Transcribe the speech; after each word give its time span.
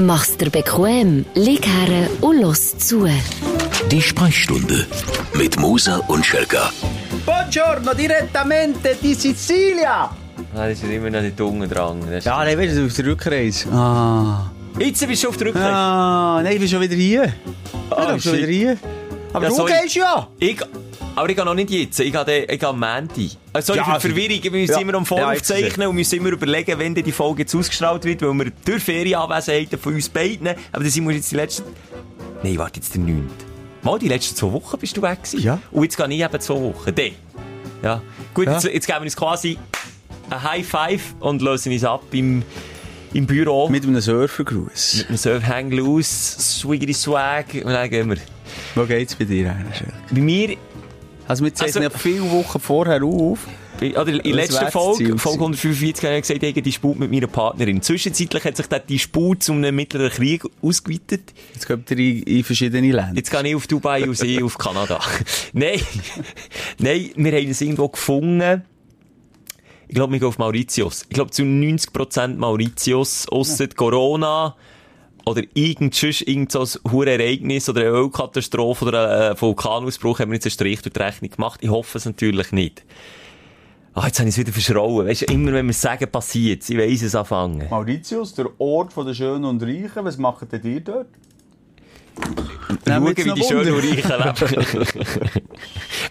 Mach's 0.00 0.36
dir 0.38 0.50
bequem, 0.50 1.26
lieg 1.34 1.66
her 1.66 2.08
und 2.22 2.40
los 2.40 2.76
zu. 2.78 3.06
Die 3.90 4.00
Sprechstunde 4.00 4.86
mit 5.34 5.58
Musa 5.58 5.96
und 6.08 6.24
Schelka. 6.24 6.70
Buongiorno, 7.26 7.92
direttamente 7.94 8.96
di 9.02 9.12
Sicilia! 9.14 10.08
Ah, 10.54 10.66
das 10.68 10.82
ist 10.82 10.84
immer 10.84 11.10
noch 11.10 11.20
nicht 11.20 11.38
unten 11.40 11.68
dran. 11.68 12.00
Das 12.10 12.24
Ja, 12.24 12.42
nein, 12.44 12.58
weißt 12.58 12.78
du, 12.78 12.86
auf 12.86 12.94
der 12.94 13.04
Rückreise. 13.06 13.68
Ah. 13.72 14.50
Jetzt 14.78 15.06
bist 15.06 15.22
du 15.22 15.28
auf 15.28 15.36
der 15.36 15.48
Rückreise. 15.48 15.66
Ah, 15.68 16.40
nein, 16.42 16.52
ich 16.54 16.60
bin 16.60 16.68
schon 16.68 16.80
wieder 16.80 16.94
hier. 16.94 17.32
Ah, 17.90 18.02
ich 18.02 18.08
bin 18.12 18.20
schon 18.22 18.32
wieder 18.38 18.46
hier. 18.48 18.76
Aber 19.34 19.44
Ja, 19.44 19.48
du 19.50 19.54
sorry. 19.56 19.72
gehst 19.82 19.94
ja! 19.96 20.28
Ich, 20.38 20.56
aber 21.16 21.28
ich 21.28 21.36
gehe 21.36 21.44
noch 21.44 21.54
nicht 21.54 21.70
jetzt. 21.70 22.00
Ich 22.00 22.12
gehe, 22.12 22.24
den- 22.24 22.44
ich 22.48 22.58
gehe 22.58 22.68
am 22.68 22.78
Montag. 22.78 23.10
Also, 23.52 23.74
Ja, 23.74 23.84
für 23.84 23.92
also- 23.92 24.08
Verwirrung. 24.08 24.42
Wir 24.42 24.50
müssen 24.50 24.72
Ja. 24.72 24.78
immer 24.80 24.94
am 24.94 25.02
Ja, 25.02 25.06
Vorauf 25.06 25.34
jetzt 25.34 25.46
zeichnen 25.46 25.88
und 25.88 25.94
müssen 25.96 26.16
immer 26.18 26.30
überlegen, 26.30 26.78
wenn 26.78 26.94
denn 26.94 27.04
die 27.04 27.12
Folge 27.12 27.42
jetzt 27.42 27.54
ausgestrahlt 27.54 28.04
wird, 28.04 28.22
weil 28.22 28.32
wir 28.34 28.52
durch 28.64 28.82
Ferienanwesenheiten 28.82 29.78
von 29.78 29.94
uns 29.94 30.08
beiden, 30.08 30.48
aber 30.72 30.84
das 30.84 30.94
sind 30.94 31.06
wir 31.06 31.14
jetzt 31.14 31.30
die 31.30 31.36
letzten... 31.36 31.64
Nein, 32.42 32.56
warte, 32.58 32.80
jetzt 32.80 32.94
der 32.94 33.02
9. 33.02 33.28
Mal, 33.82 33.98
die 33.98 34.08
letzten 34.08 34.36
zwei 34.36 34.52
Wochen 34.52 34.78
bist 34.78 34.96
du 34.96 35.02
weg 35.02 35.22
gewesen. 35.22 35.40
Ja. 35.42 35.58
Und 35.70 35.82
jetzt 35.84 35.96
gehe 35.96 36.06
ich 36.08 36.20
eben 36.20 36.40
zwei 36.40 36.54
Wochen. 36.54 36.94
Dann. 36.94 37.10
Ja. 37.82 38.02
Gut, 38.34 38.46
Ja. 38.46 38.52
Jetzt, 38.54 38.64
jetzt 38.64 38.86
geben 38.86 38.98
wir 39.00 39.04
uns 39.04 39.16
quasi 39.16 39.58
ein 40.28 40.42
High 40.42 40.66
Five 40.66 41.14
und 41.20 41.42
lösen 41.42 41.72
uns 41.72 41.82
ab 41.84 42.02
im, 42.12 42.42
im 43.14 43.26
Büro. 43.26 43.68
Mit 43.68 43.84
einem 43.84 44.00
Surfergruß. 44.00 44.96
Mit 44.98 45.08
einem 45.08 45.16
Surf 45.16 45.42
Hang 45.46 45.70
Loose, 45.70 46.40
Swiggity 46.40 46.92
Swag 46.94 47.46
und 47.54 47.72
dann 47.72 47.88
gehen 47.90 48.10
wir. 48.10 48.18
Wo 48.74 48.84
geht's 48.84 49.14
bei 49.14 49.24
dir 49.24 49.54
Schelke? 49.72 49.92
Bei 50.10 50.20
mir 50.20 50.56
Also, 51.30 51.44
wir 51.44 51.54
zeichnen 51.54 51.84
Also- 51.84 51.96
ja 51.96 51.98
viele 51.98 52.28
Wochen 52.32 52.58
vorher 52.58 53.04
auf. 53.04 53.38
Oder 53.80 54.08
in 54.08 54.22
der 54.22 54.34
letzten 54.34 54.66
Folge, 54.68 54.70
Folge 54.72 55.04
gewesen. 55.04 55.40
145, 55.40 56.04
habe 56.04 56.16
ich 56.16 56.22
gesagt, 56.22 56.42
ich 56.42 56.50
habe 56.50 56.62
Disput 56.62 56.98
mit 56.98 57.10
meiner 57.12 57.28
Partnerin. 57.28 57.80
Zwischenzeitlich 57.80 58.44
hat 58.44 58.56
sich 58.56 58.66
der 58.66 58.80
Disput 58.80 59.44
zu 59.44 59.52
einem 59.52 59.76
mittleren 59.76 60.10
Krieg 60.10 60.42
ausgeweitet. 60.60 61.32
Jetzt 61.54 61.68
kommt 61.68 61.88
ihr 61.92 61.98
in, 61.98 62.22
in 62.24 62.44
verschiedene 62.44 62.90
Länder. 62.90 63.12
Jetzt 63.14 63.30
gehe 63.30 63.46
ich 63.48 63.54
auf 63.54 63.68
Dubai 63.68 64.08
und 64.08 64.18
sie 64.18 64.42
auf 64.42 64.58
Kanada. 64.58 64.98
Nein, 65.52 65.80
nein, 66.78 67.10
wir 67.14 67.32
haben 67.32 67.48
es 67.48 67.60
irgendwo 67.60 67.88
gefunden. 67.88 68.64
Ich 69.86 69.94
glaube, 69.94 70.12
wir 70.12 70.18
gehen 70.18 70.28
auf 70.28 70.38
Mauritius. 70.38 71.04
Ich 71.08 71.14
glaube, 71.14 71.30
zu 71.30 71.42
90% 71.42 72.36
Mauritius, 72.36 73.28
ausser 73.28 73.68
Corona 73.68 74.56
oder 75.30 75.42
irgend, 75.54 75.94
sonst 75.94 76.22
irgend 76.22 76.52
so 76.52 76.60
ein 76.60 76.92
hohes 76.92 77.08
Ereignis 77.08 77.68
oder 77.68 77.80
eine 77.80 77.90
Ölkatastrophe 77.90 78.84
oder 78.84 79.30
ein 79.30 79.40
Vulkanausbruch 79.40 80.20
haben 80.20 80.30
wir 80.30 80.36
jetzt 80.36 80.46
einen 80.46 80.52
Strich 80.52 80.82
durch 80.82 80.92
die 80.92 81.00
Rechnung 81.00 81.30
gemacht. 81.30 81.60
Ich 81.62 81.70
hoffe 81.70 81.98
es 81.98 82.04
natürlich 82.04 82.52
nicht. 82.52 82.84
Ah, 83.94 84.06
jetzt 84.06 84.20
habe 84.20 84.28
ich 84.28 84.34
es 84.34 84.38
wieder 84.38 84.52
verschrauen. 84.52 85.06
Weißt 85.06 85.22
du, 85.22 85.32
immer 85.32 85.52
wenn 85.52 85.66
wir 85.66 85.72
sagen, 85.72 86.10
passiert 86.10 86.68
Ich 86.68 86.78
weiss 86.78 87.02
es 87.02 87.14
anfangen. 87.14 87.68
Mauritius, 87.68 88.34
der 88.34 88.46
Ort 88.58 88.92
der 88.96 89.14
Schönen 89.14 89.44
und 89.44 89.62
Reichen. 89.62 90.04
Was 90.04 90.16
machen 90.16 90.48
denn 90.48 90.62
die 90.62 90.82
dort? 90.82 91.08
Schauen, 92.86 93.16
wie 93.16 93.34
die 93.34 93.42
schönen 93.42 93.74
und 93.74 93.80
reichen 93.80 94.74
leben. 94.76 94.86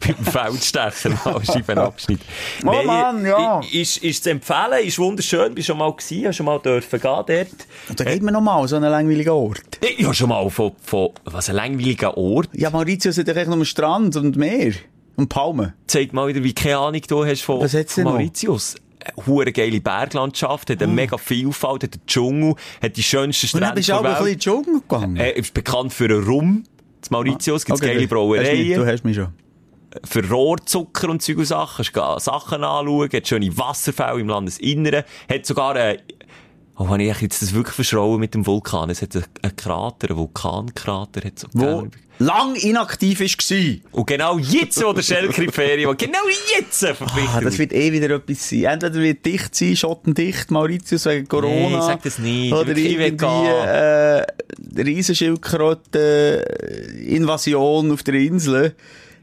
Mit 0.07 0.17
dem 0.17 0.25
Feldstecher 0.25 1.09
mal 1.25 1.43
Scheibenabschnitt. 1.45 2.21
Oh 2.65 2.81
Mann, 2.83 3.25
ja. 3.25 3.61
Ist, 3.71 3.97
ist 3.97 4.23
zu 4.23 4.31
empfehlen, 4.31 4.85
ist 4.85 4.97
wunderschön. 4.99 5.53
Bist 5.53 5.67
schon 5.67 5.77
mal 5.77 5.91
gewesen, 5.91 6.27
hast 6.27 6.37
schon 6.37 6.45
mal 6.45 6.59
dürfen 6.59 6.99
gehen 6.99 7.23
dort. 7.27 7.97
Da 7.97 8.03
geht 8.03 8.21
man 8.23 8.33
noch 8.33 8.41
mal 8.41 8.67
so 8.67 8.75
einen 8.77 8.89
langweiligen 8.89 9.31
Ort. 9.31 9.79
Habe 9.83 10.13
schon 10.13 10.29
mal 10.29 10.49
von, 10.49 10.71
von, 10.81 11.09
was 11.25 11.49
ein 11.49 11.55
langweiliger 11.55 12.17
Ort. 12.17 12.49
Ja, 12.53 12.69
Mauritius 12.69 13.17
hat 13.17 13.27
ja 13.27 13.33
echt 13.33 13.47
nur 13.47 13.55
einen 13.55 13.65
Strand 13.65 14.15
und 14.15 14.35
Meer. 14.37 14.73
Und 15.15 15.27
Palmen. 15.27 15.73
Zeigt 15.87 16.13
mal 16.13 16.27
wieder, 16.27 16.43
wie 16.43 16.53
keine 16.53 16.77
Ahnung 16.77 17.01
du 17.07 17.25
hast 17.25 17.41
von, 17.41 17.67
von 17.67 18.03
noch? 18.03 18.11
Mauritius. 18.13 18.75
Eine 19.15 19.25
hure 19.27 19.51
geile 19.51 19.79
Berglandschaft, 19.79 20.69
hat 20.69 20.81
eine 20.83 20.91
mega 20.91 21.17
Vielfalt, 21.17 21.83
hat 21.83 21.93
einen 21.93 22.05
Dschungel, 22.05 22.55
hat 22.81 22.97
die 22.97 23.03
schönsten 23.03 23.47
Und 23.57 23.61
dann 23.61 23.69
Strände 23.69 23.75
bist 23.75 23.89
du 23.89 23.91
der 23.93 23.99
aber 23.99 24.17
ein 24.17 24.25
Welt. 24.25 24.39
bisschen 24.39 24.53
in 24.53 24.63
den 24.63 24.65
Dschungel 24.65 24.81
gegangen. 24.81 25.17
Äh, 25.17 25.39
ist 25.39 25.53
bekannt 25.53 25.93
für 25.93 26.05
einen 26.05 26.23
Rum. 26.23 26.47
In 26.57 26.63
Mauritius 27.09 27.65
gibt 27.65 27.75
es 27.79 27.81
geile 27.81 28.07
Brauereien. 28.07 28.75
Du 28.75 28.85
hast 28.85 29.03
mich 29.05 29.15
schon. 29.15 29.27
Für 30.03 30.27
Rohrzucker 30.29 31.09
und 31.09 31.21
Zeug 31.21 31.37
und 31.37 31.45
Sachen. 31.45 31.85
Du 31.91 32.19
Sachen 32.19 32.63
anschauen, 32.63 33.09
hat 33.11 33.27
schöne 33.27 33.57
Wasserfälle 33.57 34.19
im 34.19 34.27
Landesinneren, 34.27 35.03
hat 35.29 35.45
sogar 35.45 35.75
eine, 35.75 35.99
oh, 36.77 36.87
habe 36.87 37.03
ich 37.03 37.21
jetzt 37.21 37.41
das 37.41 37.53
wirklich 37.53 37.75
verschrauen 37.75 38.19
mit 38.19 38.33
dem 38.33 38.45
Vulkan? 38.45 38.89
Es 38.89 39.01
hat 39.01 39.15
einen, 39.15 39.55
Krater, 39.55 40.09
einen 40.09 40.17
Vulkankrater, 40.17 41.25
hat 41.25 41.39
so 41.39 41.47
Wo 41.53 41.87
lang 42.19 42.55
inaktiv 42.55 43.21
war. 43.21 43.91
Und 43.91 44.07
genau 44.07 44.37
jetzt, 44.37 44.83
wo 44.83 44.93
der 44.93 45.01
Schelker 45.01 45.37
in 45.39 45.47
die 45.47 45.53
Ferien 45.53 45.89
will, 45.89 45.95
genau 45.95 46.19
jetzt 46.57 46.79
verpflichtet 46.85 47.33
Ah, 47.33 47.41
das 47.41 47.57
wird 47.57 47.73
eh 47.73 47.91
wieder 47.91 48.09
etwas 48.15 48.49
sein. 48.49 48.65
Entweder 48.65 48.99
wird 48.99 49.25
dicht 49.25 49.55
sein, 49.55 49.75
schottendicht, 49.75 50.51
Mauritius 50.51 51.05
wegen 51.05 51.27
Corona. 51.27 51.77
Nee, 51.77 51.81
sag 51.81 52.03
das 52.03 52.19
nicht. 52.19 52.53
Oder 52.53 52.75
ich 52.75 52.99
irgendwie, 52.99 53.47
äh, 53.47 54.25
Riesenschildkröte, 54.77 56.45
äh, 56.61 57.15
Invasion 57.15 57.91
auf 57.91 58.03
der 58.03 58.15
Insel. 58.15 58.75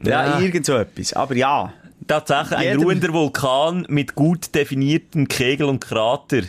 Ja, 0.03 0.25
Ja. 0.25 0.39
irgend 0.39 0.65
so 0.65 0.75
etwas. 0.75 1.13
Aber 1.13 1.35
ja. 1.35 1.73
Tatsächlich 2.07 2.57
ein 2.59 2.77
ruhender 2.81 3.11
Vulkan 3.11 3.85
mit 3.89 4.15
gut 4.15 4.53
definierten 4.55 5.27
Kegel 5.27 5.67
und 5.67 5.79
Krater. 5.81 6.41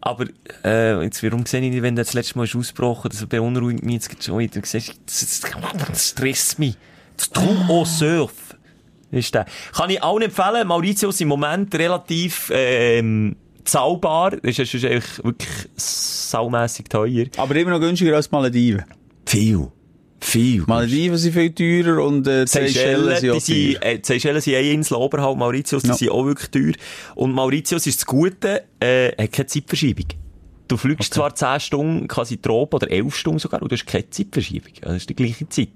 Aber, 0.00 0.24
äh, 0.64 1.02
jetzt, 1.02 1.22
warum 1.22 1.44
sehe 1.44 1.60
ich 1.60 1.70
nicht, 1.70 1.82
wenn 1.82 1.96
der 1.96 2.04
das 2.04 2.14
letzte 2.14 2.38
Mal 2.38 2.44
ist 2.44 2.54
ausgebrochen, 2.56 3.10
das 3.10 3.26
beunruhigt 3.26 3.84
mich 3.84 3.94
jetzt 4.08 4.24
schon 4.24 4.38
wieder. 4.38 4.60
Siehst 4.64 4.98
Das, 5.06 5.40
das, 5.88 6.08
stresst 6.08 6.58
mich. 6.58 6.76
Das 7.16 7.28
Trou 7.30 7.54
au 7.68 7.84
Surf. 7.84 8.32
Ist 9.10 9.34
der. 9.34 9.46
Kann 9.74 9.90
ich 9.90 10.02
allen 10.02 10.22
empfehlen, 10.22 10.66
Mauritius 10.68 11.20
im 11.20 11.28
Moment 11.28 11.74
relativ, 11.74 12.50
ähm, 12.54 13.36
zahlbar. 13.64 14.30
Das 14.42 14.58
ist 14.58 14.70
sonst 14.70 14.84
eigentlich 14.84 15.24
wirklich 15.24 15.68
saumässig 15.76 16.88
teuer. 16.88 17.26
Aber 17.36 17.54
immer 17.56 17.72
noch 17.72 17.80
günstiger 17.80 18.14
als 18.16 18.30
Malediven. 18.30 18.84
Viel. 19.26 19.68
Viel. 20.28 20.62
Malediven 20.66 21.16
sind 21.16 21.32
viel 21.32 21.52
teurer 21.52 22.04
und 22.04 22.26
äh, 22.26 22.46
Seychellen 22.46 23.16
sind 23.16 23.30
auch 23.30 23.42
teuer. 23.42 23.82
äh, 23.82 23.98
die 23.98 24.04
Seychellen 24.06 24.40
sind 24.42 24.54
eine 24.56 24.70
Insel 24.70 24.94
oberhalb 24.96 25.38
Mauritius, 25.38 25.82
die 25.82 25.88
Ja. 25.88 25.94
sind 25.94 26.10
auch 26.10 26.24
wirklich 26.26 26.50
teuer. 26.50 26.74
Und 27.14 27.32
Mauritius 27.32 27.86
ist 27.86 28.00
das 28.00 28.06
Gute, 28.06 28.64
äh, 28.80 29.08
hat 29.22 29.32
keine 29.32 29.46
Zeitverschiebung. 29.46 30.06
Du 30.68 30.76
fliegst 30.76 31.14
zwar 31.14 31.34
10 31.34 31.60
Stunden, 31.60 32.08
quasi 32.08 32.36
Tropen, 32.36 32.76
oder 32.76 32.90
11 32.90 33.14
Stunden 33.16 33.38
sogar, 33.38 33.62
und 33.62 33.72
du 33.72 33.74
hast 33.76 33.86
keine 33.86 34.10
Zeitverschiebung. 34.10 34.72
Das 34.82 34.96
ist 34.96 35.08
die 35.08 35.16
gleiche 35.16 35.48
Zeit. 35.48 35.68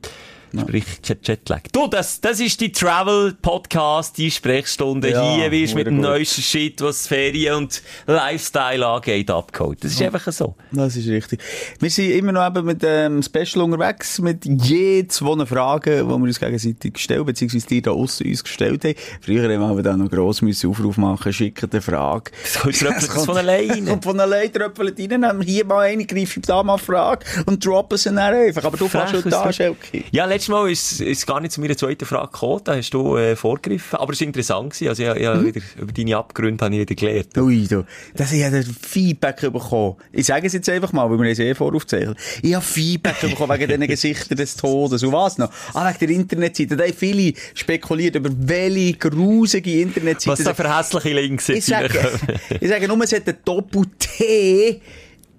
Sprich, 0.61 0.85
kein 1.07 1.17
Jetlag. 1.23 1.61
Du, 1.73 1.87
das, 1.89 2.21
das 2.21 2.41
ist 2.41 2.61
die 2.61 2.71
Travel-Podcast, 2.73 4.19
die 4.19 4.31
Sprechstunde. 4.31 5.11
Ja, 5.11 5.35
Hier 5.37 5.51
wirst 5.51 5.73
du 5.73 5.77
mit 5.79 5.87
dem 5.87 5.97
gut. 5.97 6.05
neuesten 6.05 6.43
Shit, 6.43 6.81
was 6.81 7.07
Ferien 7.07 7.55
und 7.55 7.83
Lifestyle 8.07 8.87
angeht, 8.87 9.31
abgeholt. 9.31 9.83
Das 9.83 9.93
ist 9.93 10.03
einfach 10.03 10.31
so. 10.33 10.55
Das 10.71 10.97
ist 10.97 11.09
richtig. 11.09 11.41
Wir 11.81 11.91
sind 11.91 12.11
immer 12.11 12.33
noch 12.33 12.47
eben 12.47 12.65
mit 12.67 12.83
dem 12.83 13.23
Special 13.23 13.65
unterwegs, 13.65 14.19
mit 14.21 14.45
je 14.45 15.07
zwei 15.09 15.47
Fragen, 15.47 15.99
die 15.99 16.05
wir 16.09 16.15
uns 16.15 16.39
gegenseitig 16.41 16.95
gestellt, 16.95 17.25
beziehungsweise 17.27 17.67
die 17.67 17.83
da 17.83 17.93
aussen 17.93 18.27
uns 18.27 18.43
gestellt 18.45 18.85
haben. 18.85 18.95
Früher 19.21 19.43
haben 19.59 19.77
wir 19.77 19.83
da 19.83 19.97
noch 19.97 20.11
gross 20.11 20.43
müssen 20.43 20.71
Aufruf 20.71 20.97
machen, 20.97 21.33
schicken 21.33 21.71
eine 21.71 21.81
Frage. 21.81 22.31
Das 22.43 22.63
kommt 22.63 22.83
das 22.83 23.25
von 23.25 23.37
alleine. 23.37 23.73
Kommt 23.93 24.05
von 24.05 24.19
alleine, 24.21 24.51
tröpfelt 24.53 24.99
rein, 24.99 25.21
nehmen 25.21 25.43
hier 25.43 25.65
mal 25.65 25.81
eine, 25.81 26.05
greifen 26.07 26.43
da 26.47 26.63
mal 26.63 26.75
eine 26.75 26.83
Frage 26.83 27.25
und 27.47 27.65
droppen 27.65 27.99
sie 27.99 28.09
dann 28.11 28.19
einfach. 28.19 28.65
Aber 28.65 28.77
du 28.77 28.89
fährst 28.89 29.15
was 29.15 29.23
du- 29.25 29.53
Schelke. 29.53 30.05
Ja, 30.11 30.25
letztes 30.43 30.49
Mal 30.49 30.71
ist 30.71 31.01
ist 31.01 31.27
gar 31.27 31.41
nicht 31.41 31.53
zu 31.53 31.61
meiner 31.61 31.77
zweiten 31.77 32.05
Frage 32.05 32.33
gekommen. 32.33 32.61
Da 32.65 32.77
hast 32.77 32.91
du 32.91 33.17
äh, 33.17 33.37
vorgegriffen. 33.37 33.99
Aber 33.99 34.13
es 34.13 34.21
war 34.21 34.27
interessant. 34.27 34.71
Gewesen. 34.71 34.89
Also, 34.89 35.03
ich, 35.05 35.17
ich 35.17 35.29
Mhm. 35.29 35.45
wieder, 35.47 35.61
über 35.81 35.93
deine 35.93 36.17
Abgründe 36.17 36.65
habe 36.65 36.75
ich 36.75 36.81
wieder 36.81 36.95
gelernt. 36.95 37.39
Ui, 37.39 37.67
du. 37.69 37.85
Das 38.15 38.33
ich 38.33 38.43
habe 38.45 38.63
Feedback 38.63 39.41
bekommen. 39.41 39.97
Ich 40.11 40.27
sage 40.27 40.47
es 40.47 40.53
jetzt 40.53 40.69
einfach 40.69 40.93
mal, 40.93 41.09
weil 41.11 41.19
wir 41.21 41.31
es 41.31 41.39
eh 41.39 41.55
voraufzeichnen. 41.55 42.17
Ich 42.43 42.55
habe 42.55 42.65
Feedback 42.65 43.21
bekommen 43.21 43.59
wegen 43.59 43.69
diesen 43.69 43.87
Gesichtern 43.87 44.37
des 44.37 44.57
Todes. 44.57 45.03
Und 45.03 45.13
was 45.13 45.39
noch? 45.39 45.51
Ah, 45.75 45.89
wegen 45.89 45.99
der 46.01 46.11
Internetseite. 46.11 46.77
Da 46.77 46.85
haben 46.85 46.93
viele 46.95 47.35
spekuliert 47.55 48.17
über 48.17 48.31
welche 48.33 48.95
grusige 48.95 49.81
Internetseite. 49.81 50.39
Was 50.39 50.45
da 50.45 50.55
für 50.55 50.77
hässliche 50.77 51.13
Links 51.15 51.49
ich 51.49 51.57
jetzt 51.57 51.67
sage, 51.69 52.19
ich 52.61 52.69
sage 52.69 52.89
nur, 52.89 53.01
es 53.03 53.13
hat 53.13 53.29
ein 53.29 53.37
Doppel-T 53.45 54.81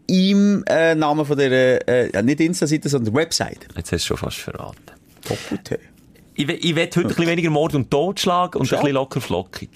im 0.07 0.63
äh, 0.67 0.95
Namen 0.95 1.25
von 1.25 1.37
der, 1.37 1.87
äh, 1.87 2.23
nicht 2.23 2.39
Insta-Seite, 2.39 2.89
sondern 2.89 3.13
Website. 3.13 3.67
Jetzt 3.75 3.91
hast 3.91 4.03
du 4.03 4.07
schon 4.07 4.17
fast 4.17 4.37
verraten. 4.37 4.92
Doppel-T. 5.27 5.79
Ich, 6.35 6.49
ich 6.49 6.75
will 6.75 6.85
heute 6.85 6.99
ein 7.01 7.07
bisschen 7.07 7.27
weniger 7.27 7.49
Mord 7.49 7.75
und 7.75 7.91
Totschlag 7.91 8.55
und 8.55 8.65
Schon? 8.65 8.79
ein 8.79 8.83
bisschen 8.83 8.95
locker 8.95 9.21
flockig. 9.21 9.69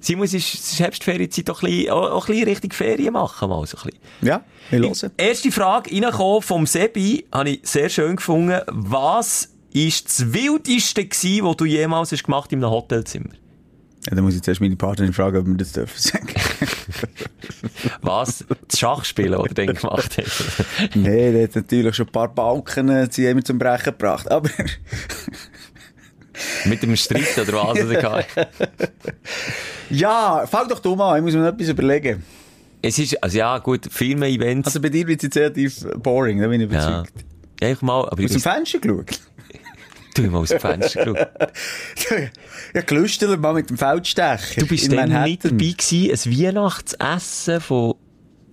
Simon, 0.00 0.24
es 0.26 0.34
ist, 0.34 0.78
Herbstferienzeit 0.78 1.48
auch 1.48 1.62
ein 1.62 1.70
bisschen, 1.70 1.90
auch, 1.90 2.10
auch 2.10 2.28
ein 2.28 2.34
bisschen 2.34 2.48
richtig 2.48 2.74
Ferien 2.74 3.12
machen 3.14 3.48
mal 3.48 3.66
so 3.66 3.78
ein 3.78 3.84
bisschen. 3.84 4.00
Ja, 4.20 4.44
wir 4.70 4.80
hören. 4.80 5.12
Erste 5.16 5.50
Frage 5.50 5.90
reingekommen 5.90 6.42
vom 6.42 6.66
Sebi, 6.66 7.24
habe 7.32 7.50
ich 7.50 7.60
sehr 7.62 7.88
schön 7.88 8.16
gefunden. 8.16 8.60
Was 8.66 9.50
ist 9.72 10.06
das 10.06 10.32
Wildeste 10.34 11.06
gewesen, 11.06 11.46
was 11.46 11.56
du 11.56 11.64
jemals 11.64 12.12
hast 12.12 12.24
gemacht 12.24 12.52
in 12.52 12.62
einem 12.62 12.72
Hotelzimmer? 12.72 13.30
Ja, 14.06 14.14
dann 14.14 14.24
muss 14.24 14.34
ich 14.34 14.42
zuerst 14.42 14.60
meine 14.60 14.76
Partnerin 14.76 15.12
fragen, 15.12 15.38
ob 15.38 15.46
wir 15.46 15.54
das 15.54 15.72
dürfen 15.72 15.98
sagen. 15.98 16.28
Was? 18.02 18.44
Das 18.68 18.78
Schachspielen, 18.78 19.32
das 19.32 19.46
er 19.46 19.54
dann 19.54 19.74
gemacht 19.74 20.18
hat? 20.18 20.26
nee, 20.94 21.32
der 21.32 21.44
hat 21.44 21.56
natürlich 21.56 21.96
schon 21.96 22.06
ein 22.06 22.12
paar 22.12 22.28
Balken, 22.28 22.90
äh, 22.90 23.06
haben 23.06 23.36
wir 23.36 23.44
zum 23.44 23.58
Brechen 23.58 23.84
gebracht. 23.84 24.30
Aber, 24.30 24.50
Mit 26.64 26.82
dem 26.82 26.96
Streit 26.96 27.38
oder 27.38 27.52
was? 27.52 27.80
Oder? 27.80 28.24
ja, 29.90 30.46
fang 30.46 30.68
doch 30.68 30.80
du 30.80 30.96
mal 30.96 31.12
an, 31.12 31.18
ich 31.18 31.22
muss 31.22 31.34
mir 31.34 31.40
noch 31.40 31.54
etwas 31.54 31.68
überlegen. 31.68 32.24
Es 32.82 32.98
ist, 32.98 33.22
also 33.22 33.38
ja, 33.38 33.58
gut, 33.58 33.86
Firmen-Events. 33.90 34.66
Also 34.66 34.80
bei 34.80 34.88
dir 34.88 35.06
wird 35.06 35.20
es 35.20 35.24
jetzt 35.24 35.36
relativ 35.36 35.86
boring, 35.96 36.40
da 36.40 36.48
bin 36.48 36.60
ich 36.60 36.70
ja. 36.70 37.00
überzeugt. 37.00 37.24
Einfach 37.62 37.82
mal, 37.82 38.08
aber 38.08 38.18
ich 38.18 38.26
Aus 38.26 38.32
dem 38.32 38.40
Fenster 38.40 38.80
geschaut? 38.80 39.20
Ich 40.22 40.30
mal 40.30 40.38
aus 40.38 40.48
dem 40.50 40.60
Fenster 40.60 41.04
geschaut. 41.04 41.28
ja, 42.74 42.80
gelüstert 42.82 43.40
mal 43.40 43.54
mit 43.54 43.70
dem 43.70 43.78
Feldstecher. 43.78 44.60
Du 44.60 44.66
bist 44.66 44.92
dann 44.92 45.22
nicht 45.24 45.44
dabei 45.44 45.56
gewesen. 45.56 46.10
Ein 46.10 46.38
Weihnachtsessen 46.38 47.60
von 47.60 47.94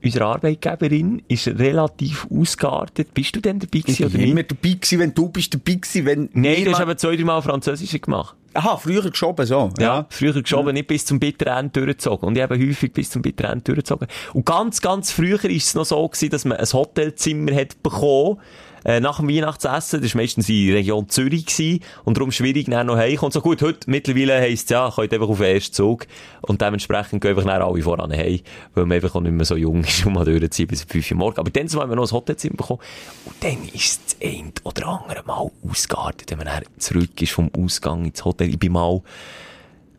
unserer 0.03 0.25
Arbeitgeberin 0.27 1.21
ist 1.27 1.47
relativ 1.47 2.27
ausgeartet. 2.31 3.13
Bist 3.13 3.35
du 3.35 3.39
denn 3.39 3.59
dabei 3.59 3.79
Ich 3.79 3.85
gewesen 3.85 4.09
bin 4.11 4.15
oder 4.15 4.23
immer 4.23 4.35
nicht? 4.35 4.51
dabei 4.51 4.69
gewesen, 4.73 4.99
wenn 4.99 5.13
du 5.13 5.29
bist 5.29 5.53
dabei 5.53 5.73
gewesen, 5.75 6.05
wenn... 6.05 6.29
Nein, 6.33 6.65
du 6.65 6.71
hast 6.71 6.81
aber 6.81 6.97
zwei, 6.97 7.15
drei 7.15 7.23
Mal 7.23 7.41
Französisch 7.41 8.01
gemacht. 8.01 8.35
Aha, 8.53 8.77
früher 8.77 9.09
geschoben, 9.09 9.45
so. 9.45 9.69
Ja, 9.79 10.05
früher 10.09 10.41
geschoben, 10.41 10.73
nicht 10.73 10.87
bis 10.87 11.05
zum 11.05 11.19
bitteren 11.19 11.57
Ende 11.57 11.71
durchgezogen. 11.71 12.27
Und 12.27 12.35
ich 12.35 12.41
habe 12.41 12.57
häufig 12.57 12.91
bis 12.91 13.09
zum 13.09 13.21
bitteren 13.21 13.53
Ende 13.53 13.63
durchgezogen. 13.63 14.07
Und 14.33 14.45
ganz, 14.45 14.81
ganz 14.81 15.11
früher 15.11 15.43
ist 15.45 15.67
es 15.67 15.75
noch 15.75 15.85
so 15.85 16.05
gewesen, 16.07 16.29
dass 16.31 16.43
man 16.45 16.57
ein 16.57 16.73
Hotelzimmer 16.73 17.55
hat 17.55 17.81
bekommen, 17.81 18.39
äh, 18.85 18.99
nach 18.99 19.19
dem 19.19 19.29
Weihnachtsessen. 19.29 20.01
Das 20.01 20.13
war 20.13 20.21
meistens 20.21 20.49
in 20.49 20.67
der 20.67 20.75
Region 20.77 21.09
Zürich 21.09 21.45
gewesen. 21.45 21.81
Und 22.03 22.17
darum 22.17 22.31
schwierig, 22.31 22.67
dann 22.67 22.87
noch 22.87 22.97
heimkommen. 22.97 23.31
So 23.31 23.41
gut, 23.41 23.61
heute 23.61 23.89
mittlerweile 23.89 24.39
heisst 24.39 24.65
es 24.65 24.69
ja, 24.71 24.91
könnt 24.93 25.13
einfach 25.13 25.29
auf 25.29 25.37
den 25.37 25.55
ersten 25.55 25.73
Zug. 25.73 26.07
Und 26.41 26.61
dementsprechend 26.61 27.21
gehen 27.21 27.31
einfach 27.31 27.43
dann 27.43 27.61
alle 27.61 27.81
voran 27.81 28.11
heim. 28.11 28.39
Weil 28.73 28.85
man 28.85 28.95
einfach 28.95 29.15
auch 29.15 29.21
nicht 29.21 29.33
mehr 29.33 29.45
so 29.45 29.55
jung 29.55 29.83
ist 29.83 30.05
und 30.05 30.13
mal 30.13 30.25
durchziehen 30.25 30.67
bis 30.67 30.83
5 30.83 31.11
Uhr 31.11 31.17
morgens. 31.17 31.39
Aber 31.39 31.49
dann 31.49 31.67
haben 31.69 31.89
wir 31.89 31.95
noch 31.95 32.07
ein 32.07 32.11
Hotelzimmer 32.11 32.55
bekommen. 32.57 32.79
Und 33.25 33.35
dann 33.41 33.57
ist 33.73 34.01
das 34.05 34.17
eine 34.21 34.51
oder 34.63 34.87
andere 34.87 35.23
Mal 35.25 35.51
ausgeartet, 35.67 36.31
wenn 36.31 36.37
man 36.37 36.47
dann 36.47 36.63
zurück 36.77 37.21
ist 37.21 37.31
vom 37.31 37.51
Ausgang 37.57 38.05
ins 38.05 38.23
Hotel. 38.25 38.49
Ich 38.49 38.59
bin 38.59 38.73
mal 38.73 39.01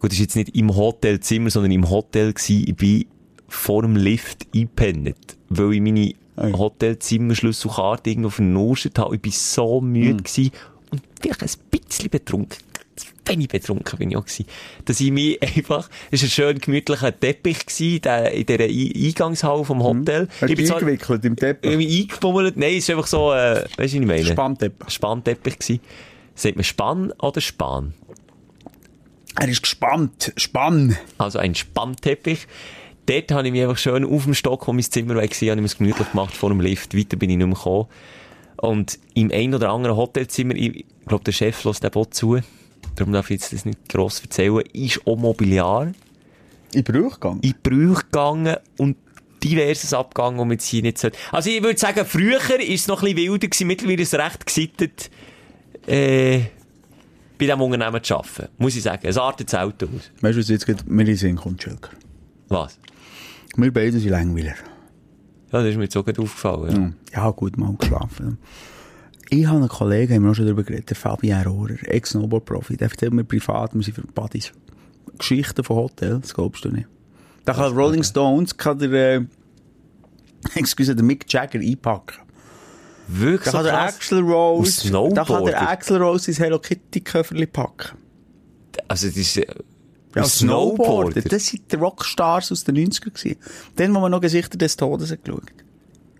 Gut, 0.03 0.11
das 0.11 0.19
war 0.19 0.23
jetzt 0.25 0.35
nicht 0.35 0.57
im 0.57 0.75
Hotelzimmer, 0.75 1.49
sondern 1.49 1.71
im 1.71 1.89
Hotel 1.89 2.33
gewesen. 2.33 2.65
Ich 2.67 2.75
bin 2.75 3.07
vor 3.47 3.83
dem 3.83 3.95
Lift 3.95 4.49
eingepennt, 4.53 5.37
weil 5.49 5.75
ich 5.75 5.81
meine 5.81 6.15
Ei. 6.37 6.53
Hotelzimmerschlüsselkarte 6.53 8.11
irgendwo 8.11 8.31
vernuscht 8.31 8.99
habe. 8.99 9.17
Ich 9.17 9.25
war 9.25 9.33
so 9.33 9.81
müde 9.81 10.23
gewesen 10.23 10.51
und 10.91 11.03
vielleicht 11.21 11.43
ein 11.43 11.51
bisschen 11.71 12.11
betrunken. 12.11 12.59
Wenn 13.25 13.41
ich 13.41 13.49
betrunken 13.49 13.99
bin 13.99 14.11
ich 14.11 14.17
auch 14.17 14.25
gewesen. 14.25 14.47
Dass 14.85 15.01
ich 15.01 15.13
mich 15.13 15.41
einfach, 15.43 15.89
es 16.11 16.23
war 16.23 16.27
ein 16.27 16.31
schön 16.31 16.59
gemütlicher 16.59 17.19
Teppich 17.19 17.67
gewesen, 17.67 18.01
der, 18.03 18.33
in 18.33 18.47
dieser 18.47 18.65
Eingangshalle 18.65 19.65
vom 19.65 19.83
Hotel. 19.83 20.29
Hast 20.41 20.51
Ich 20.51 20.57
bin 20.57 20.67
zwar 20.67 20.79
eingewickelt 20.79 21.25
im 21.25 21.37
Teppich? 21.37 21.71
irgendwie 21.71 22.03
eingebummelt. 22.03 22.57
Nein, 22.57 22.73
es 22.73 22.79
ist 22.79 22.91
einfach 22.91 23.07
so, 23.07 23.33
äh, 23.33 23.63
weißt 23.63 23.79
du, 23.79 23.83
was 23.83 23.93
ich 23.93 24.01
meine? 24.01 24.25
Spannteppich. 24.27 24.91
Spannteppich 24.91 25.59
gewesen. 25.59 25.81
Sagt 26.35 26.57
man 26.57 26.65
Spann 26.65 27.13
oder 27.21 27.41
Span? 27.41 27.95
Er 29.39 29.49
ist 29.49 29.63
gespannt. 29.63 30.33
Spann. 30.37 30.97
also 31.19 31.39
ein 31.39 31.55
Spannteppich. 31.55 32.47
Dort 33.07 33.31
habe 33.33 33.47
ich 33.47 33.53
mich 33.53 33.63
einfach 33.63 33.79
schön 33.79 34.05
auf 34.05 34.25
dem 34.25 34.35
Stock, 34.35 34.67
wo 34.69 34.73
mein 34.73 34.83
Zimmer 34.83 35.17
war, 35.17 35.23
habe 35.23 35.33
ich 35.33 35.43
mir 35.43 35.63
es 35.65 35.77
gemütlich 35.77 36.11
gemacht 36.11 36.35
vor 36.37 36.51
dem 36.51 36.61
Lift. 36.61 36.97
Weiter 36.97 37.17
bin 37.17 37.31
ich 37.31 37.37
nicht 37.37 37.47
mehr 37.47 37.57
gekommen. 37.57 37.87
Und 38.57 38.99
im 39.15 39.31
ein 39.33 39.55
oder 39.55 39.71
anderen 39.71 39.97
Hotelzimmer, 39.97 40.55
ich 40.55 40.85
glaube, 41.07 41.25
der 41.25 41.33
Chef 41.33 41.65
lässt 41.65 41.83
den 41.83 41.93
auch 41.95 42.07
zu. 42.07 42.39
Darum 42.95 43.13
darf 43.13 43.31
ich 43.31 43.41
jetzt 43.41 43.53
das 43.53 43.65
nicht 43.65 43.89
gross 43.89 44.21
erzählen. 44.21 44.61
Ist 44.73 45.05
auch 45.07 45.17
Mobiliar 45.17 45.93
In 46.73 46.85
Brüch 46.85 47.15
gegangen. 47.15 47.41
in 47.43 47.55
Brüche 47.61 48.03
gegangen 48.05 48.57
und 48.79 48.97
diverses 49.43 49.93
abgegangen, 49.93 50.39
wo 50.39 50.45
man 50.45 50.53
jetzt 50.53 50.67
hier 50.67 50.83
nicht 50.83 50.99
sollte. 50.99 51.19
Also 51.33 51.51
ich 51.51 51.61
würde 51.63 51.79
sagen, 51.79 52.07
früher 52.07 52.39
ist 52.61 52.83
es 52.83 52.87
noch 52.87 53.03
ein 53.03 53.15
bisschen 53.15 53.33
wilder 53.33 53.49
gewesen, 53.49 53.67
mittlerweile 53.67 54.03
ist 54.03 54.15
es 54.15 54.21
recht 54.21 54.47
gesittet, 54.47 55.11
äh, 55.89 56.39
bei 57.39 57.47
diesem 57.47 57.61
Unternehmen 57.61 58.03
zu 58.05 58.15
arbeiten. 58.15 58.49
Muss 58.59 58.77
ich 58.77 58.83
sagen. 58.85 59.05
Es 59.05 59.17
artet 59.19 59.53
das 59.53 59.61
Auto 59.61 59.87
aus. 59.87 60.11
Weißt 60.21 60.37
du, 60.37 60.41
was 60.41 60.49
jetzt 60.49 60.67
gerade 60.67 60.85
mir 60.87 61.01
in 61.01 61.07
den 61.09 61.17
Sinn 61.17 61.35
kommt, 61.37 61.61
Schelker? 61.61 61.91
Was? 62.49 62.79
Wir 63.57 63.73
beide 63.73 63.99
sind 63.99 64.11
Langweiler. 64.11 64.55
Ja, 65.53 65.61
das 65.61 65.67
ist 65.67 65.77
mir 65.77 65.85
jetzt 65.85 65.97
auch 65.97 66.05
gerade 66.05 66.23
aufgefallen. 66.23 66.97
Ja. 67.13 67.25
Ja, 67.25 67.31
gut, 67.31 67.59
mal 67.59 67.75
geschlafen. 67.79 68.39
Ich 69.29 69.47
habe 69.47 69.59
einen 69.59 69.69
Kollegen, 69.69 70.15
haben 70.15 70.25
wir 70.25 70.35
schon 70.35 70.47
darüber 70.47 70.63
geredet, 70.63 70.91
der 70.91 70.97
Fabian 70.97 71.47
Rohrer, 71.47 71.77
Ex-Snowboard-Profi, 71.83 72.77
der 72.77 72.89
erzählt 72.91 73.13
mir 73.13 73.25
privat, 73.25 73.75
wir 73.75 73.83
sind 73.83 73.95
für 73.95 74.03
Buddies. 74.03 74.53
Geschichten 75.19 75.65
von 75.65 75.77
Hotels, 75.77 76.21
das 76.23 76.35
glaubst 76.35 76.65
du 76.65 76.71
nicht. 76.71 76.89
Da 77.45 77.55
kann 77.55 77.73
Rolling 77.73 78.03
Stones, 78.03 78.57
kann 78.57 78.79
der, 78.79 78.93
äh, 78.93 79.25
excuse, 80.55 80.95
der 80.95 81.05
Mick 81.05 81.31
Jagger 81.33 81.61
einpacken. 81.61 82.19
Wirklich 83.09 83.45
Da 83.45 83.51
so 83.51 83.57
kann 83.59 83.65
der? 83.67 83.81
Axel 83.83 84.21
Rose, 84.21 84.91
da 84.91 85.25
kann 85.25 85.45
der 85.45 85.69
Axel 85.69 86.03
Rose 86.03 86.33
sein 86.33 86.45
Hello 86.45 86.59
Kitty 86.59 87.01
Köfferli 87.01 87.47
packen. 87.47 87.99
Also, 88.89 89.09
das 89.09 89.17
ist, 89.17 89.41
Ja, 90.15 90.25
Snowboarder. 90.25 91.23
Das 91.23 91.47
sind 91.47 91.71
die 91.73 91.77
Rockstars 91.77 92.53
aus 92.53 92.65
den 92.65 92.77
90ern 92.77 93.15
gewesen. 93.15 93.37
Dann, 93.77 93.95
wo 93.95 94.01
man 94.01 94.11
noch 94.11 94.21
Gesichter 94.21 94.59
des 94.59 94.77
Todes 94.77 95.11
hat 95.11 95.25
geschaut. 95.25 95.53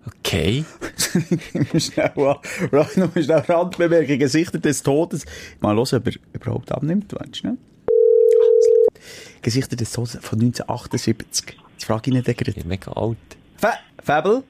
Okay. 0.05 0.65
schnell 1.77 2.11
an. 2.15 2.37
Noch 2.71 3.11
schnell 3.13 3.43
Randbemerkung. 3.47 4.19
Gesichter 4.19 4.59
des 4.59 4.83
Todes. 4.83 5.25
Mal 5.59 5.75
hören, 5.75 5.97
ob 5.97 6.07
er 6.07 6.13
überhaupt 6.33 6.71
abnimmt. 6.71 7.13
Warte 7.13 7.35
schnell. 7.35 7.57
Ah, 7.87 8.99
Gesichter 9.41 9.75
des 9.75 9.91
Todes 9.91 10.17
von 10.21 10.39
1978. 10.39 11.57
Jetzt 11.73 11.85
frage 11.85 12.09
ich 12.09 12.15
ihn 12.17 12.23
gerade. 12.23 12.51
bin 12.51 12.67
mega 12.67 12.91
alt. 12.91 13.17
Fa 13.57 13.73
Fabel? 14.03 14.43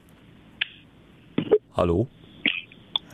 Hallo? 1.76 2.08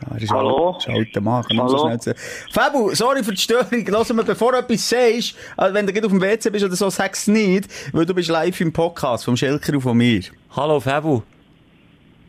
Ja, 0.02 0.16
er 0.16 0.22
ist 0.22 0.30
Hallo? 0.30 0.76
ist 0.78 0.88
alter 0.88 1.20
so 1.22 1.58
Hallo? 1.58 1.98
sagen. 1.98 2.18
Fabel, 2.52 2.94
sorry 2.96 3.22
für 3.22 3.32
die 3.32 3.40
Störung. 3.40 3.84
Lass 3.86 4.12
mal, 4.12 4.24
bevor 4.24 4.52
du 4.52 4.58
etwas 4.58 4.88
sagst, 4.88 5.34
also 5.56 5.74
wenn 5.74 5.86
du 5.86 5.92
gerade 5.92 6.06
auf 6.06 6.12
dem 6.12 6.20
WC 6.20 6.50
bist 6.50 6.64
oder 6.64 6.76
so, 6.76 6.88
sag's 6.90 7.26
nicht, 7.26 7.68
weil 7.92 8.06
du 8.06 8.14
bist 8.14 8.28
live 8.30 8.60
im 8.60 8.72
Podcast 8.72 9.24
vom 9.24 9.36
Schelker 9.36 9.74
und 9.74 9.82
von 9.82 9.96
mir. 9.96 10.22
Hallo, 10.56 10.80
Fabu. 10.80 11.22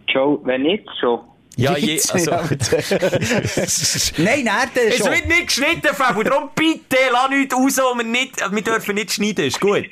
Joe, 0.07 0.39
wenn 0.43 0.63
nicht 0.63 0.83
schon. 0.99 1.21
Ja, 1.57 1.77
je, 1.77 1.99
also, 2.11 2.31
Nein, 4.17 4.43
nein, 4.45 4.69
der 4.75 4.87
es 4.87 4.97
schon. 4.97 5.11
wird 5.11 5.27
nicht 5.27 5.47
geschnitten, 5.47 5.93
Fabu. 5.93 6.23
Darum 6.23 6.49
bitte, 6.55 6.97
lass 7.11 7.29
nichts 7.29 7.53
raus, 7.55 7.77
wo 7.77 7.97
wir 7.97 8.05
nicht, 8.05 8.35
wir 8.51 8.61
dürfen 8.63 8.95
nicht 8.95 9.11
schneiden. 9.13 9.45
Ist 9.45 9.59
gut. 9.59 9.85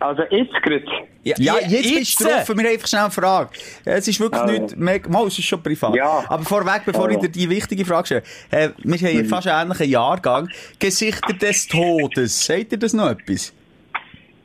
Also 0.00 0.22
jetzt 0.30 0.52
gerade. 0.62 0.84
Ja, 1.24 1.58
jetzt, 1.58 1.94
bist 1.94 2.20
du 2.20 2.24
drauf. 2.24 2.48
Wir 2.48 2.54
haben 2.56 2.66
einfach 2.66 2.88
schnell 2.88 3.02
eine 3.02 3.10
Frage. 3.10 3.50
Es 3.84 4.08
ist 4.08 4.20
wirklich 4.20 4.40
Also. 4.40 4.52
nicht, 4.62 4.76
mega, 4.76 5.08
mal, 5.10 5.26
es 5.26 5.38
ist 5.38 5.44
schon 5.46 5.62
privat. 5.62 5.94
Ja. 5.94 6.24
Aber 6.28 6.42
vorweg, 6.44 6.82
bevor 6.86 7.08
ich 7.10 7.16
Also. 7.16 7.26
dir 7.28 7.32
die 7.32 7.50
wichtige 7.50 7.84
Frage 7.84 8.06
stelle. 8.06 8.22
Äh, 8.50 8.70
wir 8.78 8.98
haben 9.08 9.24
fast 9.26 9.46
einen 9.48 9.70
ähnlichen 9.70 9.90
Jahrgang. 9.90 10.48
Gesichter 10.78 11.32
des 11.34 11.66
Todes. 11.66 12.44
Sagt 12.46 12.72
ihr 12.72 12.78
das 12.78 12.92
noch 12.92 13.10
etwas? 13.10 13.52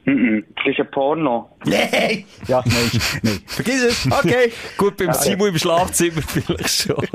Mhm. 0.05 0.43
Das 0.57 0.65
ist 0.67 0.79
ein 0.79 0.91
Porno. 0.91 1.49
Nein! 1.65 2.25
Ja, 2.47 2.61
nein, 2.65 2.91
nein. 3.21 3.39
Vergiss 3.45 3.83
es. 3.83 4.11
Okay. 4.11 4.51
Gut, 4.77 4.97
beim 4.97 5.13
Simon 5.13 5.49
im 5.49 5.57
Schlafzimmer 5.57 6.21
vielleicht 6.21 6.69
schon. 6.69 7.07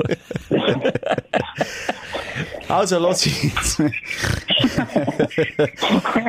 Also, 2.69 2.99
los 2.99 3.25
jetzt. 3.25 3.79
wir 3.79 3.91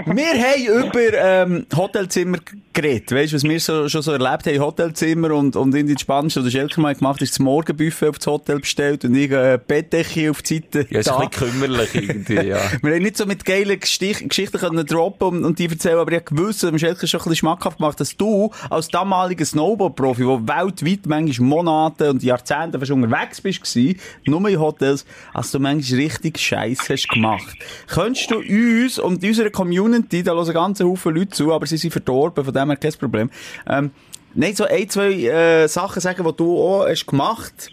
haben 0.07 0.89
über 0.89 1.13
ähm, 1.13 1.67
Hotelzimmer 1.77 2.39
geredet. 2.73 3.13
Weißt 3.13 3.33
du, 3.33 3.37
was 3.37 3.43
wir 3.45 3.61
so, 3.61 3.89
schon 3.91 4.01
so 4.01 4.13
erlebt 4.13 4.47
haben? 4.47 4.59
Hotelzimmer 4.59 5.33
und, 5.33 5.55
und 5.55 5.75
in 5.75 5.87
die 5.87 5.99
Spanischen 5.99 6.41
oder 6.41 6.51
Schelker 6.51 6.81
mal 6.81 6.95
gemacht, 6.95 7.21
ist 7.21 7.33
das 7.33 7.41
Morgenbuffet 7.41 8.09
auf 8.09 8.17
das 8.19 8.27
Hotel 8.27 8.61
bestellt 8.61 9.05
und 9.05 9.15
ich 9.15 9.31
äh, 9.31 9.59
Bettdecke 9.65 10.31
auf 10.31 10.41
die 10.41 10.55
Seite. 10.55 10.87
Ja, 10.91 11.01
ist 11.01 11.09
da. 11.09 11.19
ein 11.19 11.29
bisschen 11.29 11.51
kümmerlich 11.53 11.95
irgendwie, 11.95 12.49
ja. 12.49 12.59
Wir 12.83 12.95
haben 12.95 13.03
nicht 13.03 13.19
so 13.19 13.27
mit 13.27 13.45
geilen 13.45 13.79
Gestich 13.79 14.27
Geschichten 14.27 14.59
können 14.59 14.87
droppen 14.87 15.29
und, 15.29 15.45
und 15.45 15.59
die 15.59 15.67
erzählen, 15.67 15.99
aber 15.99 16.11
ich 16.13 16.21
habe 16.21 16.35
gewusst, 16.35 16.65
am 16.65 16.79
Schelker 16.79 17.07
schon 17.07 17.21
ein 17.21 17.25
bisschen 17.25 17.37
schmackhaft 17.37 17.77
gemacht, 17.79 18.01
dass 18.01 18.17
du 18.17 18.51
als 18.71 18.89
damaliger 18.89 19.45
Snowboard-Profi, 19.45 20.23
der 20.23 20.49
weltweit 20.49 21.07
manchmal 21.07 21.49
Monate 21.49 22.09
und 22.09 22.23
Jahrzehnte 22.23 22.79
fast 22.79 22.91
unterwegs 22.93 23.43
bist, 23.43 23.77
nur 24.25 24.49
in 24.49 24.59
Hotels, 24.59 25.05
als 25.35 25.51
du 25.51 25.59
manchmal 25.59 26.01
richtig 26.01 26.30
Scheiß 26.39 26.89
hast 26.91 27.09
gemacht. 27.09 27.57
Könntest 27.89 28.31
du 28.31 28.39
uns 28.39 28.99
und 28.99 29.25
unserer 29.25 29.51
Community, 29.51 30.23
da 30.23 30.33
hören 30.35 30.53
ganz 30.55 30.81
Haufen 30.81 31.15
Leute 31.15 31.31
zu, 31.31 31.53
aber 31.53 31.67
sie 31.67 31.77
sind 31.77 31.91
verdorben, 31.93 32.45
von 32.45 32.55
dem 32.55 32.69
her 32.69 32.77
kein 32.77 32.93
Problem, 32.93 33.31
ähm, 33.69 33.91
nicht 34.35 34.57
so 34.57 34.65
ein, 34.65 34.89
zwei 34.89 35.11
äh, 35.13 35.67
Sachen 35.69 36.01
sagen, 36.01 36.25
die 36.25 36.37
du 36.37 36.57
auch 36.59 36.87
hast 36.89 37.07
gemacht 37.07 37.71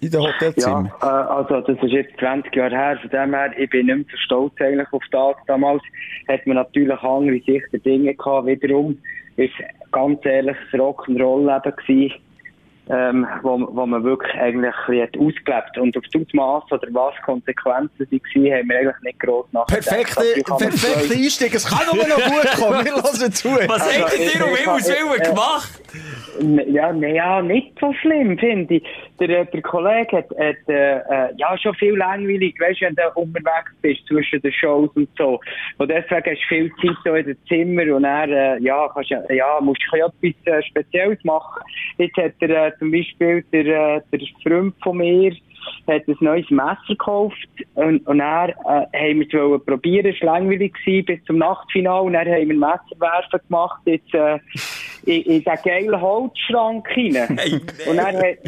in 0.00 0.10
den 0.10 0.20
Ja, 0.20 0.28
Hotelzimmern? 0.34 0.92
äh, 1.00 1.04
also 1.06 1.60
das 1.62 1.78
ist 1.82 1.90
jetzt 1.90 2.18
20 2.18 2.54
Jahre 2.54 2.74
her. 2.76 2.98
Von 3.00 3.10
dem 3.10 3.32
her, 3.34 3.50
ich 3.58 3.70
bin 3.70 3.86
nicht 3.86 3.96
mehr 3.96 4.04
so 4.10 4.16
stolz 4.18 4.52
eigentlich 4.60 4.92
auf 4.92 5.02
das. 5.10 5.36
Damals 5.46 5.82
hat 6.28 6.46
man 6.46 6.56
natürlich 6.56 6.98
andere 7.02 7.36
Sicht 7.46 7.72
der 7.72 7.80
Dinge 7.80 8.14
gehabt. 8.14 8.46
Wiederum 8.46 8.98
ist 9.36 9.54
ganz 9.90 10.18
ehrlich 10.26 10.56
das 10.70 10.80
Rock'n'Roll-Leben 10.80 11.76
gewesen. 11.76 12.14
Ähm, 12.90 13.26
wo, 13.42 13.58
wo 13.72 13.86
man 13.86 14.04
wirklich 14.04 14.32
eigentlich 14.34 14.74
ein 14.88 15.08
bisschen 15.10 15.26
ausgelebt 15.26 15.78
Und 15.78 15.96
auf 15.96 16.04
das 16.12 16.22
Ausmaß 16.22 16.64
oder 16.72 16.88
was 16.92 17.14
Konsequenzen 17.24 17.98
waren, 17.98 18.52
haben 18.52 18.68
wir 18.68 18.78
eigentlich 18.78 19.02
nicht 19.02 19.20
gross 19.20 19.46
nachgedacht. 19.52 19.88
Perfekte, 19.88 20.52
Also, 20.52 20.56
perfekte 20.68 21.14
Einstieg. 21.14 21.54
Es 21.54 21.66
kann 21.66 21.86
nur 21.94 22.06
noch 22.06 22.16
gut 22.16 22.50
kommen. 22.58 22.84
Wir 22.84 22.92
hören 22.92 23.32
zu. 23.32 23.48
Was 23.48 23.82
Also, 23.82 24.04
habt 24.04 24.18
ihr 24.18 24.44
um 24.44 24.54
Himmels 24.54 24.88
Willen 24.88 25.22
gemacht? 25.22 25.82
Ja, 26.68 26.92
nee, 26.92 27.16
ja, 27.16 27.40
nicht 27.40 27.72
so 27.80 27.92
schlimm, 27.94 28.38
finde 28.38 28.74
ich. 28.74 28.84
Der, 29.20 29.28
äh, 29.28 29.46
der 29.46 29.62
Kollege 29.62 30.18
hat, 30.18 30.30
hat 30.30 30.68
äh, 30.68 30.96
äh, 30.96 31.34
ja 31.36 31.56
schon 31.58 31.74
viel 31.74 31.96
langweilig, 31.96 32.54
weißt 32.58 32.80
wenn 32.80 32.94
du 32.94 33.02
unterwegs 33.14 33.72
bist 33.80 34.06
zwischen 34.06 34.40
den 34.40 34.52
Shows 34.52 34.90
und 34.94 35.08
so. 35.16 35.40
Und 35.78 35.90
deswegen 35.90 36.24
hast 36.24 36.42
du 36.42 36.48
viel 36.48 36.72
Zeit 37.04 37.26
in 37.26 37.26
dem 37.26 37.46
Zimmer 37.46 37.94
und 37.94 38.02
dann, 38.02 38.30
äh, 38.30 38.58
ja, 38.58 38.88
kannst, 38.92 39.10
ja, 39.10 39.58
musst 39.60 39.82
du 39.90 39.96
etwas 39.96 40.46
äh, 40.46 40.62
Spezielles 40.62 41.22
machen. 41.24 41.62
Jetzt 41.98 42.16
hat 42.16 42.32
er 42.40 42.66
äh, 42.66 42.78
zum 42.78 42.90
Beispiel 42.90 43.44
der, 43.52 43.96
äh, 43.96 44.00
der 44.12 44.28
Freund 44.42 44.74
von 44.82 44.98
mir, 44.98 45.32
hat 45.86 46.08
ein 46.08 46.16
neues 46.20 46.50
Messer 46.50 46.78
gekauft 46.88 47.48
und, 47.74 48.06
und 48.06 48.18
dann 48.18 48.50
äh, 48.50 48.54
haben 48.64 49.20
wir 49.20 49.26
es 49.26 49.32
wollen 49.32 49.64
probieren, 49.64 50.06
es 50.14 50.20
war 50.22 50.38
langweilig 50.38 50.74
gewesen, 50.74 51.06
bis 51.06 51.24
zum 51.24 51.38
Nachtfinale. 51.38 52.02
Und 52.02 52.12
dann 52.14 52.26
haben 52.28 52.48
wir 52.48 52.56
Messerwerfen 52.56 53.40
gemacht 53.48 53.80
jetzt, 53.84 54.14
äh, 54.14 54.38
in, 55.06 55.22
in 55.22 55.44
diesen 55.44 55.58
geilen 55.64 56.00
Holzschrank 56.00 56.88
rein. 56.96 57.38
Und, 57.88 57.96
dann 57.96 58.16
hat, 58.16 58.38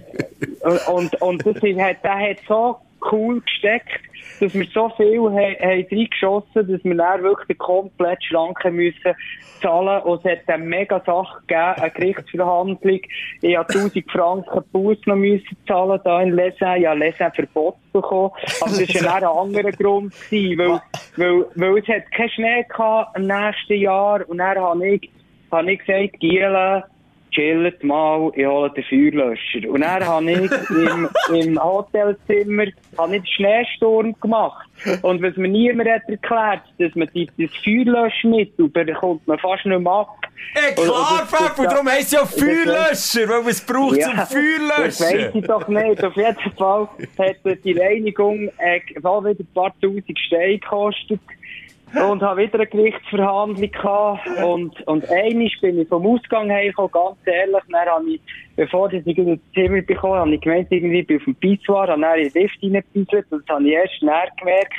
und, 0.62 0.88
und, 0.88 1.22
und 1.22 1.46
das 1.46 1.56
hat, 1.56 2.02
der 2.02 2.18
hat 2.18 2.38
so 2.48 2.76
cool 3.12 3.40
gesteckt, 3.40 4.00
dass 4.40 4.54
wir 4.54 4.66
so 4.72 4.88
viel 4.96 5.20
haben, 5.20 5.36
haben 5.36 5.86
reingeschossen, 5.90 6.68
dass 6.68 6.84
wir 6.84 6.94
dann 6.94 7.22
wirklich 7.22 7.48
den 7.48 7.58
kompletten 7.58 8.22
Schrank 8.22 8.64
haben 8.64 8.76
müssen 8.76 9.14
zahlen 9.60 10.02
und 10.02 10.24
es 10.24 10.32
hat 10.32 10.48
eine 10.48 10.64
mega 10.64 11.00
Sache 11.04 11.40
gegeben, 11.46 11.82
eine 11.82 11.90
Gerichtsverhandlung. 11.90 13.00
Ich 13.42 13.56
habe 13.56 13.72
1000 13.72 14.10
Franken 14.10 14.62
Buß 14.72 14.98
noch 15.06 15.16
müssen 15.16 15.56
zahlen 15.66 16.00
da 16.04 16.22
in 16.22 16.34
Lesin. 16.34 16.76
Ich 16.76 16.86
habe 16.86 16.98
Lesin 16.98 17.32
Verbot 17.34 17.76
bekommen. 17.92 18.30
Aber 18.60 18.70
das 18.70 18.94
war 18.94 19.20
dann 19.20 19.30
ein 19.30 19.36
anderer 19.36 19.72
Grund 19.72 20.12
gewesen, 20.30 20.58
weil, 20.58 20.80
weil, 21.16 21.46
weil 21.54 21.78
es 21.78 21.88
hat 21.88 22.10
keinen 22.12 22.30
Schnee 22.30 22.64
gehabt 22.68 23.16
im 23.16 23.26
nächsten 23.26 23.74
Jahr 23.74 24.28
und 24.28 24.38
dann 24.38 24.58
habe 24.58 24.88
ich, 24.88 25.10
habe 25.50 25.72
ich 25.72 25.78
gesagt, 25.84 26.20
Giele, 26.20 26.84
chillt 27.36 27.84
mal, 27.84 28.32
ich 28.34 28.46
hole 28.46 28.70
den 28.70 28.84
Feuerlöscher. 28.84 29.68
Und 29.68 29.82
dann 29.82 30.04
habe 30.04 30.30
ich 30.30 30.50
im, 30.70 31.08
im 31.34 31.62
Hotelzimmer 31.62 32.64
habe 32.98 33.16
ich 33.16 33.22
den 33.22 33.26
Schneesturm 33.26 34.14
gemacht. 34.20 34.66
Und 35.02 35.22
was 35.22 35.36
mir 35.36 35.48
niemand 35.48 35.88
hat 35.88 36.02
erklärt, 36.08 36.62
dass 36.78 36.94
man 36.94 37.08
die, 37.14 37.28
das 37.38 37.50
Feuerlöschmittel 37.62 38.68
bekommt 38.68 39.26
man 39.26 39.38
fast 39.38 39.66
nicht 39.66 39.80
mehr 39.80 39.92
ab. 39.92 40.08
Ey, 40.54 40.74
klar, 40.74 41.26
Pfeffer, 41.26 41.68
darum 41.68 41.88
heisst 41.88 42.06
es 42.06 42.12
ja 42.12 42.24
Feuerlöscher, 42.24 43.28
weil 43.28 43.40
man 43.40 43.48
es 43.48 43.60
braucht 43.60 44.02
zum 44.02 44.16
Das 44.16 44.34
weiss 44.34 45.00
Feuerlöschen. 45.00 45.38
ich 45.38 45.46
doch 45.46 45.68
nicht. 45.68 46.04
Auf 46.04 46.16
jeden 46.16 46.36
Fall 46.56 46.88
hat 47.18 47.64
die 47.64 47.78
Reinigung 47.78 48.48
äh, 48.58 48.80
wieder 48.96 49.26
ein 49.30 49.48
paar 49.54 49.74
tausend 49.80 50.18
Steine 50.18 50.58
gekostet. 50.58 51.20
Und 51.94 52.22
habe 52.22 52.42
wieder 52.42 52.54
eine 52.54 52.66
Gerichtsverhandlung 52.66 53.70
gehabt. 53.70 54.26
Und, 54.44 54.86
und 54.86 55.08
einmal 55.08 55.48
bin 55.60 55.80
ich 55.80 55.88
vom 55.88 56.06
Ausgang 56.06 56.50
hergekommen, 56.50 56.90
ganz 56.92 57.16
ehrlich. 57.24 57.62
Dann 57.70 57.88
habe 57.88 58.10
ich, 58.10 58.20
bevor 58.56 58.92
ich 58.92 59.06
in 59.06 59.26
das 59.26 59.52
Zimmer 59.54 59.82
bekommen 59.82 60.14
habe, 60.14 60.34
ich 60.34 60.40
gemeint, 60.40 60.68
irgendwie 60.70 61.02
bin 61.02 61.16
ich 61.16 61.22
auf 61.22 61.24
dem 61.26 61.34
Pizza, 61.36 61.72
habe 61.74 62.00
dann 62.00 62.18
in 62.18 62.28
den 62.28 62.42
Lift 62.42 62.62
reingepieselt. 62.62 63.26
Und 63.30 63.48
das 63.48 63.54
habe 63.54 63.68
ich 63.68 63.72
erst 63.72 64.02
näher 64.02 64.28
gemerkt. 64.38 64.74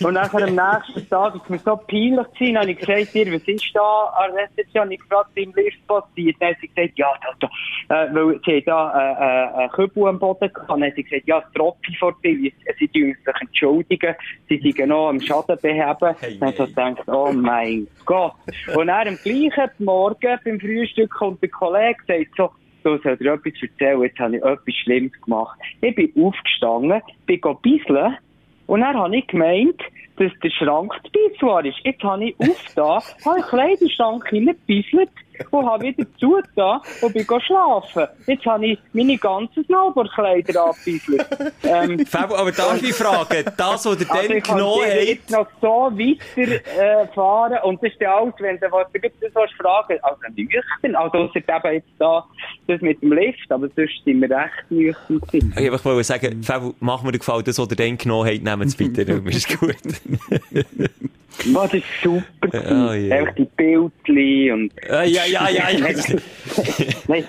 Und 0.04 0.14
dann 0.14 0.30
am 0.30 0.82
nächsten 0.82 1.08
Tag 1.08 1.34
ist 1.36 1.50
mir 1.50 1.58
so 1.58 1.76
peinlich 1.76 2.26
gewesen, 2.32 2.58
habe 2.58 2.70
ich 2.70 2.78
gesagt, 2.78 3.14
dir, 3.14 3.32
was 3.32 3.42
ist 3.46 3.70
da 3.74 4.04
an 4.18 4.32
der 4.34 4.44
Rezeption? 4.44 4.84
Habe 4.84 4.94
ich 4.94 5.00
gefragt, 5.00 5.30
im 5.34 5.52
Lift 5.54 5.86
passiert. 5.86 6.36
Dann 6.40 6.50
hat 6.50 6.56
sie 6.60 6.68
gesagt, 6.68 6.98
ja, 6.98 7.08
da, 7.22 7.48
da, 7.88 8.04
äh, 8.04 8.14
weil 8.14 8.40
sie 8.44 8.62
da, 8.62 8.90
äh, 8.90 9.12
äh, 9.12 9.60
einen 9.60 9.70
Kübel 9.70 10.08
am 10.08 10.18
Boden 10.18 10.52
gehabt. 10.52 10.70
Dann 10.70 10.82
hat 10.82 10.94
sie 10.96 11.04
gesagt, 11.04 11.28
ja, 11.28 11.38
es 11.38 11.52
Tropfen 11.52 11.94
vor 11.98 12.16
dir. 12.24 12.50
Sie 12.78 12.88
tun 12.88 13.14
sich 13.24 13.40
entschuldigen. 13.40 14.14
Sie 14.48 14.58
sind 14.58 14.88
noch 14.88 15.08
am 15.08 15.20
Schaden 15.20 15.58
beheben. 15.60 16.16
Hey, 16.20 16.38
dann 16.38 16.48
habe 16.48 16.68
ich 16.68 16.74
gedacht, 16.74 17.08
oh 17.08 17.32
mein 17.32 17.86
Gott. 18.04 18.34
Und 18.74 18.86
dann 18.86 19.08
am 19.08 19.18
gleichen 19.22 19.70
Morgen 19.78 20.38
beim 20.44 20.60
Frühstück 20.60 21.10
kommt 21.10 21.42
der 21.42 21.50
Kollege 21.50 21.98
sagt 22.06 22.36
so, 22.36 22.50
du 22.86 23.02
sollst 23.02 23.20
dir 23.20 23.32
etwas 23.32 23.52
erzählen, 23.62 24.02
jetzt 24.02 24.18
habe 24.18 24.36
ich 24.36 24.42
etwas 24.42 24.74
Schlimmes 24.74 25.12
gemacht. 25.22 25.58
Ich 25.80 25.94
bin 25.94 26.12
aufgestanden, 26.24 27.02
bin 27.26 27.40
go 27.40 27.54
bisseln 27.54 28.16
und 28.66 28.80
dann 28.80 28.96
habe 28.96 29.16
ich 29.16 29.26
gemeint, 29.26 29.80
dass 30.16 30.32
der 30.42 30.50
Schrank 30.50 30.92
die 31.04 31.10
Pissoir 31.10 31.64
ist. 31.64 31.78
Jetzt 31.84 32.02
habe 32.02 32.26
ich 32.26 32.36
aufgetan, 32.38 33.02
habe 33.24 33.40
ich 33.40 33.46
Kleiderschrank 33.46 34.28
hineingebisselt 34.28 35.10
und 35.50 35.66
habe 35.66 35.84
wieder 35.84 36.04
zugetan 36.18 36.80
und 37.00 37.12
bin 37.12 37.26
schlafen. 37.40 38.06
Jetzt 38.26 38.46
habe 38.46 38.66
ich 38.66 38.78
meine 38.92 39.16
ganzen 39.18 39.64
Snowboardkleider 39.64 40.66
abgebisselt. 40.66 41.26
ähm, 41.62 42.04
Fabio, 42.06 42.36
aber 42.36 42.52
darf 42.52 42.82
ich 42.82 42.94
fragen, 42.94 43.44
das, 43.56 43.86
was 43.86 44.00
ihr 44.00 44.10
also 44.10 44.28
dann 44.28 44.40
genommen 44.40 44.84
habt, 44.84 45.30
noch 45.30 45.48
so 45.60 45.90
weiter 45.92 46.52
äh, 46.78 47.62
und 47.66 47.82
das 47.82 47.92
ist 47.92 48.00
ja 48.00 48.16
alles, 48.16 48.34
wenn 48.38 48.58
du 48.58 48.70
was 48.70 48.86
du 48.92 49.00
das 49.00 49.50
fragen, 49.52 49.98
also 50.02 50.20
nüchtern, 50.34 50.96
also 50.96 51.18
ausser 51.18 51.36
eben 51.36 51.74
jetzt 51.74 51.88
da 51.98 52.24
das 52.66 52.80
mit 52.80 53.00
dem 53.02 53.12
Lift, 53.12 53.50
aber 53.50 53.68
sonst 53.74 54.04
sind 54.04 54.20
wir 54.20 54.30
recht 54.30 54.70
nüchtern 54.70 55.20
gewesen. 55.20 55.54
ich 55.56 55.84
wollte 55.84 56.04
sagen, 56.04 56.42
Fabio, 56.42 56.74
mach 56.80 57.02
mir 57.02 57.12
den 57.12 57.18
Gefallen, 57.18 57.44
das, 57.44 57.58
was 57.58 57.70
ihr 57.70 57.76
dann 57.76 57.96
genommen 57.96 58.28
habt, 58.28 58.42
nehmt 58.42 58.64
es 58.64 58.76
bitte, 58.76 59.04
das 59.24 59.36
ist 59.36 59.58
gut. 59.58 59.76
Was 61.52 61.74
ist 61.74 61.84
super 62.02 62.24
Oh. 62.52 62.88
Einfach 62.90 63.34
die 63.34 63.44
Bildchen 63.56 64.52
und 64.52 64.72
Äh, 64.88 65.08
ja, 65.08 65.22
ja, 65.26 65.48
ja, 65.50 65.70
ja. 65.70 65.86
Nein, 67.08 67.24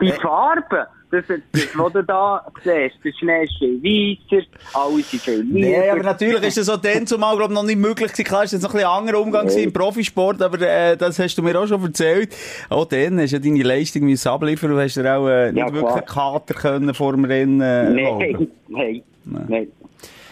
die 0.00 0.12
Farben, 0.12 0.86
das, 1.10 1.24
das, 1.26 1.40
was 1.74 1.92
du 1.94 2.02
da 2.04 2.46
siehst, 2.62 2.96
der 3.02 3.12
Schnee 3.18 3.44
ist 3.44 3.58
viel 3.58 3.82
weißer, 3.82 4.46
alle 4.74 5.02
sind 5.02 5.22
viel 5.22 5.44
Nee, 5.44 5.80
lieber. 5.80 5.92
aber 5.92 6.02
natürlich 6.02 6.42
ist 6.42 6.58
das 6.58 6.66
so 6.66 6.76
dann 6.76 7.06
zumal, 7.06 7.36
glaub, 7.36 7.50
noch 7.50 7.62
nicht 7.62 7.78
möglich 7.78 8.12
gewesen. 8.12 8.24
Klar, 8.24 8.44
ist 8.44 8.52
jetzt 8.52 8.62
noch 8.62 8.70
ein 8.70 8.76
bisschen 8.76 8.88
anderer 8.90 9.20
Umgang 9.20 9.46
gewesen 9.46 9.64
im 9.64 9.72
Profisport, 9.72 10.42
aber, 10.42 10.60
äh, 10.60 10.96
das 10.96 11.18
hast 11.18 11.36
du 11.36 11.42
mir 11.42 11.58
auch 11.58 11.66
schon 11.66 11.82
erzählt. 11.82 12.34
Auch 12.68 12.84
dann 12.84 13.18
hast 13.20 13.30
du 13.32 13.36
ja 13.36 13.42
deine 13.42 13.62
Leistung 13.62 14.02
müssen 14.04 14.28
abliefern 14.28 14.72
und 14.72 14.80
hast 14.80 14.96
dir 14.96 15.16
auch, 15.16 15.26
äh, 15.28 15.50
nicht 15.52 15.58
Ja, 15.66 15.72
wirklich 15.72 15.92
einen. 15.94 16.04
Kater 16.06 16.54
können 16.54 16.94
vor 16.94 17.12
dem 17.12 17.24
Rennen, 17.24 17.60
äh, 17.62 17.84
Nein, 17.90 17.98
erlauben. 17.98 18.50
nein, 18.68 19.02
nein. 19.24 19.68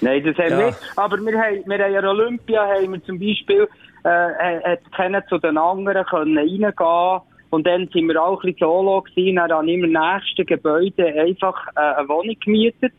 Nein, 0.06 0.22
das 0.24 0.36
haben 0.36 0.50
Ja. 0.50 0.58
wir 0.58 0.66
nicht. 0.66 0.78
Aber 0.96 1.16
wir 1.18 1.38
haben, 1.38 1.62
wir 1.66 1.78
haben 1.84 1.92
ja 1.92 2.08
Olympia, 2.08 2.66
haben 2.66 2.92
wir 2.92 3.04
zum 3.04 3.18
Beispiel, 3.18 3.68
äh, 4.04 4.76
hat 4.92 5.28
zu 5.28 5.38
den 5.38 5.58
anderen 5.58 6.04
können 6.06 6.38
reingehen. 6.38 7.20
Und 7.50 7.66
dann 7.66 7.88
sind 7.88 8.08
wir 8.08 8.22
auch 8.22 8.42
ein 8.42 8.52
bisschen 8.52 8.68
solo 8.68 9.02
gewesen. 9.02 9.36
Dann 9.36 9.50
habe 9.52 9.66
ich 9.70 9.74
im 9.82 9.92
nächsten 9.92 10.46
Gebäude 10.46 11.06
einfach 11.06 11.66
äh, 11.76 11.80
eine 11.98 12.08
Wohnung 12.08 12.36
gemietet. 12.44 12.92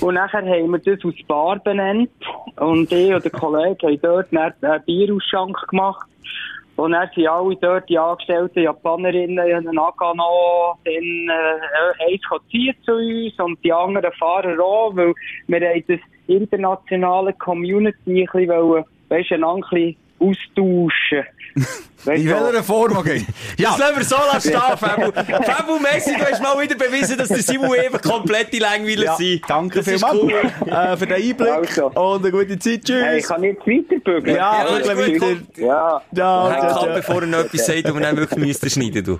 Und 0.00 0.14
nachher 0.14 0.42
haben 0.44 0.70
wir 0.72 0.78
das 0.78 1.04
aus 1.04 1.14
Bar 1.26 1.58
benannt. 1.60 2.10
Und 2.56 2.90
ich 2.92 3.14
und 3.14 3.24
der 3.24 3.30
Kollege 3.32 3.86
haben 3.86 4.00
dort 4.02 4.32
einen 4.36 4.82
Bierausschank 4.84 5.56
gemacht. 5.68 6.06
Und 6.76 6.92
dann 6.92 7.08
sind 7.14 7.26
alle 7.28 7.56
dort 7.56 7.88
die 7.88 7.98
angestellten 7.98 8.62
Japanerinnen 8.62 9.46
in 9.46 9.64
Nagano 9.74 10.76
dann 10.84 10.92
äh, 10.94 12.12
eins 12.12 12.20
ziehen 12.50 12.74
zu 12.84 12.92
uns 12.92 13.38
und 13.38 13.62
die 13.64 13.72
anderen 13.72 14.12
Fahrer 14.12 14.62
auch, 14.62 14.94
weil 14.94 15.14
wir 15.46 15.60
haben 15.68 15.84
das 15.88 16.00
internationale 16.26 17.32
Community 17.34 18.22
ein 18.22 18.26
bisschen 18.26 18.50
einander 19.44 19.66
ein 19.72 19.94
bisschen 19.94 19.96
austauschen. 20.18 21.24
Weisst 22.04 22.22
In 22.22 22.28
welcher 22.30 22.62
Form, 22.62 22.96
okay? 22.98 23.26
Das 23.58 23.78
lassen 23.78 23.96
wir 23.96 24.04
so 24.04 24.14
lassen 24.16 24.48
stehen, 24.50 24.60
Fabio. 24.78 25.10
Fabio 25.12 25.78
Messi, 25.80 26.12
du 26.16 26.24
hast 26.24 26.40
mal 26.42 26.60
wieder 26.62 26.76
bewiesen, 26.76 27.16
dass 27.18 27.28
der 27.28 27.38
Simon 27.42 27.76
einfach 27.78 28.00
komplette 28.02 28.58
Langweiler 28.58 29.04
Ja, 29.04 29.16
sind. 29.16 29.40
danke 29.48 29.78
Das 29.78 29.88
vielmals 29.88 30.18
cool. 30.22 30.32
äh, 30.32 30.96
für 30.96 31.06
den 31.06 31.16
Einblick 31.16 31.48
Also. 31.50 31.86
und 31.86 32.22
eine 32.24 32.30
gute 32.30 32.58
Zeit. 32.58 32.84
Tschüss. 32.84 33.02
hey, 33.02 33.18
ich 33.18 33.24
kann 33.24 33.42
jetzt 33.42 33.66
weiterbügeln. 33.66 34.36
Ja, 34.36 34.68
Ja, 34.68 34.96
wirklich 34.96 35.18
gut. 35.18 35.40
weiter. 35.56 35.66
Ja. 35.66 36.02
Ja, 36.12 36.50
ja, 36.50 36.74
kann, 36.74 36.88
ja. 36.88 36.94
bevor 36.94 37.20
er 37.22 37.26
noch 37.26 37.38
etwas 37.40 37.66
sagt, 37.66 37.86
aber 37.86 38.00
dann 38.00 38.16
wirklich 38.16 38.38
müsste 38.46 38.70
schneiden, 38.70 39.02
du. 39.04 39.18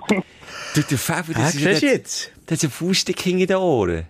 Du, 0.75 0.81
der 0.81 0.97
Hä, 0.97 1.33
das 1.35 1.55
ist, 1.55 1.65
das, 1.65 1.81
jetzt? 1.81 2.31
das 2.45 2.57
ist 2.59 2.63
ein 2.65 2.71
Faustdick 2.71 3.19
hinter 3.19 3.47
den 3.47 3.57
Ohren. 3.57 4.03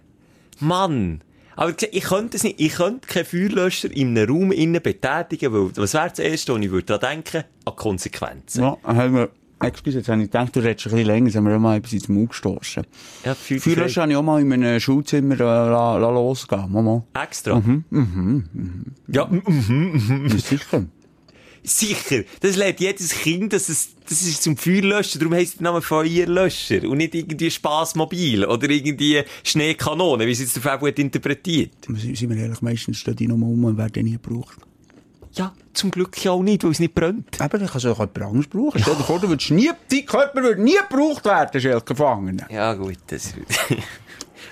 Mann. 0.60 1.22
Aber 1.58 1.74
ich 1.92 2.04
könnte 2.04 2.38
es 2.38 2.44
nicht, 2.44 2.62
ich 2.62 2.74
könnte 2.74 3.08
keinen 3.08 3.26
Feuerlöscher 3.26 3.92
in 3.92 4.18
einem 4.18 4.30
Raum 4.30 4.52
innen 4.52 4.82
betätigen, 4.82 5.52
weil, 5.52 5.72
was 5.76 5.94
wäre 5.94 6.10
das 6.10 6.20
Erste, 6.20 6.54
was 6.54 6.62
ich 6.62 6.72
würde 6.72 6.86
daran 6.98 7.16
denken? 7.24 7.44
An 7.66 7.76
Konsequenzen. 7.76 8.62
Ja, 8.64 8.78
haben 8.84 9.16
wir, 9.16 9.30
excuse, 9.62 9.98
jetzt 9.98 10.08
habe 10.10 10.22
ich 10.22 10.28
gedacht, 10.32 10.56
du 10.56 10.60
redest 10.60 10.86
ein 10.86 10.92
bisschen 10.92 11.08
länger, 11.08 11.26
jetzt 11.28 11.36
haben 11.36 11.46
wir 11.48 11.56
auch 11.56 11.60
mal 11.60 11.78
etwas 11.78 11.94
ins 11.94 12.08
Maul 12.10 12.28
gestossen. 12.28 12.84
Ja, 13.26 13.34
Feuer- 13.34 13.60
Feuerlöscher 13.60 14.04
habe 14.04 14.12
ich 14.12 14.18
auch 14.18 14.24
mal 14.24 14.40
in 14.40 14.54
einem 14.54 14.80
Schulzimmer 14.80 15.34
äh, 15.34 15.38
la, 15.44 15.98
la 15.98 16.10
losgehen. 16.12 16.72
Mama. 16.72 17.04
Extra. 17.22 17.54
Ja, 17.54 17.58
mhm, 17.60 17.84
mhm. 17.90 18.86
Ja, 19.08 19.30
sicher. 20.38 20.86
Sicher. 21.68 22.24
Das 22.40 22.56
lernt 22.56 22.80
jedes 22.80 23.12
Kind, 23.12 23.52
dass 23.52 23.68
es, 23.68 23.90
das 24.08 24.22
ist 24.22 24.42
zum 24.42 24.56
Feuerlöschen. 24.56 25.20
Darum 25.20 25.34
heisst 25.34 25.60
der 25.60 25.64
Name 25.64 25.82
Feuerlöscher. 25.82 26.88
Und 26.88 26.98
nicht 26.98 27.14
irgendwie 27.14 27.52
Spaßmobil 27.52 28.46
oder 28.46 28.70
irgendwie 28.70 29.24
Schneekanone, 29.44 30.26
wie 30.26 30.32
es 30.32 30.40
jetzt 30.40 30.56
der 30.56 30.64
Fabio 30.64 30.88
hat 30.88 31.00
interpretiert. 31.00 31.72
Sind 31.86 32.30
wir 32.30 32.38
ehrlich, 32.38 32.62
meistens 32.62 32.98
stehen 32.98 33.18
die 33.18 33.28
noch 33.28 33.38
mal 33.38 33.48
um 33.48 33.66
und 33.66 33.78
werden 33.78 34.06
nie 34.06 34.14
gebraucht. 34.14 34.58
Ja, 35.34 35.54
zum 35.74 35.92
Glück 35.92 36.24
ja 36.24 36.32
auch 36.32 36.42
nicht, 36.42 36.64
weil 36.64 36.72
es 36.72 36.80
nicht 36.80 36.96
brennt. 36.96 37.40
Aber 37.40 37.60
dann 37.60 37.68
kannst 37.68 37.86
du 37.86 37.92
auch 37.92 38.00
jemand 38.00 38.22
anderes 38.22 38.48
brauchen. 38.48 38.82
Stell 38.82 38.96
dir 38.96 39.04
vor, 39.04 39.20
du 39.20 39.30
würdest 39.30 39.52
nie, 39.52 39.70
dein 39.92 40.06
Körper 40.06 40.42
würde 40.42 40.62
nie 40.64 40.78
gebraucht 40.90 41.26
werden, 41.26 41.62
Schelke 41.62 41.94
Gefangene. 41.94 42.48
Ja, 42.50 42.74
gut, 42.74 42.98
das 43.08 43.34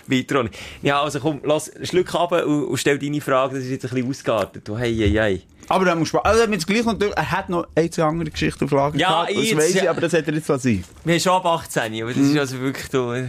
weiter 0.12 0.40
auch 0.40 0.44
nicht. 0.44 0.56
Ja, 0.82 1.02
also 1.02 1.20
komm, 1.20 1.42
lass, 1.44 1.72
schluck 1.84 2.14
ab 2.16 2.32
und, 2.32 2.66
und 2.66 2.78
stell 2.78 2.98
deine 2.98 3.22
Frage, 3.22 3.56
das 3.56 3.64
ist 3.64 3.72
jetzt 3.72 3.86
ein 3.86 3.92
bisschen 3.92 4.10
ausgeartet. 4.10 4.70
Hey, 4.78 4.96
hey, 4.96 5.12
hey. 5.12 5.42
Aber 5.68 5.86
dann 5.86 5.98
musst 5.98 6.14
du, 6.14 6.20
also 6.20 6.52
jetzt 6.52 6.68
gleich 6.68 6.86
noch, 6.86 7.00
er 7.00 7.32
hat 7.32 7.50
noch 7.50 7.68
eine 7.74 7.90
zwei 7.90 8.04
andere 8.04 8.30
Geschichten 8.30 8.66
auf 8.66 8.72
Lager 8.72 8.98
Ja, 8.98 9.26
gehabt, 9.26 9.52
das 9.52 9.58
weiss 9.58 9.76
ich, 9.76 9.90
aber 9.90 10.02
das 10.02 10.14
hätte 10.14 10.32
er 10.32 10.38
jetzt 10.38 10.48
lassen. 10.48 10.84
Wir 11.04 11.14
haben 11.14 11.20
schon 11.20 11.34
ab 11.34 11.46
18, 11.46 12.04
aber 12.04 12.14
das 12.14 12.22
ist 12.22 12.38
also 12.38 12.60
wirklich, 12.60 12.88
du, 12.90 13.12
äh, 13.12 13.28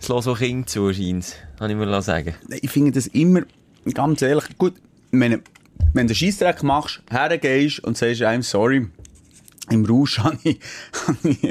es 0.00 0.08
lässt 0.08 0.28
auch 0.28 0.38
Kinder 0.38 0.66
zu, 0.66 0.92
scheint 0.92 1.36
Kann 1.58 1.70
ich 1.70 1.76
mir 1.76 2.02
sagen. 2.02 2.34
Ich 2.60 2.70
finde 2.70 2.92
das 2.92 3.06
immer, 3.08 3.42
ganz 3.92 4.22
ehrlich, 4.22 4.44
gut, 4.58 4.74
wenn, 5.10 5.42
wenn 5.92 6.06
du 6.06 6.14
Scheissdreck 6.14 6.62
machst, 6.62 7.02
hergehst 7.10 7.82
und 7.84 7.96
sagst 7.96 8.22
einem 8.22 8.42
sorry, 8.42 8.88
im 9.70 9.84
Rausch 9.86 10.18
habe 10.22 10.38
ich, 10.42 10.58
habe 11.06 11.28
ich 11.28 11.42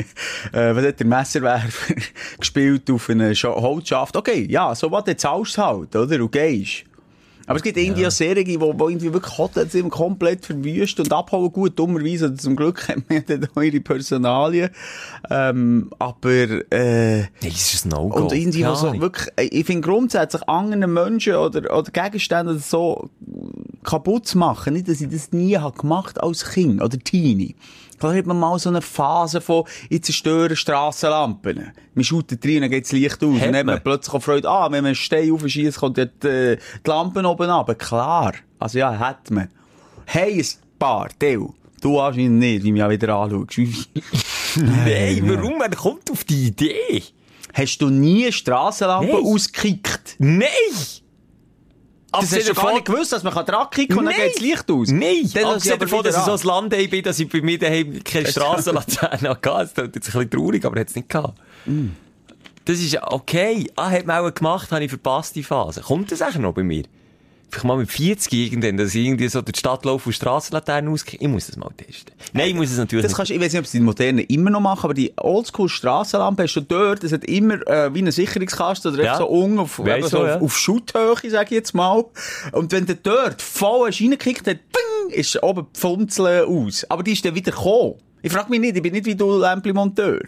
äh, 0.54 0.76
was 0.76 0.86
hat 0.86 1.00
der 1.00 1.08
Messerwerfer 1.08 1.96
gespielt 2.40 2.90
auf 2.92 3.10
einer 3.10 3.32
Scha- 3.32 3.60
Holzschaft. 3.60 4.16
Okay, 4.16 4.46
ja, 4.50 4.74
so 4.76 4.92
was, 4.92 5.04
dann 5.06 5.18
zahlst 5.18 5.58
du 5.58 5.62
halt, 5.62 5.96
oder? 5.96 6.22
Und 6.22 6.32
gehst. 6.32 6.84
Aber 7.46 7.58
es 7.58 7.64
gibt 7.64 7.76
irgendwie 7.78 8.08
auch 8.08 8.12
Serien, 8.12 8.46
die, 8.46 8.58
wo 8.62 8.72
irgendwie 8.88 9.12
wirklich 9.12 9.38
Hotels 9.38 9.76
eben 9.76 9.90
komplett 9.90 10.46
verwüsten 10.46 11.04
und 11.04 11.12
abhauen. 11.12 11.52
Gut, 11.52 11.78
dummerweise, 11.78 12.28
oder 12.28 12.38
zum 12.38 12.56
Glück 12.56 12.88
haben 12.88 13.04
wir 13.10 13.20
dann 13.20 13.50
eure 13.56 13.82
Personalien. 13.82 14.70
Ähm, 15.30 15.90
aber, 16.00 16.30
äh, 16.72 17.18
Nein, 17.18 17.28
das 17.42 17.74
ist 17.74 17.86
ein 17.86 17.90
No-Go. 17.90 18.16
und 18.22 18.32
irgendwie 18.32 18.62
Keine 18.62 18.76
so 18.78 19.02
wirklich, 19.02 19.28
äh, 19.36 19.44
ich 19.52 19.66
finde 19.66 19.82
grundsätzlich 19.86 20.48
anderen 20.48 20.94
Menschen 20.94 21.36
oder, 21.36 21.78
oder 21.78 21.92
Gegenstände 21.92 22.60
so 22.60 23.10
kaputt 23.84 24.26
zu 24.26 24.38
machen, 24.38 24.74
nicht, 24.76 24.88
dass 24.88 25.02
ich 25.02 25.10
das 25.10 25.34
nie 25.34 25.58
habe 25.58 25.78
gemacht 25.78 26.24
als 26.24 26.50
Kind 26.50 26.82
oder 26.82 26.98
Teenie. 26.98 27.56
Klar 28.04 28.18
hat 28.18 28.26
man 28.26 28.38
mal 28.38 28.60
so 28.60 28.68
eine 28.68 28.82
Phase 28.82 29.40
von, 29.40 29.64
ich 29.90 30.04
zerstöre 30.04 30.58
Strassenlampen. 30.58 31.72
Man 31.94 32.04
schaut 32.04 32.34
rein, 32.34 32.60
dann 32.60 32.70
geht 32.70 32.84
das 32.84 32.92
Licht 32.92 33.24
aus. 33.24 33.40
Hat 33.40 33.48
und 33.48 33.54
dann 33.54 33.56
hat 33.56 33.66
man 33.66 33.76
man? 33.76 33.82
plötzlich 33.82 34.14
auch 34.14 34.22
Freude, 34.22 34.50
ah, 34.50 34.66
wenn 34.66 34.84
man 34.84 34.88
einen 34.88 34.96
Stein 34.96 35.32
aufschießt, 35.32 35.78
kommt 35.78 35.98
dort, 35.98 36.26
äh, 36.26 36.58
die 36.58 36.90
Lampen 36.90 37.26
oben 37.26 37.50
runter. 37.50 37.76
Klar. 37.76 38.34
Also 38.60 38.80
ja, 38.80 39.00
hat 39.00 39.32
man. 39.32 39.48
Hey, 40.06 40.38
ein 40.38 40.46
paar, 40.78 41.08
Theo. 41.18 41.56
Du 41.80 41.98
anscheinend 41.98 42.40
nicht, 42.40 42.66
wie 42.66 42.68
du 42.68 42.74
mich 42.74 42.84
auch 42.84 42.90
wieder 42.90 43.16
anschaust. 43.16 43.56
Nein, 44.58 45.24
warum? 45.24 45.54
Wer 45.60 45.70
kommt 45.70 46.12
auf 46.12 46.26
die 46.26 46.48
Idee? 46.48 47.04
Hast 47.54 47.78
du 47.78 47.90
nie 47.90 48.30
Strassenlampen 48.34 49.16
ausgekickt? 49.16 50.18
Nein! 50.20 50.50
Das 52.22 52.36
hast 52.36 52.50
du 52.50 52.54
gar 52.54 52.74
nicht 52.74 52.86
gewusst, 52.86 53.12
dass 53.12 53.24
man 53.24 53.34
dran 53.34 53.68
kicken 53.72 53.98
und 53.98 54.06
dann 54.06 54.16
geht 54.16 54.36
das 54.36 54.42
Licht 54.42 54.72
aus. 54.72 54.90
Nein! 54.90 55.30
Dann 55.34 55.46
Abgesehen 55.46 55.74
aber 55.74 55.86
davon, 55.86 56.04
dass 56.04 56.18
ich 56.18 56.24
so 56.24 56.32
ein 56.32 56.70
Land 56.70 56.92
bin, 56.92 57.04
dass 57.04 57.20
ich 57.20 57.30
bei 57.30 57.42
mir 57.42 57.58
daheim 57.58 58.04
keine 58.04 58.28
Strassenlaterne 58.32 59.30
hatte. 59.30 59.42
Das 59.42 59.74
klingt 59.74 59.96
jetzt 59.96 60.08
ein 60.08 60.14
bisschen 60.14 60.30
traurig, 60.30 60.66
aber 60.66 60.80
hat 60.80 60.90
es 60.90 60.96
nicht 60.96 61.10
gehabt. 61.10 61.40
Mm. 61.66 61.90
Das 62.66 62.80
ist 62.80 62.98
okay. 63.02 63.70
Ah, 63.76 63.90
hat 63.90 64.06
man 64.06 64.24
auch 64.24 64.34
gemacht, 64.34 64.72
habe 64.72 64.84
ich 64.84 64.90
verpasst, 64.90 65.36
die 65.36 65.44
Phase. 65.44 65.82
Kommt 65.82 66.12
das 66.12 66.22
eigentlich 66.22 66.38
noch 66.38 66.54
bei 66.54 66.64
mir? 66.64 66.84
Vielleicht 67.54 67.66
mal 67.66 67.78
mit 67.78 67.92
40 67.92 68.34
irgendwann, 68.34 68.78
dass 68.78 68.96
ich 68.96 69.06
irgendwie 69.06 69.28
so 69.28 69.42
durch 69.42 69.54
die 69.54 69.60
Stadt 69.60 69.86
laufe 69.86 70.10
und 70.10 70.14
Strassenlaternen 70.14 70.92
auskriege. 70.92 71.24
Ich 71.24 71.30
muss 71.30 71.48
das 71.48 71.56
mal 71.58 71.70
testen. 71.78 72.14
Nein, 72.34 72.50
ich 72.50 72.56
muss 72.56 72.72
es 72.72 72.78
natürlich 72.78 73.06
Das 73.06 73.16
kannst, 73.16 73.32
ich 73.32 73.40
weiß 73.40 73.54
nicht, 73.54 73.60
ob 73.60 73.68
sie 73.68 73.78
die 73.78 73.84
modernen 73.84 74.20
immer 74.20 74.50
noch 74.50 74.60
machen, 74.60 74.86
aber 74.86 74.94
die 74.94 75.14
oldschool 75.18 75.70
Strassenlampe 75.70 76.44
hast 76.44 76.56
du 76.56 76.62
dort, 76.62 77.04
das 77.04 77.12
hat 77.12 77.26
immer 77.26 77.66
äh, 77.68 77.94
wie 77.94 78.00
eine 78.00 78.12
Sicherungskasten 78.12 78.94
oder 78.94 79.04
Ja. 79.04 79.18
so 79.18 79.28
unten 79.28 79.60
auf, 79.60 79.76
so 79.76 79.84
so, 80.08 80.26
ja. 80.26 80.36
auf, 80.38 80.42
auf 80.42 80.58
Schutthöhe, 80.58 81.16
sag 81.30 81.46
ich 81.52 81.52
jetzt 81.52 81.74
mal. 81.74 82.04
Und 82.52 82.72
wenn 82.72 82.86
du 82.86 82.96
dort 82.96 83.42
voll 83.42 83.88
hast 83.88 84.02
reingekickt 84.02 84.48
hast, 84.48 84.58
bing, 84.72 85.12
ist 85.18 85.42
oben 85.44 85.68
die 85.76 85.80
Funzel 85.80 86.46
aus. 86.46 86.86
Aber 86.90 87.04
die 87.04 87.14
ist 87.14 87.24
dann 87.24 87.36
wieder 87.36 87.52
gekommen. 87.52 87.96
Ich 88.22 88.32
frage 88.32 88.50
mich 88.50 88.62
nicht, 88.62 88.76
ich 88.78 88.82
bin 88.82 88.94
nicht 88.94 89.06
wie 89.06 89.16
du 89.16 89.38
Lämpli-Monteur. 89.38 90.22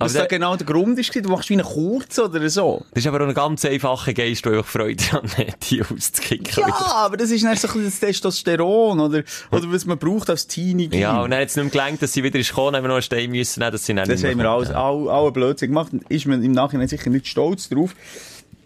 Was 0.00 0.12
Aber 0.12 0.22
da 0.22 0.28
der- 0.28 0.38
genau 0.38 0.56
der 0.56 0.66
Grund 0.66 0.98
ist, 0.98 1.12
du 1.14 1.28
machst 1.28 1.48
wie 1.50 1.54
einen 1.54 1.64
Kurz 1.64 2.18
oder 2.20 2.48
so. 2.48 2.84
Das 2.92 3.02
ist 3.04 3.06
aber 3.08 3.22
auch 3.24 3.28
ein 3.28 3.34
ganz 3.34 3.64
einfacher 3.64 4.12
Geist, 4.14 4.44
der 4.44 4.52
einfach 4.52 4.66
Freude 4.70 5.02
daran 5.10 5.28
hat, 5.36 5.70
die 5.70 5.82
auszukicken. 5.82 6.64
Ja, 6.68 6.74
aber 6.94 7.16
das 7.16 7.30
ist 7.30 7.44
dann 7.44 7.56
so 7.56 7.68
ein 7.68 7.84
das 7.84 7.98
Testosteron 7.98 9.00
oder, 9.00 9.24
oder 9.50 9.72
was 9.72 9.86
man 9.86 9.98
braucht 9.98 10.30
als 10.30 10.46
Teenie. 10.46 10.88
Ja, 10.92 11.22
und 11.22 11.30
dann 11.32 11.40
hat 11.40 11.48
es 11.48 11.56
nicht 11.56 11.64
mehr 11.64 11.70
gelangt, 11.72 12.00
dass 12.02 12.12
sie 12.12 12.22
wieder 12.22 12.38
ist 12.38 12.50
gekommen, 12.50 12.76
haben 12.76 12.84
wir 12.84 12.88
noch 12.88 12.94
einen 12.94 13.02
Stein 13.02 13.30
müssen 13.30 13.60
dass 13.60 13.84
sie 13.86 13.94
dann 13.94 14.08
Das 14.08 14.22
nicht 14.22 14.30
haben 14.30 14.38
wir 14.38 14.48
alles, 14.48 14.70
all, 14.70 15.08
alle 15.10 15.32
Blödsinn 15.32 15.70
gemacht. 15.70 15.90
Ist 16.08 16.26
man 16.26 16.42
im 16.44 16.52
Nachhinein 16.52 16.86
sicher 16.88 17.10
nicht 17.10 17.26
stolz 17.26 17.68
drauf. 17.68 17.94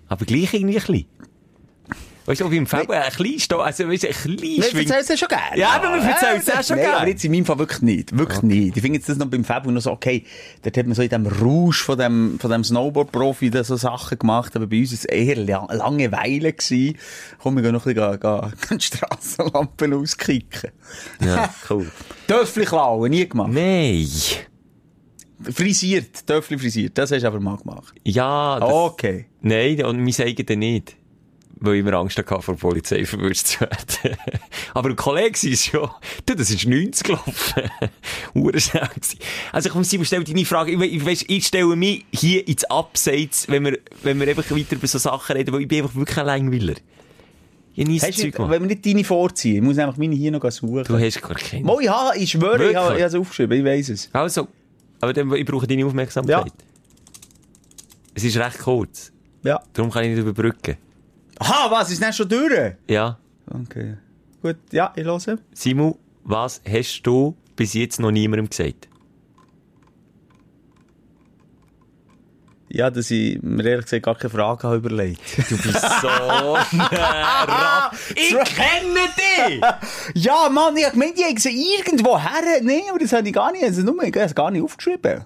Aber 0.09 0.25
gleich 0.27 0.53
irgendwie 0.53 0.77
ein 0.79 0.81
bisschen. 0.85 1.07
Weißt 2.25 2.41
du, 2.41 2.51
wie 2.53 2.57
im 2.57 2.67
Februar 2.69 3.03
ein 3.03 3.11
bisschen, 3.11 3.41
sto- 3.41 3.59
also 3.61 3.89
weißt 3.89 4.05
du, 4.05 4.07
ein 4.07 4.13
bisschen 4.13 4.39
Wir 4.39 4.63
schwingt. 4.63 4.91
erzählen 4.91 5.01
es 5.01 5.09
ja 5.09 5.17
schon 5.17 5.29
gerne. 5.29 5.59
Ja, 5.59 5.71
aber 5.71 5.95
wir 5.95 6.09
erzählen 6.09 6.37
es 6.39 6.47
ja 6.47 6.63
schon 6.63 6.77
gerne. 6.77 6.97
aber 6.99 7.09
jetzt 7.09 7.25
in 7.25 7.33
meinem 7.33 7.45
Fall 7.45 7.59
wirklich 7.59 7.83
nicht. 7.83 8.17
Wirklich 8.17 8.43
nicht. 8.43 8.77
Ich 8.77 8.83
finde 8.83 8.99
jetzt 8.99 9.09
das 9.09 9.17
noch 9.19 9.27
beim 9.27 9.43
Februar 9.45 9.73
noch 9.73 9.81
so, 9.81 9.91
okay, 9.91 10.25
dort 10.63 10.77
hat 10.77 10.87
man 10.87 10.95
so 10.95 11.03
in 11.03 11.09
dem 11.09 11.27
Rausch 11.27 11.83
von 11.83 11.99
dem, 11.99 12.39
von 12.39 12.51
dem 12.51 12.63
Snowboard-Profi 12.63 13.51
da 13.51 13.65
so 13.65 13.75
Sachen 13.77 14.19
gemacht, 14.19 14.55
aber 14.55 14.69
bei 14.69 14.79
uns 14.79 14.93
war 14.93 14.99
es 14.99 15.05
eher 15.07 15.37
la 15.37 15.67
Langeweile 15.75 16.53
gewesen. 16.53 16.97
Komm, 17.43 17.57
wir 17.57 17.63
gehen 17.65 17.73
noch 17.73 17.87
ein 17.87 17.95
bisschen 17.95 18.21
gehen, 18.21 18.53
gehen 18.69 18.79
die 18.79 18.85
Strassenlampen 18.85 19.93
auskicken. 19.95 20.71
Ja, 21.25 21.53
cool. 21.71 21.91
Töffel 22.29 22.65
klauen, 22.67 23.11
nie 23.11 23.29
gemacht. 23.29 23.51
Nein. 23.53 24.09
Frisiert, 25.51 26.25
Töffel 26.27 26.57
frisiert, 26.57 26.97
das 26.97 27.11
hast 27.11 27.23
du 27.23 27.27
aber 27.27 27.41
mal 27.41 27.57
gemacht. 27.57 27.95
Ja, 28.05 28.61
das, 28.61 28.71
Okay. 28.71 29.27
nein, 29.41 29.85
und 29.85 29.99
mein 30.01 30.15
eigenes 30.21 30.57
nicht. 30.57 30.97
Weil 31.65 31.77
ich 31.77 31.85
mir 31.85 31.95
Angst 31.95 32.19
hatte, 32.19 32.43
vor 32.43 32.55
der 32.55 32.61
Polizei 32.61 33.05
verwünscht 33.07 33.47
zu 33.47 33.61
werden. 33.61 34.17
Aber 34.75 34.89
ein 34.89 34.97
Kollege 34.97 35.41
war 35.41 35.53
es 35.53 35.65
schon. 35.65 35.89
Du, 36.27 36.35
das 36.35 36.51
ist 36.51 36.67
90 36.67 37.05
gelaufen. 37.07 37.63
Urschnell. 38.35 38.89
Also 39.53 39.71
komm, 39.71 39.85
Simon, 39.85 40.05
stell 40.05 40.25
deine 40.25 40.45
Frage. 40.45 40.73
Ich, 40.73 40.81
we- 40.81 40.87
ich, 40.87 41.07
weiss, 41.07 41.25
ich 41.29 41.47
stelle 41.47 41.77
mich 41.77 42.05
hier 42.13 42.47
ins 42.49 42.65
Abseits, 42.65 43.49
wenn 43.49 43.65
wir, 43.65 43.79
wenn 44.03 44.19
wir 44.19 44.27
einfach 44.27 44.51
weiter 44.51 44.75
über 44.75 44.87
so 44.89 44.99
Sachen 44.99 45.37
reden, 45.37 45.55
weil 45.55 45.61
ich 45.63 45.69
bin 45.69 45.83
einfach 45.85 45.95
wirklich 45.95 46.19
ein 46.19 46.27
Langweiler. 46.27 46.75
Ich 47.75 48.03
Hast 48.03 48.19
du, 48.19 48.31
Zeug 48.31 48.51
wenn 48.51 48.61
wir 48.63 48.67
nicht 48.69 48.85
deine 48.85 49.05
vorziehen, 49.05 49.57
ich 49.57 49.63
muss 49.63 49.79
einfach 49.79 49.97
meine 49.97 50.15
hier 50.17 50.31
noch 50.33 50.51
suchen. 50.51 50.85
Du 50.85 50.99
hast 50.99 51.23
gar 51.23 51.35
keine. 51.35 51.65
Mo, 51.65 51.79
ja, 51.81 52.11
ich 52.17 52.33
schwöre, 52.33 52.55
ich 52.57 52.59
Wirklich? 52.61 52.77
habe 52.77 52.95
ich 52.97 53.03
habe 53.03 53.09
es 53.09 53.15
aufgeschrieben, 53.15 53.59
ich 53.61 53.65
weiss 53.65 53.89
es. 53.89 54.11
Also, 54.13 54.49
aber 55.01 55.13
dann, 55.13 55.33
ich 55.35 55.47
brauche 55.47 55.67
deine 55.67 55.87
Aufmerksamkeit. 55.87 56.47
Ja. 56.49 56.53
Es 58.15 58.25
ist 58.25 58.37
recht 58.37 58.59
kurz. 58.59 59.11
Ja. 59.43 59.63
Darum 59.73 59.91
kann 59.91 60.05
ich 60.05 60.11
nicht 60.11 60.19
überbrücken. 60.19 60.77
Aha, 61.43 61.71
was, 61.73 61.91
ist 61.91 62.01
das 62.01 62.17
schon 62.17 62.29
durch? 62.29 62.75
Ja. 62.89 63.19
Okay. 63.51 63.97
Gut, 64.43 64.57
ja, 64.71 64.93
ich 64.95 65.05
höre. 65.05 65.39
Simon, 65.53 65.97
was 66.23 66.61
hast 66.69 67.03
du 67.03 67.37
bis 67.57 67.75
jetzt 67.75 67.99
noch 67.99 68.13
niemandem 68.13 68.49
gesagt? 68.49 68.89
Ja, 72.69 72.91
dass 72.91 73.11
ich 73.11 73.43
mir 73.43 73.67
ehrlich 73.67 73.87
gesagt 73.87 74.05
gar 74.05 74.15
keine 74.15 74.31
Frage 74.31 74.63
habe 74.63 74.77
überlegt. 74.77 75.21
Du 75.49 75.57
bist 75.59 75.83
so 76.01 76.57
nah 76.77 77.91
Ich 78.15 78.31
kenne 78.31 79.01
dich! 79.19 79.61
ja, 80.15 80.49
Mann, 80.49 80.77
ich 80.77 80.95
meine, 80.95 81.13
ich 81.13 81.25
habe 81.25 81.41
sie 81.41 81.77
irgendwo 81.77 82.19
her. 82.19 82.61
Nein, 82.63 82.83
aber 82.89 83.01
das 83.01 83.13
habe 83.13 83.27
ich 83.27 83.35
gar 83.35 83.51
nicht, 83.51 83.65
also 83.65 83.83
nur, 83.83 84.01
ich 84.05 84.15
habe 84.15 84.21
es 84.21 84.35
gar 84.35 84.51
nicht 84.53 84.63
aufgeschrieben. 84.63 85.25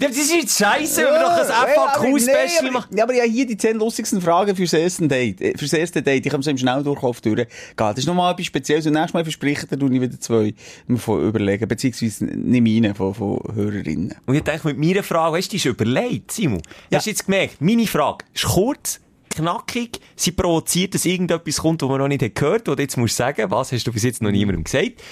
Ja, 0.00 0.08
das 0.08 0.16
ist 0.16 0.32
jetzt 0.32 0.58
scheiße, 0.58 1.02
wenn 1.02 1.12
wir 1.12 1.20
doch 1.20 1.30
ein 1.30 1.46
FAQ-Special 1.46 2.70
machen. 2.70 2.96
ja, 2.96 3.04
aber 3.04 3.12
habe 3.14 3.28
hier 3.28 3.46
die 3.46 3.56
10 3.56 3.76
lustigsten 3.76 4.20
Fragen 4.20 4.56
fürs 4.56 4.72
erste 4.72 5.06
Date. 5.06 5.40
äh, 5.40 5.58
Fürs 5.58 5.72
erste 5.74 6.00
Date. 6.02 6.24
Ich 6.24 6.32
kann 6.32 6.40
so 6.40 6.50
im 6.50 6.56
Schnelldurchlauf 6.56 7.20
durch. 7.20 7.46
Das 7.76 7.98
ist 7.98 8.06
nochmal 8.06 8.32
etwas 8.32 8.46
Spezielles. 8.46 8.86
Und 8.86 8.94
nächstes 8.94 9.12
Mal 9.12 9.24
verspreche 9.24 9.66
ich, 9.70 9.78
dann 9.78 9.92
ich 9.92 10.00
wieder 10.00 10.18
zwei 10.18 10.54
mir 10.86 10.96
von 10.96 11.22
überlegen. 11.22 11.68
Beziehungsweise 11.68 12.24
nicht 12.24 12.62
meine, 12.62 12.94
von, 12.94 13.12
von 13.14 13.40
Hörerinnen. 13.54 14.14
Und 14.24 14.34
ich 14.34 14.42
denke, 14.42 14.68
mit 14.68 14.78
meiner 14.78 15.02
Frage, 15.02 15.36
hast 15.36 15.48
du 15.48 15.56
dich 15.56 15.66
überlegt, 15.66 16.32
Simon? 16.32 16.62
Hast 16.92 17.04
du 17.06 17.10
jetzt 17.10 17.26
gemerkt, 17.26 17.60
meine 17.60 17.86
Frage 17.86 18.24
ist 18.32 18.46
kurz, 18.46 19.00
knackig, 19.28 20.00
sie 20.16 20.32
provoziert, 20.32 20.94
dass 20.94 21.04
irgendetwas 21.04 21.58
kommt, 21.58 21.82
was 21.82 21.88
man 21.88 21.98
noch 21.98 22.08
nicht 22.08 22.22
hat 22.22 22.34
gehört, 22.34 22.68
und 22.68 22.80
jetzt 22.80 22.96
musst 22.96 23.18
du 23.18 23.22
sagen, 23.22 23.50
was 23.50 23.70
hast 23.72 23.86
du 23.86 23.92
bis 23.92 24.02
jetzt 24.02 24.22
noch 24.22 24.30
niemandem 24.30 24.64
gesagt? 24.64 25.02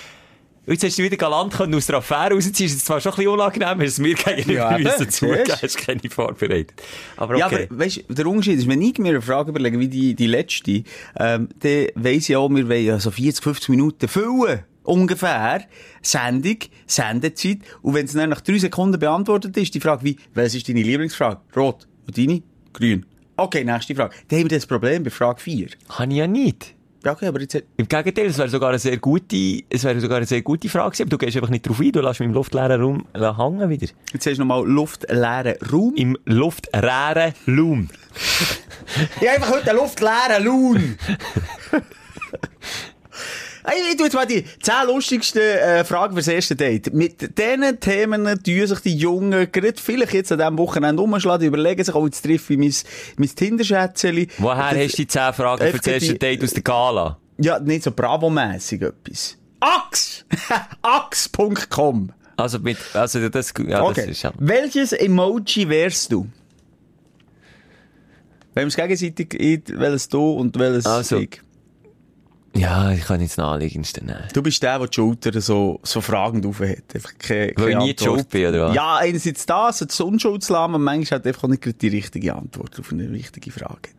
Jetzt 0.69 0.85
hast 0.85 0.99
du 0.99 1.03
wieder 1.03 1.17
galant 1.17 1.55
können 1.55 1.75
aus 1.75 1.87
der 1.87 1.97
Affäre 1.97 2.35
rausziehen, 2.35 2.67
ist 2.67 2.75
jetzt 2.75 2.87
zwar 2.87 3.01
schon 3.01 3.13
ein 3.13 3.17
bisschen 3.17 3.33
unangenehm, 3.33 3.81
hast 3.81 3.93
es 3.93 3.99
mir 3.99 4.15
gegenüber 4.15 4.53
Ja, 4.53 4.79
müssen 4.79 5.03
eben, 5.03 5.11
zugeben, 5.11 5.53
hast 5.63 5.79
keine 5.79 6.11
vorbereitet. 6.11 6.75
Aber 7.17 7.37
okay. 7.37 7.41
Ja, 7.41 7.47
aber 7.47 7.79
weißt, 7.79 8.05
der 8.09 8.27
Unterschied 8.27 8.59
ist, 8.59 8.69
wenn 8.69 8.83
ich 8.83 8.99
mir 8.99 9.11
eine 9.11 9.23
Frage 9.23 9.51
überlege, 9.51 9.81
wie 9.81 9.89
die, 9.89 10.15
die 10.15 10.27
letzte, 10.27 10.83
ähm, 11.19 11.49
dann 11.61 11.87
weiss 11.95 12.29
ich 12.29 12.37
auch, 12.37 12.51
wir 12.51 12.69
wollen 12.69 12.85
ja 12.85 13.01
so 13.01 13.11
40, 13.11 13.43
50 13.43 13.69
Minuten 13.71 14.09
füllen. 14.09 14.65
Ungefähr. 14.83 15.65
Sendung, 16.03 16.59
Sendezeit. 16.87 17.59
Und 17.83 17.95
wenn 17.95 18.05
es 18.05 18.13
dann 18.13 18.31
nach 18.31 18.41
drei 18.41 18.59
Sekunden 18.59 18.99
beantwortet 18.99 19.57
ist, 19.57 19.75
die 19.75 19.81
Frage 19.81 20.05
wie, 20.05 20.17
was 20.35 20.55
ist 20.55 20.69
deine 20.69 20.83
Lieblingsfrage? 20.83 21.41
Rot. 21.57 21.87
Und 22.07 22.17
deine? 22.17 22.43
Grün. 22.73 23.07
Okay, 23.37 23.65
nächste 23.65 23.95
Frage. 23.95 24.15
Dann 24.29 24.41
haben 24.41 24.51
wir 24.51 24.59
das 24.59 24.67
Problem 24.67 25.05
bei 25.05 25.11
Frage 25.11 25.41
4. 25.41 25.69
Kann 25.89 26.11
ich 26.11 26.17
ja 26.17 26.27
nicht. 26.27 26.75
Ja, 27.05 27.13
okay, 27.13 27.27
aber 27.27 27.41
jetzt, 27.41 27.55
hat- 27.55 27.63
Im 27.77 27.87
Gegenteil, 27.87 28.27
es 28.27 28.39
wäre 28.39 28.49
sogar 28.49 28.71
eine 28.71 28.79
sehr 28.79 28.97
gute, 28.97 29.63
es 29.71 29.85
wäre 29.85 30.01
sogar 30.01 30.17
eine 30.17 30.27
sehr 30.27 30.43
gute 30.43 30.69
Frage 30.69 30.91
gewesen, 30.91 31.03
aber 31.03 31.11
du 31.11 31.19
gehst 31.19 31.37
einfach 31.37 31.49
nicht 31.51 31.67
drauf 31.69 31.79
ein, 31.81 31.93
du 31.93 32.01
lässt 32.01 32.19
mich 32.21 32.27
im 32.29 32.35
luftleeren 32.35 32.81
Raum 32.83 33.05
hängen 33.15 33.69
wieder. 33.71 33.87
jetzt 34.13 34.27
hast 34.27 34.37
du 34.37 34.41
nochmal 34.41 34.67
luftleeren 34.67 35.55
Raum. 35.73 35.95
Im 35.95 36.19
luftleeren 36.25 37.35
Raum. 37.47 37.89
Ich 39.21 39.29
habe 39.29 39.37
einfach 39.37 39.51
heute 39.53 39.71
einen 39.71 39.79
luftleeren 39.79 40.45
Laun. 40.45 40.99
Hey, 43.71 43.83
ich 43.91 43.97
tu 43.99 44.05
jetzt 44.05 44.15
mal 44.15 44.25
die 44.27 44.45
10 44.63 44.75
lustigsten 44.87 45.43
äh, 45.43 45.85
Fragen 45.85 46.15
fürs 46.15 46.29
erste 46.29 46.57
Date. 46.57 46.93
Mit 46.95 47.39
diesen 47.39 47.81
Themen 47.81 48.25
tun 48.43 48.67
sich 48.67 48.81
die 48.81 48.97
Jungen 48.97 49.53
gerade 49.53 49.75
vielleicht 49.77 50.15
jetzt 50.15 50.33
an 50.33 50.39
diesem 50.39 50.57
Wochenende 50.57 51.03
umschlagen, 51.03 51.41
die 51.43 51.47
überlegen 51.49 51.85
sich, 51.85 51.95
oh, 51.95 52.07
jetzt 52.07 52.23
treffe 52.25 52.55
ich 52.55 52.59
mein, 52.59 52.75
mein 53.19 53.29
Tinder-Schätzchen. 53.35 54.27
Woher 54.39 54.57
Das- 54.73 54.85
hast 54.85 54.93
du 54.95 54.97
die 55.03 55.07
10 55.07 55.33
Fragen 55.35 55.59
für 55.59 55.65
Einfach 55.65 55.79
das 55.81 55.87
erste 55.95 56.15
Date 56.15 56.43
aus 56.45 56.51
der 56.53 56.63
Gala? 56.63 57.19
Ja, 57.37 57.59
nicht 57.59 57.83
so 57.83 57.91
Bravo-mässig 57.93 58.81
etwas. 58.83 59.37
Ax! 59.61 60.25
Ax.com. 60.83 62.13
Also 62.37 62.61
mit, 62.61 62.79
also 62.95 63.29
das, 63.29 63.53
ja, 63.59 63.81
das 63.81 63.99
Okay. 63.99 64.11
ist 64.13 64.23
ja. 64.23 64.33
Welches 64.39 64.93
Emoji 64.93 65.69
wärst 65.69 66.11
du? 66.13 66.27
Wenn 68.55 68.65
wir 68.65 68.69
es 68.69 68.77
gegenseitig, 68.77 69.67
welches 69.77 70.09
du 70.09 70.33
und 70.33 70.59
welches 70.59 70.87
Also, 70.87 71.19
ich. 71.19 71.43
Ja, 72.57 72.93
ich 72.93 73.05
kann 73.05 73.21
jetzt 73.21 73.39
naheliegendste 73.39 74.05
nehmen. 74.05 74.25
Du 74.33 74.43
bist 74.43 74.63
der, 74.63 74.79
der 74.79 74.89
die 74.89 74.95
Schulter 74.95 75.41
so, 75.41 75.81
so 75.83 76.01
fragend 76.01 76.47
aufhat. 76.47 76.95
Einfach 76.95 77.13
keine, 77.19 77.53
Weil 77.57 77.71
ich 77.71 77.77
nie 77.77 77.95
die 77.95 78.05
Schuld 78.05 78.29
bin, 78.29 78.47
oder 78.47 78.69
was? 78.69 78.75
Ja, 78.75 78.97
einerseits 78.97 79.47
das, 79.47 79.79
das 79.79 80.01
Unschuldslamm, 80.01 80.75
und 80.75 80.83
manchmal 80.83 81.21
hat 81.21 81.27
einfach 81.27 81.45
auch 81.45 81.49
nicht 81.49 81.83
die 81.83 81.89
richtige 81.89 82.35
Antwort 82.35 82.79
auf 82.81 82.93
eine 82.93 83.13
wichtige 83.13 83.51
Frage. 83.51 83.91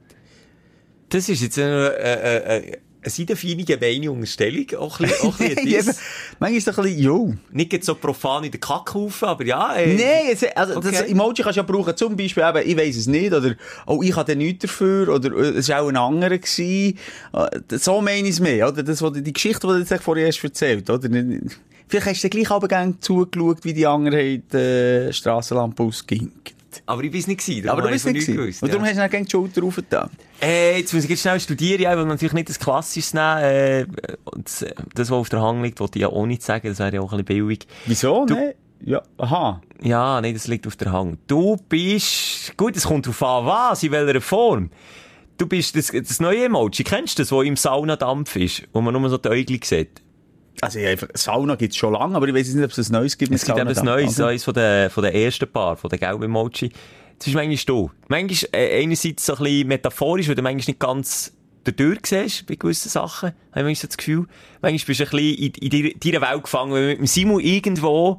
Das 1.10 1.30
ist 1.30 1.42
jetzt 1.42 1.58
eine, 1.58 1.94
äh, 1.98 2.58
äh, 2.58 2.78
eine 3.02 3.10
seitenfeine, 3.10 3.64
gemeine 3.64 4.12
Unterstellung. 4.12 4.66
Auch 4.78 5.00
ein 5.00 5.08
bisschen, 5.08 5.28
auch 5.28 5.40
ein 5.40 5.56
bisschen 5.56 5.96
manchmal 6.40 6.58
ist 6.58 6.68
es 6.68 6.78
ein 6.78 6.84
bisschen, 6.84 7.02
jo. 7.02 7.34
Nicht 7.52 7.84
so 7.84 7.96
profan 7.96 8.44
in 8.44 8.52
der 8.52 8.60
Kackhaufen, 8.60 9.28
aber 9.28 9.46
ja. 9.46 9.76
Äh, 9.76 9.94
Nein, 9.94 10.34
es, 10.34 10.44
also 10.56 10.80
das. 10.80 11.02
Emoji 11.04 11.44
kannst 11.44 11.58
du 11.58 11.62
ja 11.62 11.64
brauchen, 11.64 11.96
zum 11.96 12.16
Beispiel 12.16 12.44
eben, 12.44 12.70
ich 12.70 12.78
weiss 12.78 12.98
es 12.98 13.08
nicht, 13.08 13.34
oder, 13.34 13.56
oh, 13.86 14.02
ich 14.04 14.16
hatte 14.16 14.36
nichts 14.36 14.64
dafür, 14.64 15.14
oder 15.16 15.32
äh, 15.32 15.58
es 15.58 15.70
war 15.70 15.82
auch 15.82 15.90
ein 15.90 15.98
anderer 15.98 16.38
gewesen. 16.38 16.98
Äh, 17.34 17.78
So 17.78 18.02
meine 18.02 18.28
ich 18.28 18.34
es 18.34 18.40
mehr, 18.40 18.68
oder? 18.68 18.84
Das, 18.84 19.02
was, 19.02 19.14
die 19.14 19.34
Geschichte, 19.34 19.68
die 19.68 19.74
du 19.74 19.80
jetzt 19.80 20.04
vorher 20.04 20.26
erst 20.26 20.44
erzählt, 20.44 20.90
oder? 20.90 21.10
Vielleicht 21.88 22.06
hast 22.06 22.24
du 22.24 22.30
dir 22.30 22.42
gleich 22.42 22.52
aber 22.52 22.94
zugeschaut, 23.00 23.64
wie 23.64 23.74
die 23.74 23.88
anderen 23.88 24.20
haben, 24.20 24.44
die 24.54 25.14
Strassenlampe 25.14 25.84
ausginkt. 25.84 26.54
Aber 26.86 27.04
ich 27.04 27.12
bin 27.12 27.20
es 27.20 27.28
nicht 27.28 27.46
gewesen. 27.46 27.70
Aber 27.70 27.82
du 27.82 27.90
bist 27.90 28.06
ich 28.06 28.14
nicht 28.14 28.28
nichts 28.28 28.62
Und 28.62 28.70
darum 28.72 28.84
gewusst, 28.84 28.90
hast 28.90 28.98
du 28.98 29.02
dann 29.02 29.10
gerne 29.12 29.26
die 29.26 29.32
Schulter 29.32 29.62
raufgetan. 29.62 30.10
ja. 30.42 30.48
äh, 30.48 30.78
Jetzt 30.80 30.94
muss 30.94 31.04
ich 31.04 31.10
jetzt 31.10 31.22
schnell 31.22 31.40
studieren, 31.40 31.82
ja, 31.82 31.92
ich 31.94 31.98
will 31.98 32.06
natürlich 32.06 32.34
nicht 32.34 32.50
das 32.50 32.60
Klassisches 32.60 33.14
nehmen. 33.14 33.38
Äh, 33.44 33.86
das, 34.44 34.66
das, 34.96 35.10
was 35.10 35.18
auf 35.18 35.30
der 35.30 35.42
Hand 35.42 35.64
liegt, 35.64 35.80
wollte 35.80 35.98
ich 36.00 36.02
ja 36.04 36.10
auch 36.10 36.26
nicht 36.26 36.44
sagen, 36.44 36.68
das 36.68 36.80
wäre 36.80 36.96
ja 36.96 37.02
auch 37.02 37.12
ein 37.14 37.24
bisschen 37.24 37.46
billig. 37.48 37.68
Wieso, 37.86 38.26
Du- 38.26 38.36
ne? 38.36 38.56
Ja, 38.82 39.02
aha. 39.18 39.62
Ja, 39.82 40.22
nee, 40.22 40.32
das 40.32 40.48
liegt 40.48 40.66
auf 40.66 40.78
der 40.78 40.94
Hand. 40.94 41.20
Du 41.28 41.58
bist, 41.68 42.56
gut, 42.56 42.78
es 42.78 42.86
kommt 42.86 43.06
drauf 43.08 43.22
an, 43.24 43.46
was, 43.46 43.84
in 43.84 43.92
welcher 43.92 44.22
Form. 44.22 44.70
Du 45.38 45.48
bist 45.48 45.76
das, 45.76 45.88
das 45.88 46.20
neue 46.22 46.46
Emoji, 46.46 46.84
kennst 46.86 47.18
du 47.20 47.24
das, 47.24 47.32
wo 47.32 47.42
im 47.42 47.58
Saunadampf 47.58 48.36
ist, 48.38 48.64
wo 48.72 48.80
man 48.82 48.94
nur 48.94 49.10
so 49.10 49.18
die 49.18 49.28
Äugel 49.30 49.60
sieht? 49.64 50.02
Also, 50.62 50.80
ja, 50.80 50.96
Sauna 51.14 51.56
gibt's 51.56 51.78
schon 51.78 51.94
lange, 51.94 52.16
aber 52.16 52.28
ich 52.28 52.34
weiß 52.34 52.54
nicht, 52.54 52.64
ob 52.66 52.78
es 52.78 52.90
ein 52.90 52.94
neues 52.94 53.18
gibt. 53.18 53.34
Es 53.34 53.46
gibt 53.46 53.58
eben 53.58 53.68
ein 53.70 53.86
neues, 53.86 54.16
so 54.16 54.26
eines 54.26 54.44
von 54.44 54.54
den, 54.54 54.90
von 54.90 55.04
den 55.04 55.14
ersten 55.14 55.52
Paar, 55.52 55.78
von 55.78 55.90
den 55.90 56.00
gelben 56.00 56.24
Emoji. 56.24 56.72
Das 57.18 57.28
ist 57.28 57.34
manchmal 57.34 57.58
du. 57.66 57.92
Manchmal, 58.08 58.50
äh, 58.54 58.82
einerseits 58.82 59.26
so 59.26 59.34
ein 59.36 59.44
bisschen 59.44 59.68
metaphorisch, 59.68 60.28
weil 60.28 60.36
du 60.36 60.42
manchmal 60.42 60.66
nicht 60.68 60.80
ganz 60.80 61.34
dadurch 61.66 62.00
siehst, 62.06 62.46
bei 62.48 62.56
gewissen 62.56 62.90
Sachen. 62.90 63.30
Habe 63.30 63.36
ich 63.52 63.56
manchmal 63.56 63.76
so 63.76 63.88
das 63.88 63.98
Gefühl. 63.98 64.26
Manchmal 64.62 64.86
bist 64.88 65.00
du 65.00 65.04
ein 65.04 65.10
bisschen 65.12 65.36
in, 65.36 65.52
in 65.54 65.70
deiner- 65.70 66.20
deiner 66.20 66.32
Welt 66.34 66.44
gefangen, 66.44 66.74
wenn 66.74 67.00
mit 67.00 67.10
Simon 67.10 67.40
irgendwo, 67.42 68.18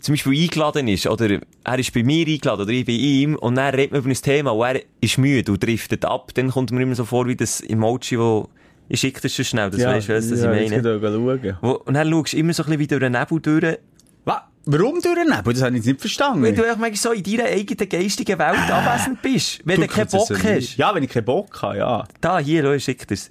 zum 0.00 0.12
Beispiel 0.12 0.42
eingeladen 0.42 0.88
ist, 0.88 1.06
oder 1.06 1.38
er 1.64 1.78
ist 1.78 1.92
bei 1.94 2.02
mir 2.02 2.26
eingeladen, 2.26 2.62
oder 2.62 2.72
ich 2.72 2.84
bei 2.84 2.92
ihm, 2.92 3.36
und 3.36 3.54
dann 3.56 3.74
redet 3.74 3.92
man 3.92 4.00
über 4.02 4.10
ein 4.10 4.14
Thema, 4.14 4.50
und 4.50 4.66
er 4.66 4.82
ist 5.00 5.18
müde 5.18 5.52
und 5.52 5.62
driftet 5.62 6.04
ab, 6.04 6.32
dann 6.34 6.50
kommt 6.50 6.70
mir 6.70 6.82
immer 6.82 6.94
so 6.94 7.04
vor, 7.04 7.26
wie 7.26 7.36
das 7.36 7.60
Emoji, 7.60 8.18
wo, 8.18 8.48
ich 8.88 9.00
schicke 9.00 9.20
das 9.20 9.34
schon 9.34 9.44
schnell, 9.44 9.70
das 9.70 9.80
ja, 9.80 9.90
weisst 9.90 10.08
du, 10.08 10.14
was 10.14 10.28
das 10.28 10.42
ja, 10.42 10.52
ich 10.52 10.70
meine. 10.70 10.82
geht 10.82 11.02
schauen. 11.02 11.56
Wo, 11.60 11.70
und 11.72 11.94
dann 11.94 12.10
schaust 12.10 12.32
du 12.32 12.36
immer 12.36 12.52
so 12.52 12.62
ein 12.62 12.66
bisschen 12.66 12.80
wie 12.80 12.86
durch 12.86 13.00
den 13.00 13.12
Nebel 13.12 13.40
durch, 13.40 13.78
Was? 14.24 14.40
Warum 14.64 15.00
durchnehmen? 15.00 15.42
Das 15.44 15.62
habe 15.62 15.70
ich 15.70 15.76
jetzt 15.76 15.86
nicht 15.86 16.00
verstanden. 16.00 16.42
Weil 16.42 16.54
du 16.54 16.62
manchmal 16.62 16.94
so 16.94 17.12
in 17.12 17.22
deiner 17.22 17.44
eigenen 17.44 17.88
geistigen 17.88 18.38
Welt 18.38 18.70
anwesend 18.70 19.22
bist. 19.22 19.60
Wenn 19.64 19.80
du, 19.80 19.86
keinen 19.86 20.08
Bock 20.08 20.30
ja 20.30 20.56
hast. 20.56 20.76
Ja, 20.76 20.94
wenn 20.94 21.02
ich 21.02 21.10
keinen 21.10 21.24
Bock 21.24 21.62
habe, 21.62 21.78
ja. 21.78 22.04
Da, 22.20 22.38
hier, 22.38 22.62
schau, 22.62 22.78
schick 22.78 23.06
dir's. 23.06 23.30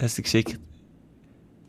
Hast 0.00 0.18
du 0.18 0.22
geschickt? 0.22 0.58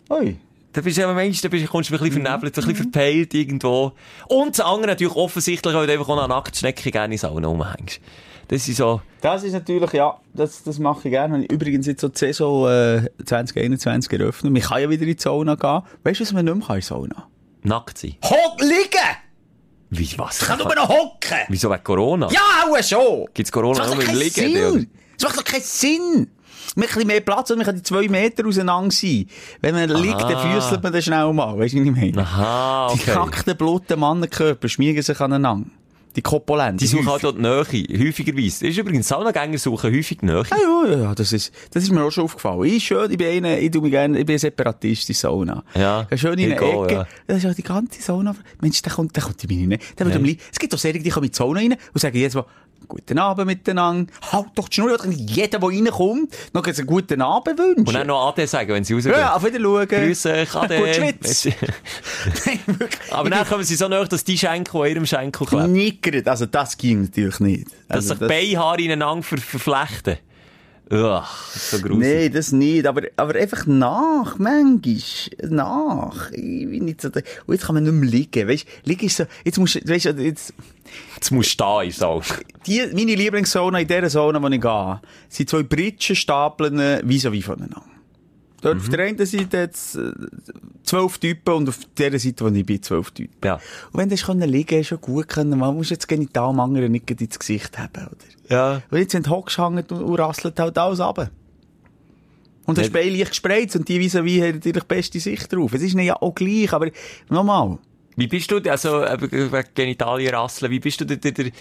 Ui. 0.10 0.38
Da 0.74 0.82
bist 0.82 0.98
du 0.98 1.04
aber 1.06 1.14
manchmal, 1.14 1.42
da 1.42 1.48
bist, 1.48 1.68
kommst 1.70 1.90
du 1.90 1.96
ein 1.96 2.00
bisschen 2.00 2.22
vernebelt, 2.22 2.58
ein 2.58 2.66
bisschen 2.66 2.76
verpeilt 2.76 3.34
irgendwo. 3.34 3.94
Und 4.28 4.60
das 4.60 4.66
andere 4.66 4.88
natürlich 4.88 5.16
offensichtlich, 5.16 5.74
weil 5.74 5.88
du 5.88 5.94
einfach 5.94 6.10
auch 6.10 6.18
eine 6.18 6.28
Nacktschnecke 6.28 6.92
gerne 6.92 7.14
in 7.14 7.18
Sauna 7.18 7.48
rumhängst. 7.48 8.02
Das 8.48 8.68
ist 8.68 8.78
so, 8.78 9.02
Das 9.22 9.44
ist 9.44 9.54
natürlich, 9.54 9.92
ja, 9.94 10.16
das, 10.34 10.64
das 10.64 10.78
mache 10.80 11.08
ich 11.08 11.12
gerne. 11.12 11.44
Ich 11.46 11.52
übrigens 11.52 11.88
jetzt 11.88 12.02
so 12.02 12.10
die 12.10 12.18
Saison 12.18 12.68
äh, 12.70 13.10
2021 13.26 14.12
eröffnet. 14.14 14.54
Man 14.54 14.62
kann 14.62 14.82
ja 14.82 14.90
wieder 14.90 15.04
in 15.04 15.16
die 15.16 15.22
Sauna 15.22 15.56
gehen. 15.56 15.82
Weißt 16.04 16.20
du, 16.20 16.24
was 16.24 16.34
man 16.34 16.46
nicht 16.46 16.56
mehr 16.56 16.66
kann 16.68 16.76
in 16.76 16.82
die 16.82 16.86
Sauna? 16.86 17.28
nackt 17.64 17.98
sein. 17.98 18.16
Hock, 18.24 18.62
liegen! 18.62 19.16
Wie, 19.90 20.18
was? 20.18 20.42
Ich 20.42 20.48
kann 20.48 20.60
nur 20.60 20.76
noch 20.76 20.88
hocken! 20.90 21.38
Wieso 21.48 21.70
wegen 21.72 21.84
Corona? 21.84 22.30
Ja, 22.32 22.40
auch 22.70 22.84
schon! 22.84 23.26
Gibt's 23.34 23.50
Das 23.50 23.52
Corona 23.52 23.88
nur 23.88 24.04
im 24.04 24.16
Liegen? 24.16 24.90
Das 25.18 25.24
macht 25.30 25.38
doch 25.40 25.44
keinen 25.44 25.64
Sinn! 25.64 26.30
Man 26.76 26.84
hat 26.88 26.92
ein 26.92 26.96
bisschen 26.96 27.08
mehr 27.08 27.22
Platz 27.22 27.52
und 27.52 27.58
man 27.58 27.66
kann 27.66 27.76
die 27.76 27.84
zwei 27.84 28.08
Meter 28.08 28.46
auseinander 28.46 28.92
sein. 28.92 29.28
Wenn 29.62 29.76
man 29.76 29.90
liegt, 29.90 30.20
dann 30.22 30.38
füßelt 30.38 30.84
man 30.84 30.92
dann 30.92 31.02
schnell 31.02 31.32
mal. 31.32 31.58
Weißt 31.58 31.74
du, 31.74 31.80
was 31.80 31.86
ich 31.88 31.96
meine? 31.96 32.18
Aha, 32.22 32.92
Die 32.94 33.00
okay. 33.02 33.12
kackten, 33.14 33.56
bluten 33.58 34.00
Mannenkörper 34.00 34.68
schmiegen 34.68 35.02
sich 35.02 35.20
aneinander. 35.22 35.70
Die 36.16 36.22
Kopolenzen. 36.22 36.78
Die 36.78 36.88
suchen 36.88 37.10
halt 37.10 37.24
dort 37.24 37.38
Nähe, 37.40 37.60
häufigerweise. 37.60 38.68
Ist 38.68 38.78
übrigens, 38.78 39.08
Saunagänger 39.08 39.58
suchen 39.58 39.92
häufig 39.94 40.22
Nähe. 40.22 40.44
Ja, 40.50 40.88
ja, 40.90 40.98
ja, 40.98 41.16
das 41.16 41.34
ist, 41.34 41.52
das 41.72 41.84
ist 41.84 41.92
mir 41.92 42.04
auch 42.04 42.12
schon 42.12 42.24
aufgefallen. 42.26 42.64
Ich 42.66 42.86
schön, 42.86 43.12
ich 43.12 43.18
bin 43.18 43.28
einer, 43.28 43.58
ich 43.58 43.72
tu 43.72 43.82
mich 43.82 43.92
gerne, 43.92 44.18
ich 44.20 44.26
bin 44.26 44.36
ein 44.36 44.40
Separatist 44.40 45.10
in 45.10 45.16
Sauna. 45.16 45.64
Ja, 45.74 46.08
Ja, 46.10 46.18
schön 46.18 46.34
in 46.40 46.52
ich 46.52 46.58
einer 46.58 46.62
auch, 46.64 46.86
Ecke. 46.86 46.94
ja. 46.96 47.08
Das 47.28 47.38
ist 47.44 47.46
auch 47.50 47.54
die 47.56 47.64
ganze 47.64 48.02
Sauna. 48.02 48.36
Mensch, 48.62 48.82
der 48.82 48.94
kommt, 48.94 49.16
der 49.16 49.24
kommt 49.24 49.44
in 49.44 49.60
meine, 49.60 49.78
der 49.78 50.06
wird 50.06 50.10
Nein. 50.10 50.18
am 50.18 50.24
liebsten- 50.24 50.50
Es 50.52 50.60
gibt 50.60 50.74
auch 50.74 50.78
Serien, 50.80 51.04
die 51.04 51.10
kommen 51.10 51.26
in 51.26 51.32
die 51.32 51.38
Sauna 51.38 51.60
rein 51.60 51.74
und 51.94 52.00
sagen 52.00 52.18
jetzt 52.18 52.36
mal, 52.36 52.46
guten 52.88 53.18
Abend 53.20 53.46
miteinander. 53.48 54.12
Halt 54.32 54.48
doch 54.56 54.70
die 54.70 54.76
Schnur, 54.76 54.94
oder 54.94 55.08
jeder, 55.10 55.60
der 55.60 55.70
reinkommt, 55.70 56.36
noch 56.54 56.66
einen 56.66 56.86
guten 56.86 57.22
Abend 57.22 57.58
wünschen. 57.60 57.88
Und 57.88 57.94
dann 57.94 58.08
noch 58.08 58.30
Ade 58.30 58.48
sagen, 58.48 58.74
wenn 58.74 58.84
sie 58.84 58.94
rausgehen. 58.94 59.16
ja, 59.16 59.36
auf 59.36 59.44
wieder 59.44 59.60
schauen. 59.60 59.88
Grüß 59.88 60.26
euch, 60.28 60.56
Ade. 60.56 60.78
Gut 60.80 60.96
Schwitz. 60.96 61.48
Aber 63.12 63.30
dann 63.30 63.48
kommen 63.48 63.64
sie 63.64 63.76
so 63.76 63.88
näher, 63.88 64.06
dass 64.06 64.24
die 64.24 64.38
Schenkel 64.38 64.82
an 64.82 64.88
ihrem 64.88 65.06
Schenkel 65.06 65.48
klebt. 65.48 65.68
Nickert, 65.70 66.28
also 66.28 66.46
das 66.46 66.78
ging 66.78 67.04
natürlich 67.04 67.40
nicht. 67.40 67.68
Dass 67.88 68.10
Also 68.10 68.10
sich 68.10 68.20
die 68.20 68.28
Beinhaare 68.28 68.82
ineinander 68.82 69.24
ver 69.24 69.38
verflechten. 69.38 70.18
Ugh, 70.92 71.24
so 71.52 71.80
gruselig. 71.80 71.98
Nee, 71.98 72.30
das 72.30 72.52
nicht, 72.52 72.86
aber, 72.86 73.02
aber 73.16 73.36
einfach 73.36 73.66
nach, 73.66 74.38
manchmal, 74.38 75.50
nach. 75.50 76.32
Ich 76.32 76.42
bin 76.70 76.86
nicht 76.86 77.02
so, 77.02 77.10
der- 77.10 77.24
und 77.48 77.56
jetzt 77.56 77.66
kann 77.66 77.74
man 77.76 77.84
nicht 77.84 77.94
mehr 77.94 78.10
liegen, 78.10 78.48
weißt, 78.48 78.66
liegen 78.84 79.06
ist 79.08 79.18
so, 79.18 79.26
jetzt 79.44 79.58
musst 79.58 79.76
du, 79.76 79.88
weißt 79.88 80.06
du, 80.06 80.12
jetzt, 80.24 80.54
Jetzt 81.16 81.32
musst 81.32 81.54
du 81.60 81.64
da 81.64 81.82
ist 81.82 82.04
auch. 82.04 82.24
die, 82.68 82.84
meine 82.94 83.16
Lieblingszone 83.16 83.82
in 83.82 83.88
dieser 83.88 84.10
Zone, 84.10 84.42
wo 84.42 84.48
ich 84.48 84.62
gehe, 84.62 85.02
sind 85.30 85.50
zwei 85.50 85.64
Britschenstapeln 85.64 86.78
vis-à-vis 87.08 87.44
voneinander. 87.44 87.82
Dort 88.62 88.78
auf 88.78 88.90
der 88.90 89.06
einen 89.06 89.26
Seite 89.26 89.58
jetzt 89.58 89.96
äh, 89.96 90.12
zwölf 90.84 91.18
Typen 91.18 91.54
und 91.54 91.70
auf 91.70 91.80
der 91.98 92.18
Seite, 92.20 92.46
wo 92.46 92.50
ich 92.50 92.66
bin, 92.66 92.82
zwölf 92.82 93.12
Typen. 93.12 93.36
Ja. 93.44 93.56
Und 93.92 94.00
wenn 94.00 94.10
du 94.10 94.46
liegen, 94.46 94.80
ist 94.80 94.88
schon 94.88 95.02
gut 95.02 95.28
können, 95.28 95.60
man 95.60 95.76
muss 95.76 95.90
jetzt 95.90 96.08
genital 96.08 96.50
am 96.50 96.60
anderen 96.60 96.92
nicht 96.92 97.10
ins 97.10 97.38
Gesicht 97.38 97.78
haben, 97.78 97.92
oder? 98.08 98.35
Ja. 98.50 98.82
Und 98.90 98.98
jetzt, 98.98 99.14
du 99.14 99.30
hockst, 99.30 99.58
hängt 99.58 99.92
und, 99.92 100.20
rasselt 100.20 100.60
halt 100.60 100.78
alles 100.78 101.00
runter. 101.00 101.30
Und 102.66 102.78
das. 102.78 102.90
Bein 102.90 103.10
leicht 103.10 103.30
gespreizt 103.30 103.76
und 103.76 103.88
die 103.88 104.00
vis-à-vis 104.00 104.42
haben 104.42 104.56
natürlich 104.56 104.84
die 104.84 104.88
beste 104.88 105.20
Sicht 105.20 105.54
drauf. 105.54 105.74
Es 105.74 105.82
ist 105.82 105.94
ihnen 105.94 106.06
ja 106.06 106.16
auch 106.20 106.34
gleich, 106.34 106.74
aber 106.74 106.90
nochmal. 107.30 107.78
Wie 108.16 108.28
bist 108.28 108.50
du, 108.50 108.58
also, 108.70 109.02
wegen 109.02 109.64
Genitalien 109.74 110.34
rasseln, 110.34 110.72
wie 110.72 110.80
bist 110.80 111.02
du 111.02 111.06
der, 111.06 111.18
der, 111.18 111.32
der, 111.32 111.52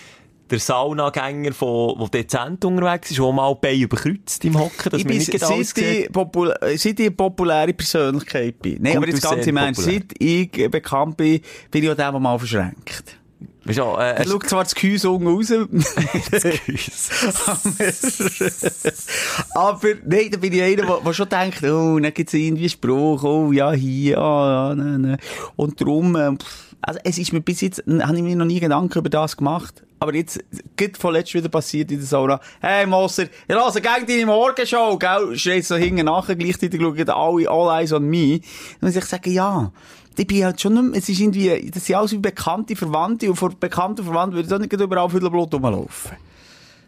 der 0.50 0.58
Saunagänger, 0.58 1.52
von, 1.52 1.98
der 1.98 2.22
dezent 2.22 2.64
unterwegs 2.64 3.10
ist, 3.10 3.20
wo 3.20 3.32
mal 3.32 3.52
die 3.54 3.60
Beine 3.60 3.82
überkreuzt 3.82 4.44
im 4.44 4.58
Hocken, 4.58 4.90
dass 4.90 5.00
ich 5.00 5.04
man 5.04 5.08
bin, 5.08 5.18
nicht 5.18 5.30
gerade 5.32 5.54
alles 5.54 5.70
seit, 5.70 5.84
ich 5.84 6.12
popul 6.12 6.54
äh, 6.60 6.76
seit 6.76 7.00
ich 7.00 7.06
eine 7.06 7.10
populäre 7.10 7.72
Persönlichkeit 7.72 8.62
bin. 8.62 8.78
Nein, 8.80 8.96
aber 8.96 9.08
jetzt 9.08 9.22
ganz 9.22 9.46
im 9.46 9.56
Ernst, 9.56 9.82
seit 9.82 10.12
ich 10.18 10.56
äh, 10.56 10.68
bekannt 10.68 11.16
bin, 11.16 11.40
bin 11.70 11.82
ich 11.82 11.90
auch 11.90 11.96
der, 11.96 12.12
der 12.12 12.20
mal 12.20 12.38
verschränkt. 12.38 13.18
Weißt 13.64 13.79
du, 13.79 13.83
äh, 13.96 14.16
Er 14.16 14.27
schaut 14.27 14.46
zwar 14.48 14.64
das 14.64 14.74
Gehäuse 14.74 15.11
unten 15.11 15.27
raus, 15.27 15.50
aber 19.55 19.88
nein, 20.05 20.29
da 20.31 20.38
bin 20.38 20.53
ich 20.53 20.62
einer, 20.62 21.00
der, 21.00 21.14
schon 21.14 21.31
denkt, 21.31 21.62
oh, 21.62 21.98
dann 21.98 22.12
gibt's 22.12 22.35
irgendwie 22.35 22.64
einen 22.64 22.70
Spruch, 22.70 23.24
oh, 23.24 23.53
ja, 23.53 23.72
hier, 23.72 24.16
ja, 24.16 24.68
ja, 24.68 24.74
nein, 24.74 25.00
nein. 25.00 25.16
Und 25.57 25.81
darum, 25.81 26.14
ähm, 26.16 26.37
also 26.83 27.00
es 27.05 27.16
ist 27.16 27.33
mir 27.33 27.40
bis 27.40 27.62
jetzt, 27.62 27.83
habe 27.87 28.16
ich 28.16 28.22
mir 28.22 28.37
noch 28.37 28.44
nie 28.44 28.61
Gedanken 28.61 28.98
über 28.98 29.09
das 29.09 29.35
gemacht. 29.37 29.83
Aber 30.00 30.12
jetzt, 30.14 30.40
geht 30.77 30.98
vorletzt 30.98 31.33
wieder 31.33 31.48
passiert 31.48 31.90
in 31.90 31.98
der 31.98 32.07
Sauna. 32.07 32.40
Hey, 32.61 32.85
Moser, 32.85 33.22
ich 33.22 33.55
höre 33.55 33.72
gegen 33.72 34.07
deine 34.07 34.27
Morgenshow, 34.27 34.98
gell? 34.98 35.38
Schreit 35.38 35.64
so 35.64 35.77
hinten 35.77 36.05
nachher, 36.05 36.37
gleichzeitig 36.37 36.79
schauen 36.79 37.09
alle, 37.09 37.48
all 37.48 37.81
eyes 37.81 37.94
on 37.94 38.05
me. 38.05 38.40
Dann 38.81 38.88
muss 38.88 38.96
ich 38.96 39.05
sagen, 39.07 39.33
ja. 39.33 39.72
Ich 40.16 40.27
bin 40.27 40.44
halt 40.44 40.61
schon 40.61 40.94
es 40.94 41.09
ist 41.09 41.18
irgendwie, 41.20 41.70
das 41.70 41.87
sind 41.87 41.96
alles 41.96 42.12
wie 42.12 42.18
bekannte 42.18 42.77
Verwandte 42.77 43.29
und 43.29 43.37
vor 43.37 43.50
bekannten 43.50 44.05
Verwandten 44.05 44.37
würde 44.37 44.48
ich 44.48 44.55
auch 44.55 44.59
nicht 44.59 44.72
überall 44.72 45.11
viel 45.11 45.20
Blut 45.29 45.53
rumlaufen. 45.53 46.12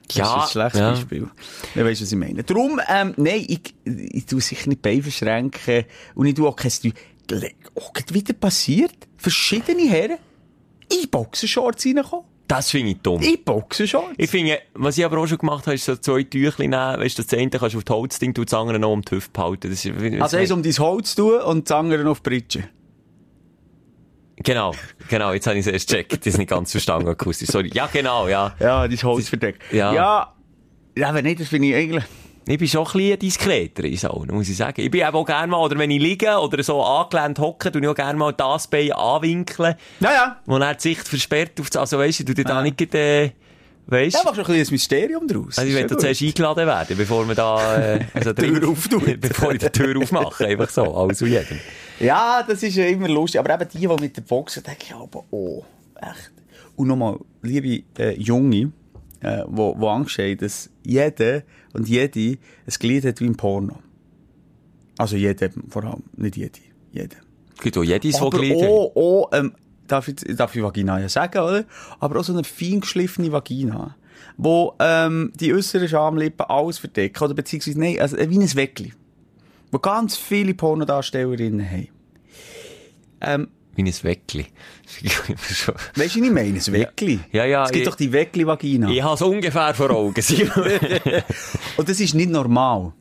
Das 0.07 0.17
Ja, 0.17 0.37
ist 0.37 0.43
ein 0.45 0.51
schlechtes 0.51 0.81
ja. 0.81 0.91
Beispiel. 0.91 1.29
Ich 1.75 1.85
weiss, 1.85 2.01
was 2.01 2.13
ich 2.13 2.19
meine. 2.19 2.45
Darum, 2.45 2.81
ähm, 2.89 3.15
nein, 3.17 3.45
ich, 3.49 3.75
ich 3.85 4.27
tu 4.27 4.39
sicher 4.39 4.69
nicht 4.69 4.85
die 4.85 4.89
Beine 4.89 5.03
verschränken 5.03 5.85
und 6.15 6.27
ich 6.27 6.35
tu 6.35 6.47
auch 6.47 6.55
kein 6.57 6.71
Oh, 7.75 7.91
wieder 8.13 8.33
passiert. 8.35 8.95
Verschiedene 9.17 9.83
Herren 9.89 10.19
in 10.93 11.11
Boxershorts 11.11 11.85
reinkommen. 11.85 12.25
Das 12.47 12.71
finde 12.71 12.93
ich 12.93 12.99
dumm. 13.01 13.21
In 13.21 13.43
Boxershorts. 13.43 14.15
Ich 14.19 14.31
finde, 14.31 14.61
was 14.75 14.97
ich 14.97 15.05
aber 15.05 15.19
auch 15.19 15.27
schon 15.27 15.39
gemacht 15.39 15.67
habe, 15.67 15.75
ist 15.75 15.85
so 15.85 15.97
zwei 15.97 16.23
Tüchlein 16.23 16.71
nehmen, 16.71 17.01
weißt 17.01 17.19
du, 17.19 17.23
das 17.25 17.35
eine 17.37 17.51
kannst 17.51 17.75
du 17.75 17.79
auf 17.79 17.85
das 17.85 17.97
Holzding 17.97 18.35
tun, 18.35 18.45
das 18.45 18.55
andere 18.55 18.79
noch 18.79 18.93
um 18.93 19.03
die 19.03 19.17
Hüfte 19.17 19.33
behalten. 19.33 19.71
Das 19.71 19.85
ist, 19.85 20.23
Also 20.23 20.37
eins 20.37 20.53
um 20.53 20.63
dein 20.63 20.73
Holz 20.79 21.17
tun 21.17 21.41
und 21.41 21.69
das 21.69 21.77
andere 21.77 22.09
auf 22.09 22.21
die 22.21 22.31
Britsche. 22.31 22.69
Genau, 24.39 24.75
genau, 25.09 25.33
jetzt 25.33 25.47
habe 25.47 25.59
ich 25.59 25.67
es 25.67 25.73
erst 25.73 25.89
gecheckt. 25.89 26.13
Das 26.13 26.27
ist 26.27 26.39
nicht 26.39 26.51
ganz 26.51 26.71
verstanden 26.71 27.09
akustisch. 27.09 27.49
Sorry. 27.49 27.71
Ja, 27.73 27.89
genau, 27.91 28.29
ja. 28.29 28.55
Ja, 28.61 28.87
dein 28.87 29.03
Holz 29.03 29.29
verdeckt. 29.29 29.63
Ja. 29.73 29.93
Ja, 29.95 30.35
ja 30.97 31.09
aber 31.09 31.23
nicht, 31.23 31.41
das 31.41 31.49
finde 31.49 31.69
ich 31.69 31.75
eigentlich... 31.75 32.05
Ich 32.49 32.59
bin 32.59 32.69
schon 32.69 32.87
ein 32.87 32.93
bisschen 32.93 33.19
diskreter 33.19 33.83
in 33.83 33.97
Sauna, 33.97 34.33
muss 34.33 34.49
ich 34.49 34.57
sagen. 34.57 34.81
Ich 34.81 34.89
bin 34.89 35.03
auch 35.03 35.25
gerne 35.25 35.49
mal, 35.49 35.59
oder 35.59 35.77
wenn 35.79 35.91
ich 35.91 36.01
liege 36.01 36.39
oder 36.39 36.63
so 36.63 36.81
angelehnt 36.81 37.41
hocke, 37.41 37.73
tue 37.73 37.83
ich 37.83 37.89
auch 37.89 37.95
gerne 37.95 38.17
mal 38.17 38.33
das 38.33 38.69
Bein 38.69 38.93
anwinkeln, 38.93 39.75
Ja, 39.99 40.13
ja. 40.13 40.37
wo 40.47 40.57
dann 40.57 40.77
die 40.77 40.83
Sicht 40.83 41.09
versperrt 41.09 41.61
auf 41.61 41.71
das, 41.71 41.81
also 41.81 41.99
weisst 41.99 42.21
du, 42.21 42.25
du 42.27 42.35
dir 42.35 42.45
da 42.45 42.63
nicht, 42.63 42.81
äh, 42.95 43.33
weisst 43.87 44.17
Ja, 44.17 44.25
machst 44.25 44.39
du 44.39 44.43
ein 44.43 44.47
bisschen 44.47 44.69
ein 44.69 44.73
Mysterium 44.73 45.29
draus. 45.29 45.59
Also 45.59 45.69
ich 45.69 45.75
da 45.75 45.95
ja 45.95 45.99
zuerst 45.99 46.23
eingeladen 46.23 46.67
werden, 46.67 46.97
bevor 46.97 47.27
wir 47.27 47.35
da, 47.35 47.79
äh, 47.95 48.01
also 48.15 48.33
Tür 48.35 48.69
auftut. 48.69 49.21
bevor 49.21 49.53
ich 49.53 49.59
die 49.59 49.71
Tür 49.71 49.97
aufmache, 50.01 50.47
einfach 50.47 50.71
so, 50.71 50.83
alles 50.95 51.23
und 51.23 51.29
jedem. 51.29 51.59
Ja, 52.01 52.43
das 52.47 52.63
ist 52.63 52.77
ja 52.77 52.87
immer 52.87 53.09
lustig. 53.09 53.41
Aber 53.41 53.55
eben 53.55 53.69
die, 53.71 53.79
die 53.79 53.89
mit 53.89 54.17
der 54.17 54.23
Boxen, 54.23 54.63
denke 54.63 54.85
ich 54.85 54.95
aber, 54.95 55.25
oh, 55.31 55.65
echt. 55.97 56.33
Und 56.77 56.89
nochmal, 56.89 57.19
liebe 57.43 57.85
äh, 57.99 58.13
Junge, 58.21 58.73
äh, 59.21 59.43
wo, 59.47 59.75
wo 59.79 59.89
Angst 59.89 60.19
haben, 60.19 60.37
dass 60.37 60.69
jeder 60.85 61.43
und 61.73 61.89
jede 61.89 62.21
ein 62.21 62.39
Glied 62.79 63.05
hat 63.05 63.21
wie 63.21 63.27
im 63.27 63.37
Porno. 63.37 63.79
Also 64.99 65.17
jeder, 65.17 65.51
vor 65.69 65.85
allem, 65.85 66.03
nicht 66.17 66.37
jede, 66.37 66.59
jeder. 66.93 67.17
Es 67.57 67.63
gibt 67.63 67.79
auch 67.79 67.85
jedes, 67.85 68.15
Aber 68.17 68.31
so 68.31 68.39
Glieder. 68.39 68.69
auch, 68.69 68.97
auch 68.97 69.31
ähm, 69.33 69.53
darf, 69.87 70.09
ich, 70.09 70.17
darf 70.37 70.55
ich 70.55 70.63
Vagina 70.63 71.01
ja 71.01 71.09
sagen, 71.09 71.39
oder? 71.39 71.65
Aber 72.01 72.21
auch 72.21 72.25
so 72.25 72.33
eine 72.33 72.45
fein 72.45 72.81
geschliffene 72.81 73.33
Vagina, 73.33 73.97
wo 74.37 74.75
ähm, 74.79 75.33
die 75.39 75.53
äußeren 75.55 75.89
Schamlippen 75.89 76.47
alles 76.49 76.79
verdecken, 76.79 77.23
oder 77.25 77.35
beziehungsweise, 77.35 77.79
nein, 77.81 78.01
also 78.01 78.17
äh, 78.17 78.29
wie 78.31 78.39
ein 78.39 78.55
Weckli, 78.55 78.93
wo 79.73 79.79
ganz 79.79 80.17
viele 80.17 80.55
Pornodarstellerinnen 80.55 81.69
haben. 81.71 81.89
Ähm, 83.21 83.49
Wie 83.75 83.83
ein 83.83 83.95
Weckli. 84.03 84.47
Weißt 85.97 86.15
du, 86.17 86.25
ich 86.25 86.31
meine? 86.31 86.59
Ein 86.59 86.73
Weckli. 86.73 87.21
Ja, 87.33 87.45
ja, 87.45 87.65
Es 87.65 87.73
gibt 87.73 87.83
ich- 87.83 87.89
doch 87.89 87.97
die 87.97 88.13
Weckli-Vagina. 88.13 88.91
ich 88.91 89.03
habe 89.03 89.15
es 89.15 89.23
ungefähr 89.23 89.75
vor 89.75 89.91
Augen. 89.91 90.15
Und 91.77 91.89
das 91.89 91.99
ist 92.01 92.15
nicht 92.15 92.31
normal. 92.31 92.93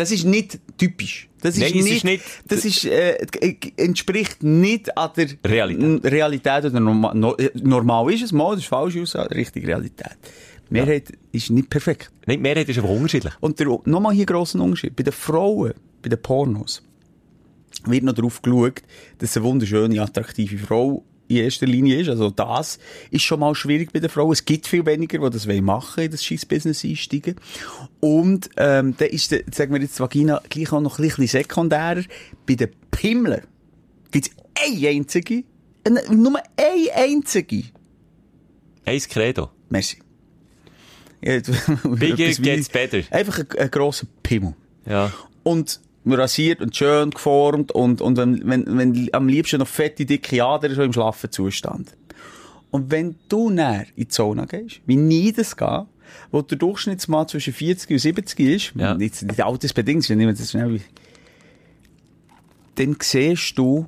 Das 0.00 0.10
ist 0.10 0.24
nicht 0.24 0.58
typisch. 0.78 1.28
Das 1.42 1.56
ist 1.56 1.60
Nein, 1.60 1.72
nicht, 1.72 1.96
ist 1.96 2.04
nicht- 2.04 2.24
das 2.48 2.64
ist, 2.64 2.84
äh, 2.86 3.18
entspricht 3.76 4.42
nicht 4.42 4.96
an 4.96 5.10
der 5.16 5.28
Realität. 5.44 6.04
Realität 6.12 6.64
oder 6.64 6.80
normal, 6.80 7.14
no, 7.14 7.34
äh, 7.36 7.50
normal 7.62 8.12
ist 8.14 8.22
es 8.22 8.32
mal, 8.32 8.52
das 8.54 8.60
ist 8.64 8.68
falsch 8.68 8.96
aus, 8.96 9.14
richtig 9.40 9.66
Realität. 9.66 10.16
Mehrheit 10.70 11.12
ist 11.32 11.50
nicht 11.50 11.68
perfekt. 11.68 12.10
Die 12.28 12.36
Mehrheit 12.38 12.68
ist 12.68 12.78
einfach 12.78 12.90
unterschiedlich. 12.90 13.34
Und 13.40 13.58
der, 13.58 13.66
nochmal 13.84 14.14
hier 14.14 14.24
grosser 14.26 14.60
Unterschied. 14.60 14.94
Bei 14.96 15.02
den 15.02 15.12
Frauen, 15.12 15.74
bei 16.02 16.08
den 16.08 16.20
Pornos, 16.22 16.82
wird 17.84 18.04
noch 18.04 18.14
darauf 18.14 18.40
geschaut, 18.40 18.82
dass 19.18 19.36
eine 19.36 19.44
wunderschöne, 19.44 20.00
attraktive 20.00 20.58
Frau 20.58 21.02
in 21.30 21.44
erster 21.44 21.66
Linie 21.66 22.00
ist. 22.00 22.08
Also 22.08 22.30
das 22.30 22.78
ist 23.10 23.22
schon 23.22 23.40
mal 23.40 23.54
schwierig 23.54 23.92
bei 23.92 24.00
den 24.00 24.10
Frauen. 24.10 24.32
Es 24.32 24.44
gibt 24.44 24.66
viel 24.66 24.84
weniger, 24.84 25.18
die 25.18 25.30
das 25.30 25.46
machen 25.46 26.04
in 26.04 26.10
das 26.10 26.24
Scheiss-Business 26.24 26.84
einsteigen. 26.84 27.36
Und 28.00 28.50
ähm, 28.56 28.94
dann 28.96 29.08
ist, 29.08 29.30
der, 29.30 29.42
sagen 29.52 29.72
wir 29.72 29.80
jetzt, 29.80 30.00
Vagina 30.00 30.40
gleich 30.48 30.72
auch 30.72 30.80
noch 30.80 30.98
ein 30.98 31.04
bisschen 31.04 31.26
sekundärer. 31.26 32.02
Bei 32.46 32.54
den 32.54 32.70
Pimmeln 32.90 33.42
gibt 34.10 34.28
es 34.28 34.32
eine 34.60 34.88
einzige, 34.88 35.44
eine, 35.84 36.02
nur 36.12 36.40
eine 36.56 36.94
einzige. 36.94 37.64
Eins 38.84 39.08
Credo. 39.08 39.50
Merci. 39.68 39.98
Bigger 41.20 42.32
gets 42.32 42.68
better. 42.68 43.02
Einfach 43.10 43.40
ein, 43.40 43.46
ein 43.58 43.70
grosser 43.70 44.06
Pimmel. 44.22 44.54
Ja. 44.86 45.12
Und 45.42 45.80
rasiert 46.06 46.60
und 46.60 46.74
schön 46.76 47.10
geformt 47.10 47.72
und, 47.72 48.00
und 48.00 48.16
wenn, 48.16 48.48
wenn, 48.48 48.78
wenn 48.78 49.08
am 49.12 49.28
liebsten 49.28 49.58
noch 49.58 49.68
fette, 49.68 50.06
dicke 50.06 50.42
Adern 50.44 50.74
so 50.74 50.82
im 50.82 50.92
schlaffen 50.92 51.30
Zustand. 51.30 51.94
Und 52.70 52.90
wenn 52.90 53.16
du 53.28 53.50
näher 53.50 53.86
in 53.96 54.08
die 54.08 54.14
Sauna 54.14 54.44
gehst, 54.46 54.80
wie 54.86 54.96
nie 54.96 55.32
das 55.32 55.56
geht, 55.56 55.86
wo 56.30 56.42
der 56.42 56.56
Durchschnittsmann 56.58 57.28
zwischen 57.28 57.52
40 57.52 57.90
und 57.90 57.98
70 57.98 58.40
ist, 58.40 58.72
Ja. 58.76 58.94
nicht, 58.94 59.22
nicht 59.22 59.44
altersbedingt, 59.44 60.08
ich 60.08 60.16
nehme 60.16 60.32
das 60.34 60.50
schnell 60.50 60.80
dann 62.76 62.96
siehst 63.02 63.58
du 63.58 63.86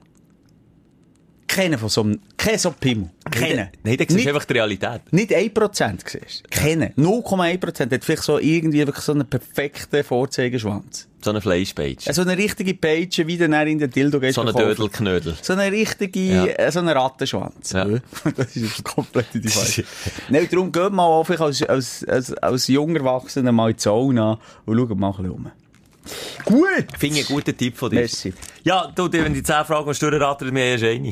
keinen 1.55 1.79
von 1.79 1.89
so 1.89 2.03
einem, 2.03 2.21
keinen 2.37 2.59
so 2.59 2.71
Pimmel. 2.73 3.11
Keinen. 3.31 3.69
Nein, 3.85 3.97
Nicht- 3.97 4.11
du 4.11 4.17
einfach 4.29 4.45
die 4.45 4.53
Realität. 4.55 5.03
nicht 5.13 5.31
1% 5.33 6.01
siehst. 6.09 6.51
Kennen. 6.51 6.93
0,1% 6.97 7.93
hat 7.93 8.05
vielleicht 8.05 8.23
so 8.23 8.39
irgendwie 8.39 8.79
wirklich 8.87 9.05
so 9.05 9.13
einen 9.13 9.27
perfekten 9.29 10.03
Vorzeigeschwanz. 10.03 11.09
So 11.25 11.31
eine 11.31 11.41
Fleischpage. 11.41 12.07
So 12.11 12.23
eine 12.23 12.37
richtige 12.37 12.75
Peitsche, 12.75 13.27
wie 13.27 13.39
dann 13.39 13.53
in 13.69 13.79
den 13.79 13.91
Dildo 13.91 14.19
gehst. 14.19 14.35
So 14.35 14.41
eine. 14.41 14.53
Dödelknödel. 14.53 15.37
So 15.41 15.53
eine 15.53 15.71
richtige, 15.71 16.21
Ja. 16.59 16.71
so 16.73 16.81
einen 16.81 16.89
Rattenschwanz. 16.89 17.73
Ja. 17.73 17.87
Das 18.37 18.57
ist 18.57 18.83
komplett 18.83 19.27
die 19.35 19.41
Falsche. 19.49 19.85
Nein, 20.31 20.49
darum 20.51 20.73
geht 20.73 20.91
mal 20.93 21.21
einfach 21.21 21.41
als, 21.41 21.63
als, 21.63 22.05
als, 22.09 22.33
als 22.35 22.67
junger 22.69 23.01
Erwachsener 23.01 23.53
mal 23.53 23.71
in 23.71 23.77
die 23.77 23.83
Sauna 23.83 24.39
und 24.65 24.77
schaut 24.79 24.99
mal 24.99 25.11
ein 25.11 25.17
bisschen 25.17 25.31
um. 25.31 25.51
Gut! 26.45 26.87
Finde 26.99 27.21
ich 27.21 27.29
einen 27.29 27.37
guten 27.37 27.57
Tipp 27.57 27.77
von 27.77 27.91
dir. 27.91 28.01
Merci. 28.01 28.35
Ja, 28.65 28.91
du, 28.93 29.13
wenn 29.13 29.35
die 29.35 29.43
10 29.45 29.65
Fragen 29.65 29.87
hast, 29.87 30.03
durchrattern, 30.03 30.53
mir 30.53 30.65
erst 30.65 30.83
eine. 30.85 31.11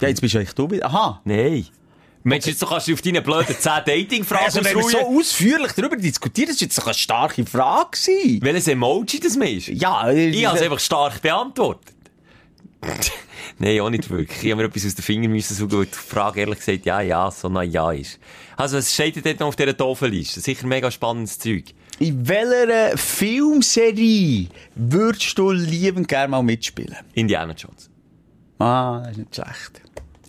Ja, 0.00 0.08
jetzt 0.08 0.20
bist 0.20 0.34
du 0.34 0.38
eigentlich 0.38 0.54
du 0.54 0.70
wieder. 0.70 0.86
Aha! 0.86 1.20
Nein. 1.24 1.66
Mensch, 2.26 2.46
jetzt 2.46 2.66
kannst 2.66 2.88
du 2.88 2.94
auf 2.94 3.02
deine 3.02 3.20
blöden 3.20 3.54
10 3.58 3.72
Dating-Fragen 3.86 4.44
Also, 4.46 4.64
wenn 4.64 4.76
wir 4.76 4.82
so 4.82 4.98
ausführlich 4.98 5.72
darüber 5.72 5.96
diskutieren, 5.96 6.48
das 6.48 6.56
war 6.56 6.62
jetzt 6.64 6.78
doch 6.78 6.86
eine 6.86 6.94
starke 6.94 7.44
Frage. 7.44 7.90
gewesen. 7.92 8.38
Welches 8.42 8.68
Emoji 8.68 9.20
das 9.20 9.36
ist? 9.36 9.68
Ja, 9.68 10.10
Ich 10.10 10.46
habe 10.46 10.56
es 10.56 10.62
einfach 10.62 10.80
stark 10.80 11.20
beantwortet. 11.20 11.94
Nein, 13.58 13.80
auch 13.80 13.90
nicht 13.90 14.08
wirklich. 14.08 14.42
Ich 14.42 14.50
habe 14.50 14.62
mir 14.62 14.68
etwas 14.68 14.86
aus 14.86 14.94
den 14.94 15.02
Fingern 15.02 15.30
müssen 15.32 15.54
suchen, 15.54 15.72
weil 15.72 15.86
die 15.86 15.92
Frage 15.92 16.40
ehrlich 16.40 16.58
gesagt 16.58 16.86
ja, 16.86 17.00
ja, 17.02 17.30
so 17.30 17.48
ein 17.48 17.70
Ja 17.70 17.92
ist. 17.92 18.18
Also, 18.56 18.78
es 18.78 18.92
steht 18.92 19.24
dort 19.24 19.40
noch 19.40 19.48
auf 19.48 19.56
dieser 19.56 19.76
Tafelliste. 19.76 20.40
Sicher 20.40 20.66
mega 20.66 20.90
spannendes 20.90 21.38
Zeug. 21.38 21.64
In 21.98 22.26
welcher 22.26 22.96
Filmserie 22.96 24.48
würdest 24.74 25.38
du 25.38 25.50
liebend 25.52 26.08
gerne 26.08 26.28
mal 26.28 26.42
mitspielen? 26.42 26.96
Indiana 27.12 27.52
Jones. 27.54 27.90
Ah, 28.58 29.00
das 29.00 29.12
ist 29.12 29.18
nicht 29.18 29.34
schlecht. 29.34 29.83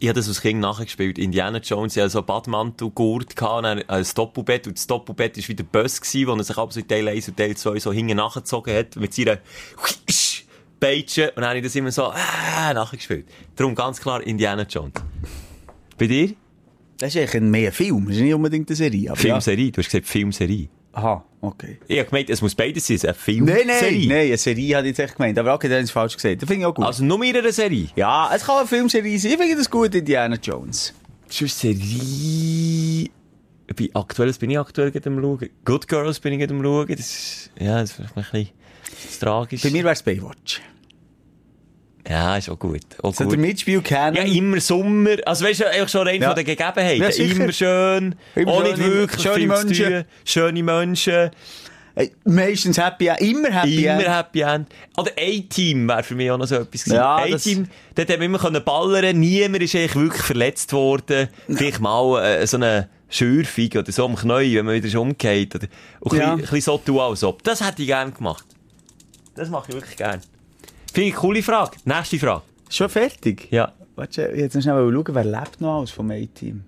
Ich 0.05 0.09
habe 0.09 0.19
das 0.19 0.27
als 0.27 0.39
Kind 0.39 0.59
nachgespielt. 0.59 1.17
Indiana 1.17 1.57
Jones, 1.57 1.95
ich 1.95 1.99
hatte 1.99 2.11
so 2.11 2.19
einen 2.19 2.27
Badmantel, 2.27 2.91
Gurt, 2.91 3.35
gehabt, 3.35 3.65
und 3.65 3.89
ein 3.89 4.05
Doppelbett. 4.13 4.67
Und 4.67 4.77
das 4.77 4.85
Doppelbett 4.85 5.35
war 5.35 5.47
wieder 5.47 5.63
Böss 5.63 5.99
gewesen, 5.99 6.27
wo 6.27 6.35
er 6.35 6.43
sich 6.43 6.55
ab 6.55 6.71
so 6.71 6.79
in 6.79 6.87
Teil 6.87 7.07
1 7.07 7.29
und 7.29 7.37
Teil 7.37 7.57
2 7.57 7.79
so 7.79 7.91
hinten 7.91 8.17
nachgezogen 8.17 8.75
hat, 8.75 8.95
mit 8.97 9.15
seiner 9.15 9.39
Peitsche. 10.79 11.29
Und 11.29 11.37
dann 11.37 11.45
habe 11.45 11.57
ich 11.57 11.63
das 11.63 11.75
immer 11.75 11.91
so, 11.91 12.11
äh, 12.11 12.73
nachgespielt. 12.75 13.25
Darum 13.55 13.73
ganz 13.73 13.99
klar 13.99 14.21
Indiana 14.21 14.61
Jones. 14.69 14.93
Bei 15.97 16.05
dir? 16.05 16.35
Das 16.99 17.15
ist 17.15 17.19
eigentlich 17.19 17.41
ein 17.41 17.49
mehr 17.49 17.71
Film, 17.71 18.05
das 18.05 18.17
ist 18.17 18.21
nicht 18.21 18.35
unbedingt 18.35 18.69
eine 18.69 18.75
Serie. 18.75 19.11
Filmserie. 19.15 19.71
Du 19.71 19.79
hast 19.79 19.87
gesagt 19.87 20.05
Filmserie. 20.05 20.69
Ja. 20.93 21.01
Aha, 21.01 21.25
okay. 21.47 21.77
Ich 21.87 21.97
habe 21.99 22.09
gemeint, 22.09 22.29
es 22.29 22.41
muss 22.41 22.55
beides 22.55 22.87
sein. 22.87 22.97
Eine 23.01 23.11
Nein, 23.11 23.15
Filmserie. 23.15 23.99
nein, 23.99 24.07
nein, 24.07 24.27
eine 24.27 24.37
Serie 24.37 24.75
hatte 24.77 24.87
ich 24.87 24.97
jetzt 24.97 24.99
echt 24.99 25.15
gemeint. 25.17 25.37
Aber 25.39 25.53
okay, 25.53 25.67
dann 25.69 25.79
ist 25.79 25.85
es 25.85 25.91
falsch 25.91 26.15
gesagt. 26.15 26.41
Das 26.41 26.47
finde 26.47 26.61
ich 26.61 26.65
auch 26.65 26.75
gut. 26.75 26.85
Also 26.85 27.03
nur 27.03 27.23
in 27.23 27.35
einer 27.35 27.51
Serie. 27.51 27.87
ja, 27.95 28.31
es 28.35 28.43
kann 28.45 28.57
eine 28.57 28.67
Filmserie 28.67 29.17
sein. 29.19 29.31
Ich 29.31 29.37
finde 29.37 29.55
das 29.55 29.69
gut, 29.69 29.93
Indiana 29.95 30.37
Jones. 30.41 30.93
Sonst 31.29 31.59
Serie... 31.59 33.09
Bei 33.75 33.89
Aktuelles 33.95 34.37
bin 34.37 34.51
ich 34.51 34.59
aktuell 34.59 34.91
am 35.05 35.21
schauen. 35.21 35.49
Good 35.65 35.87
Girls 35.87 36.19
bin 36.19 36.39
ich 36.39 36.49
am 36.49 36.61
schauen. 36.61 36.87
Das 36.87 36.99
ist, 36.99 37.51
ja, 37.59 37.81
das 37.81 37.89
ist 37.91 37.95
vielleicht 37.95 38.17
ein 38.17 38.47
bisschen 38.91 39.19
tragisch. 39.19 39.61
Bei 39.63 39.71
mir 39.71 39.83
wäre 39.83 39.93
es 39.93 40.03
Baywatch. 40.03 40.61
Ja, 42.07 42.37
ist 42.37 42.49
auch 42.49 42.59
gut. 42.59 42.81
Auch 43.01 43.13
So 43.13 43.23
der 43.23 43.27
gut. 43.35 43.39
Mitspiel 43.39 43.81
kennen. 43.81 44.15
Ja, 44.15 44.23
immer 44.23 44.59
Sommer. 44.59 45.15
Also 45.25 45.45
weißt 45.45 45.61
du, 45.61 45.69
eigentlich 45.71 45.89
schon 45.89 46.07
rein 46.07 46.21
Ja. 46.21 46.27
von 46.29 46.35
den 46.35 46.45
Gegebenheiten. 46.45 47.01
Ja, 47.01 47.09
immer 47.25 47.51
schön. 47.51 48.15
Immer 48.35 48.51
auch 48.51 48.63
nicht 48.63 48.77
wirklich 48.77 49.21
schöne 49.21 49.47
Menschen. 49.47 50.05
Schöne 50.23 50.63
Menschen. 50.63 51.31
Meistens 52.25 52.77
Happy 52.77 53.07
End. 53.07 53.21
Immer 53.21 53.49
Happy 53.51 53.85
Immer 53.85 53.99
End. 54.05 54.09
Happy 54.09 54.41
End. 54.41 54.67
Oder 54.97 55.11
A-Team 55.17 55.87
wäre 55.87 56.03
für 56.03 56.15
mich 56.15 56.29
auch 56.29 56.37
noch 56.37 56.45
so 56.45 56.55
etwas 56.55 56.83
gewesen. 56.83 56.95
Ja, 56.95 57.15
A-Team, 57.15 57.67
dort 57.95 58.09
haben 58.09 58.19
wir 58.19 58.25
immer 58.25 58.59
ballern. 58.59 59.19
Niemand 59.19 59.63
ist 59.63 59.75
eigentlich 59.75 59.95
wirklich 59.95 60.21
verletzt 60.23 60.73
worden. 60.73 61.29
Vielleicht 61.47 61.79
mal 61.79 62.23
äh, 62.23 62.45
so 62.45 62.57
eine 62.57 62.89
Schürfung 63.09 63.69
oder 63.77 63.91
so 63.91 64.05
am 64.05 64.15
Knie, 64.15 64.57
wenn 64.57 64.65
man 64.65 64.75
wieder 64.75 64.89
schon 64.89 65.01
umgeht. 65.09 65.55
Oder, 65.55 65.67
und 66.01 66.13
ein, 66.13 66.19
Ja. 66.19 66.25
bisschen, 66.25 66.31
ein 66.33 66.41
bisschen 66.41 66.61
so 66.61 66.77
tun, 66.79 66.99
als 66.99 67.23
ob. 67.23 67.43
Das 67.43 67.65
hätte 67.65 67.81
ich 67.81 67.87
gerne 67.87 68.11
gemacht. 68.11 68.45
Das 69.35 69.49
mache 69.49 69.65
ich 69.69 69.75
wirklich 69.75 69.95
gerne. 69.95 70.19
Finde 70.95 71.09
ich 71.09 71.13
eine 71.15 71.21
coole 71.21 71.43
Frage. 71.43 71.71
Nächste 71.83 72.17
Frage. 72.19 72.41
Schon 72.69 72.87
fertig? 72.89 73.47
Ja. 73.51 73.73
Warte, 73.97 74.31
jetzt 74.33 74.55
noch 74.55 74.61
schnell 74.61 74.75
schauen, 74.93 75.05
wer 75.15 75.25
lebt 75.25 75.59
noch 75.59 75.79
alles 75.79 75.91
vom 75.91 76.09
A-Team? 76.09 76.63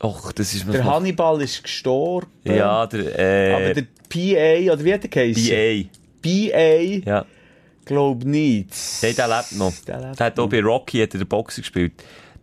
Och, 0.00 0.32
das 0.32 0.54
ist 0.54 0.64
mir 0.64 0.72
Der 0.74 0.84
Hannibal 0.84 1.40
ist 1.42 1.60
gestorben. 1.62 2.28
Ja, 2.44 2.86
der, 2.86 3.18
äh, 3.18 3.52
Aber 3.54 3.74
der 3.74 3.82
PA, 4.08 4.72
oder 4.72 4.84
wie 4.84 4.94
hat 4.94 5.02
der 5.02 5.10
geheißen? 5.10 5.88
BA. 6.22 6.50
PA, 6.50 7.10
Ja. 7.10 7.24
glaub 7.84 8.24
nicht. 8.24 8.68
Nein, 9.02 9.14
der 9.16 9.28
lebt 9.28 9.52
noch. 9.56 9.72
Der 9.86 9.98
Der, 9.98 10.08
lebt 10.08 10.20
hat 10.20 10.38
auch 10.38 10.48
bei 10.48 10.60
Rocky 10.62 10.98
hat 11.02 11.14
er 11.14 11.18
den 11.18 11.28
Boxer 11.28 11.62
gespielt. 11.62 11.92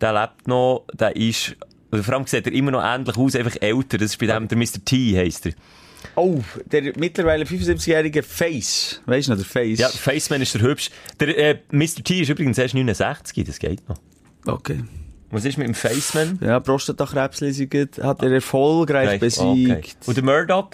Der 0.01 0.13
lebt 0.13 0.47
noch, 0.49 0.83
der 0.93 1.15
ist, 1.15 1.55
vor 1.93 2.13
allem 2.13 2.27
sieht 2.27 2.45
er 2.45 2.53
immer 2.53 2.71
noch 2.71 2.83
ähnlich 2.83 3.17
aus, 3.17 3.35
einfach 3.37 3.55
älter. 3.61 3.97
Das 3.97 4.11
ist 4.11 4.17
bei 4.19 4.27
dem, 4.27 4.47
der 4.49 4.57
Mr. 4.57 4.83
T 4.85 5.17
heisst 5.17 5.45
er. 5.45 5.53
Oh, 6.19 6.41
der 6.65 6.93
mittlerweile 6.97 7.45
75-jährige 7.45 8.23
Face. 8.23 9.01
Weißt 9.05 9.27
du 9.27 9.31
noch, 9.31 9.37
der 9.37 9.45
Face? 9.45 9.79
Ja, 9.79 9.87
Faceman 9.87 10.41
ist 10.41 10.53
der 10.53 10.61
hübsch. 10.61 10.89
Der, 11.19 11.37
äh, 11.37 11.59
Mr. 11.71 12.03
T 12.03 12.19
ist 12.19 12.29
übrigens 12.29 12.57
erst 12.57 12.73
69, 12.73 13.45
das 13.45 13.57
geht 13.59 13.87
noch. 13.87 13.97
Okay. 14.45 14.83
Was 15.31 15.45
ist 15.45 15.57
mit 15.57 15.67
dem 15.67 15.75
Faceman? 15.75 16.39
Ja, 16.41 16.59
Prostatakrebslesung 16.59 17.69
hat 18.01 18.21
er 18.21 18.31
erfolgreich 18.31 19.19
besiegt. 19.19 19.71
Okay. 19.71 19.93
Und 20.07 20.17
der 20.17 20.23
Murdoch? 20.23 20.71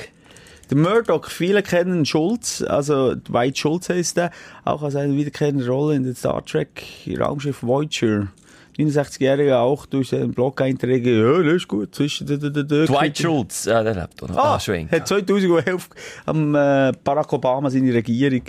Der 0.71 0.77
Murdoch, 0.77 1.29
viele 1.29 1.61
kennen 1.61 2.05
Schulz, 2.05 2.63
also 2.63 3.13
Dwight 3.13 3.57
Schulz 3.57 3.89
heißt 3.89 4.17
er, 4.17 4.31
auch 4.63 4.81
als 4.81 4.95
eine 4.95 5.15
wiederkehrende 5.15 5.67
Rolle 5.67 5.95
in 5.95 6.03
der 6.03 6.15
Star 6.15 6.43
Trek 6.43 6.83
Raumschiff 7.19 7.61
Voyager. 7.61 8.29
69-Jähriger 8.77 9.59
auch 9.59 9.85
durch 9.85 10.09
seinen 10.09 10.31
Blog-Einträge, 10.31 11.11
ja, 11.21 11.43
das 11.43 11.53
ist 11.55 11.67
gut, 11.67 11.95
zwischen 11.95 12.27
Dwight 12.27 13.17
Schultz. 13.17 13.65
Ja, 13.65 13.83
der 13.83 13.95
lebt 13.95 14.21
auch 14.23 14.27
noch. 14.29 14.37
Ah, 14.37 14.55
Ah, 14.55 14.91
hat 14.91 15.07
2011 15.07 15.89
am 16.25 16.55
äh, 16.55 16.91
Barack 17.03 17.31
Obama 17.33 17.69
seine 17.69 17.93
Regierung 17.93 18.41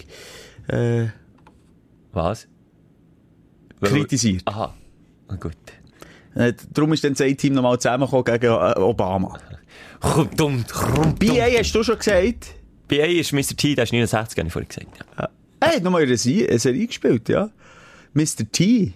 äh, 0.68 1.06
Was? 2.12 2.48
kritisiert. 3.80 4.42
Aha. 4.46 4.74
Na 5.28 5.36
gut. 5.36 5.52
Äh, 6.34 6.52
darum 6.72 6.92
ist 6.92 7.04
dann 7.04 7.14
das 7.14 7.20
A-Team 7.22 7.54
nochmal 7.54 7.78
zusammengekommen 7.78 8.24
gegen 8.24 8.46
äh, 8.46 8.78
Obama. 8.80 9.38
Dumm. 10.36 10.64
BA 11.18 11.46
hast 11.58 11.72
du 11.74 11.82
schon 11.82 11.98
gesagt? 11.98 12.54
BA 12.88 13.04
ist 13.06 13.32
Mr. 13.32 13.56
T, 13.56 13.74
der 13.74 13.84
ist 13.84 13.92
69, 13.92 14.38
habe 14.38 14.46
ich 14.48 14.52
vorhin 14.52 14.68
gesagt. 14.68 14.88
Ja. 15.18 15.28
Er 15.60 15.76
hat 15.76 15.82
nochmal 15.82 16.02
eine 16.02 16.16
Serie 16.16 16.86
gespielt, 16.86 17.28
ja. 17.28 17.50
Mr. 18.12 18.50
T. 18.52 18.92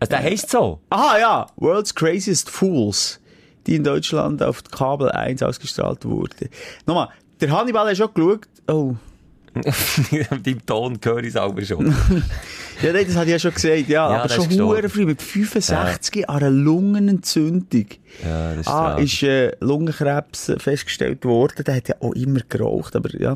Also, 0.00 0.10
der 0.10 0.20
heisst 0.22 0.50
so. 0.50 0.80
Aha, 0.90 1.18
ja. 1.18 1.46
World's 1.56 1.94
Craziest 1.94 2.50
Fools. 2.50 3.20
Die 3.66 3.76
in 3.76 3.84
Deutschland 3.84 4.42
auf 4.42 4.64
Kabel 4.64 5.10
1 5.10 5.42
ausgestrahlt 5.42 6.04
wurde. 6.06 6.48
Nochmal, 6.86 7.08
der 7.40 7.50
Hannibal 7.50 7.88
hat 7.88 7.96
schon 7.96 8.12
geschaut. 8.14 8.48
Oh. 8.66 8.94
Deinem 10.44 10.64
Ton 10.64 10.98
höre 11.04 11.18
ich 11.18 11.28
es 11.28 11.36
aber 11.36 11.62
schon. 11.64 11.94
Ja, 12.82 12.94
nein, 12.94 13.04
das 13.06 13.14
hat 13.14 13.24
ich 13.26 13.32
ja 13.32 13.38
schon 13.38 13.52
gesagt, 13.52 13.88
ja. 13.88 14.10
Ja, 14.10 14.22
aber 14.22 14.28
schon 14.32 14.48
hure 14.58 14.88
früh, 14.88 15.04
mit 15.04 15.20
65 15.20 16.30
an 16.30 16.36
einer 16.36 16.48
Lungenentzündung. 16.48 17.84
Ja, 18.24 18.52
das 18.54 18.60
ist 18.60 18.68
Ah, 18.68 18.94
tragisch. 18.94 19.22
ist 19.22 19.28
äh, 19.28 19.52
Lungenkrebs 19.60 20.52
festgestellt 20.56 21.26
worden. 21.26 21.62
Der 21.64 21.74
hat 21.76 21.88
ja 21.88 21.96
auch 22.00 22.14
immer 22.14 22.40
geraucht, 22.48 22.96
aber 22.96 23.10
ja, 23.20 23.34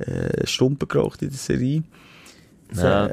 äh, 0.00 0.46
Stumpen 0.46 0.86
geraucht 0.88 1.22
in 1.22 1.30
der 1.30 1.38
Serie. 1.38 1.84
Ja. 2.74 3.08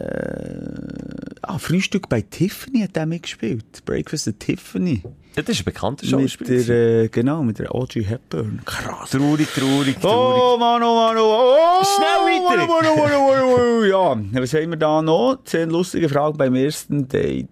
Ah, 1.42 1.58
Frühstück 1.60 2.10
bei 2.10 2.22
Tiffany 2.22 2.82
hat 2.82 2.96
er 2.98 3.06
mitgespielt. 3.06 3.86
Breakfast 3.86 4.28
at 4.28 4.40
Tiffany. 4.40 5.04
Das 5.36 5.46
ist 5.50 5.62
ein 5.62 5.66
bekannter 5.66 6.06
Mit 6.06 6.32
Schauspieler. 6.32 6.64
der, 6.64 7.04
äh, 7.04 7.08
genau, 7.10 7.44
mit 7.44 7.60
der 7.60 7.74
Audrey 7.74 8.04
Hepburn. 8.04 8.62
Krass. 8.66 9.10
Traurig, 9.12 9.48
traurig, 9.50 9.98
traurig. 10.00 10.42
Oh, 10.44 10.58
Mann, 10.60 10.82
oh, 10.84 10.96
Mann, 10.96 11.18
oh, 11.18 11.56
oh. 11.82 11.84
Schnell 11.84 12.40
weiter. 12.40 12.68
Mann, 12.68 12.86
oh, 12.86 12.98
Mann, 12.98 13.12
oh, 13.16 13.28
Mann, 13.28 13.42
oh, 13.44 14.16
Mann. 14.16 14.32
Ja, 14.34 14.42
was 14.42 14.54
haben 14.54 14.70
wir 14.70 14.78
da 14.78 15.02
noch? 15.02 15.40
Zehn 15.46 15.70
lustige 15.70 16.08
Fragen 16.08 16.38
beim 16.38 16.56
ersten 16.56 17.08
Date. 17.08 17.50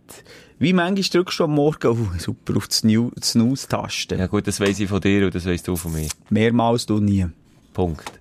Wie 0.60 0.74
manchmal 0.74 1.04
drückst 1.24 1.40
du 1.40 1.44
am 1.46 1.56
Morgen 1.56 1.88
oh, 1.88 2.20
super 2.20 2.58
auf 2.58 2.68
die 2.68 2.76
Snoo- 2.76 3.12
die 3.16 3.26
Snooze-Taste? 3.26 4.16
Ja 4.16 4.28
gut, 4.28 4.46
das 4.46 4.60
weiss 4.60 4.80
ich 4.80 4.88
von 4.88 5.02
dir 5.02 5.26
und 5.26 5.34
das 5.34 5.46
weißt 5.46 5.68
du 5.68 5.76
von 5.76 5.92
mir. 5.94 6.08
Mehrmals 6.30 6.86
du 6.86 7.00
nie. 7.00 7.26
Punkt. 7.74 8.12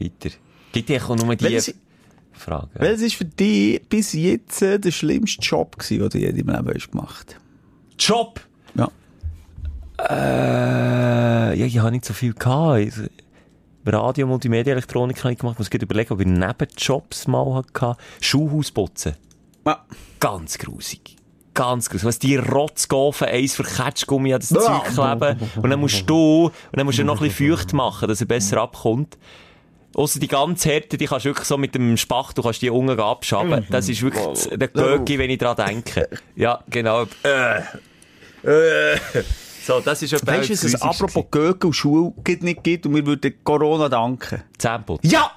Weiter. 0.00 0.34
Gibt 0.72 0.88
dir 0.88 1.02
auch 1.04 1.16
nur 1.16 1.36
die 1.36 1.60
Frage. 2.38 2.68
welches 2.74 3.02
ist 3.02 3.14
für 3.14 3.24
dich 3.24 3.82
bis 3.88 4.12
jetzt 4.12 4.60
der 4.60 4.90
schlimmste 4.90 5.40
Job 5.42 5.78
gewesen, 5.78 6.00
den 6.00 6.08
du 6.08 6.18
je 6.18 6.28
in 6.28 6.46
deinem 6.46 6.56
Leben 6.56 6.74
hast 6.74 6.90
gemacht 6.90 7.36
Job! 7.98 8.40
Ja. 8.74 8.90
Äh, 9.98 11.58
ja, 11.58 11.66
ich 11.66 11.78
habe 11.78 11.90
nicht 11.92 12.04
so 12.04 12.12
viel 12.12 12.34
gehabt. 12.34 12.76
Also, 12.76 13.02
Radio, 13.86 14.26
Multimedia, 14.26 14.72
Elektronik 14.72 15.22
habe 15.22 15.32
ich 15.32 15.38
gemacht. 15.38 15.54
Ich 15.54 15.58
muss 15.60 15.70
gerade 15.70 15.84
überlegen, 15.84 16.12
ob 16.12 16.20
ich 16.20 16.26
Nebenjobs 16.26 17.28
mal 17.28 17.54
hatte. 17.54 17.96
Schuhhaus 18.20 18.70
putzen. 18.70 19.14
ja. 19.66 19.84
Ganz 20.18 20.58
grusig. 20.58 21.16
Ganz 21.54 21.88
grusig. 21.88 22.06
Was 22.06 22.18
die 22.18 22.36
Rotzgaufen 22.36 23.28
eins 23.28 23.54
für 23.54 23.62
Ketschgummi 23.62 24.34
an 24.34 24.40
das. 24.40 24.48
Zeug 24.48 24.84
kleben. 24.84 25.38
Und 25.62 25.70
dann 25.70 25.80
musst 25.80 26.08
du, 26.08 26.46
und 26.46 26.52
dann 26.72 26.84
musst 26.84 26.98
du 26.98 27.04
noch 27.04 27.20
ein 27.20 27.28
bisschen 27.28 27.56
feucht 27.56 27.72
machen, 27.72 28.08
dass 28.08 28.20
er 28.20 28.26
besser 28.26 28.60
abkommt. 28.60 29.16
Ausser 29.96 30.20
die 30.20 30.28
ganz 30.28 30.64
Härte, 30.66 30.98
die 30.98 31.06
kannst 31.06 31.24
du 31.24 31.30
wirklich 31.30 31.46
so 31.48 31.56
mit 31.56 31.74
dem 31.74 31.96
Spachtel, 31.96 32.34
du 32.34 32.42
kannst 32.42 32.60
die 32.60 32.68
unten 32.68 33.00
abschaben. 33.00 33.66
Das 33.70 33.88
ist 33.88 34.02
wirklich 34.02 34.24
das- 34.24 34.48
der 34.50 34.68
Göcki, 34.68 35.18
wenn 35.18 35.30
ich 35.30 35.38
dran 35.38 35.56
denke. 35.56 36.08
Ja, 36.36 36.62
genau. 36.68 37.04
Äh. 37.24 37.60
Äh. 38.42 38.98
So, 39.64 39.80
das 39.80 40.02
ist 40.02 40.12
etwa 40.12 40.32
Weißt 40.32 40.50
du, 40.50 40.52
das 40.52 40.60
dass 40.62 40.74
es 40.74 40.82
apropos 40.82 41.24
Göcke 41.30 41.66
und 41.68 41.72
Schule 41.72 42.12
gibt 42.22 42.42
nicht 42.42 42.62
gibt 42.62 42.86
und 42.86 42.94
wir 42.94 43.04
würden 43.06 43.34
Corona 43.42 43.88
danken? 43.88 44.42
Zähneputzen. 44.58 45.10
Ja! 45.10 45.30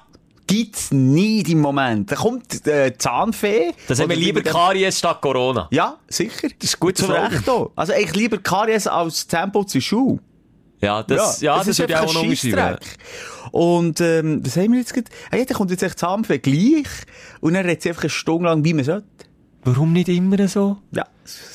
Gibt's 0.46 0.90
nie 0.90 1.42
im 1.42 1.60
Moment. 1.60 2.10
Da 2.10 2.16
kommt 2.16 2.66
äh, 2.66 2.92
Zahnfee. 2.98 3.72
Das 3.86 4.00
haben 4.00 4.08
wir 4.10 4.16
lieber 4.16 4.42
Karies 4.42 4.98
statt 4.98 5.20
Corona. 5.20 5.68
Ja, 5.70 5.96
sicher. 6.08 6.48
Das 6.58 6.70
ist 6.70 6.80
gut 6.80 6.98
Zu 6.98 7.06
Recht 7.06 7.48
auch. 7.48 7.70
Also 7.76 7.92
eigentlich 7.92 8.16
lieber 8.16 8.38
Karies 8.38 8.88
als 8.88 9.28
Zahnputz 9.28 9.76
in 9.76 9.80
Schuhe. 9.80 10.18
Ja, 10.80 11.02
das, 11.02 11.40
ja, 11.40 11.58
das, 11.58 11.68
ist 11.68 11.78
ich 11.78 11.84
einfach 11.84 12.08
auch 12.08 12.14
noch 12.14 12.22
ein. 12.22 12.78
Und, 13.52 14.00
ähm, 14.00 14.42
das 14.42 14.56
haben 14.56 14.72
wir 14.72 14.78
jetzt 14.78 14.94
gerade. 14.94 15.10
Ah, 15.30 15.36
ja, 15.36 15.44
da 15.44 15.54
kommt 15.54 15.70
jetzt 15.70 15.82
echt 15.82 15.98
Zahnfee 15.98 16.38
gleich. 16.38 16.86
Und 17.40 17.54
dann 17.54 17.66
redet 17.66 17.82
sie 17.82 17.90
einfach 17.90 18.04
eine 18.04 18.10
Stunde 18.10 18.48
lang, 18.48 18.64
wie 18.64 18.74
man 18.74 18.84
sollte. 18.84 19.06
Warum 19.62 19.92
nicht 19.92 20.08
immer 20.08 20.48
so? 20.48 20.78
Ja. 20.92 21.06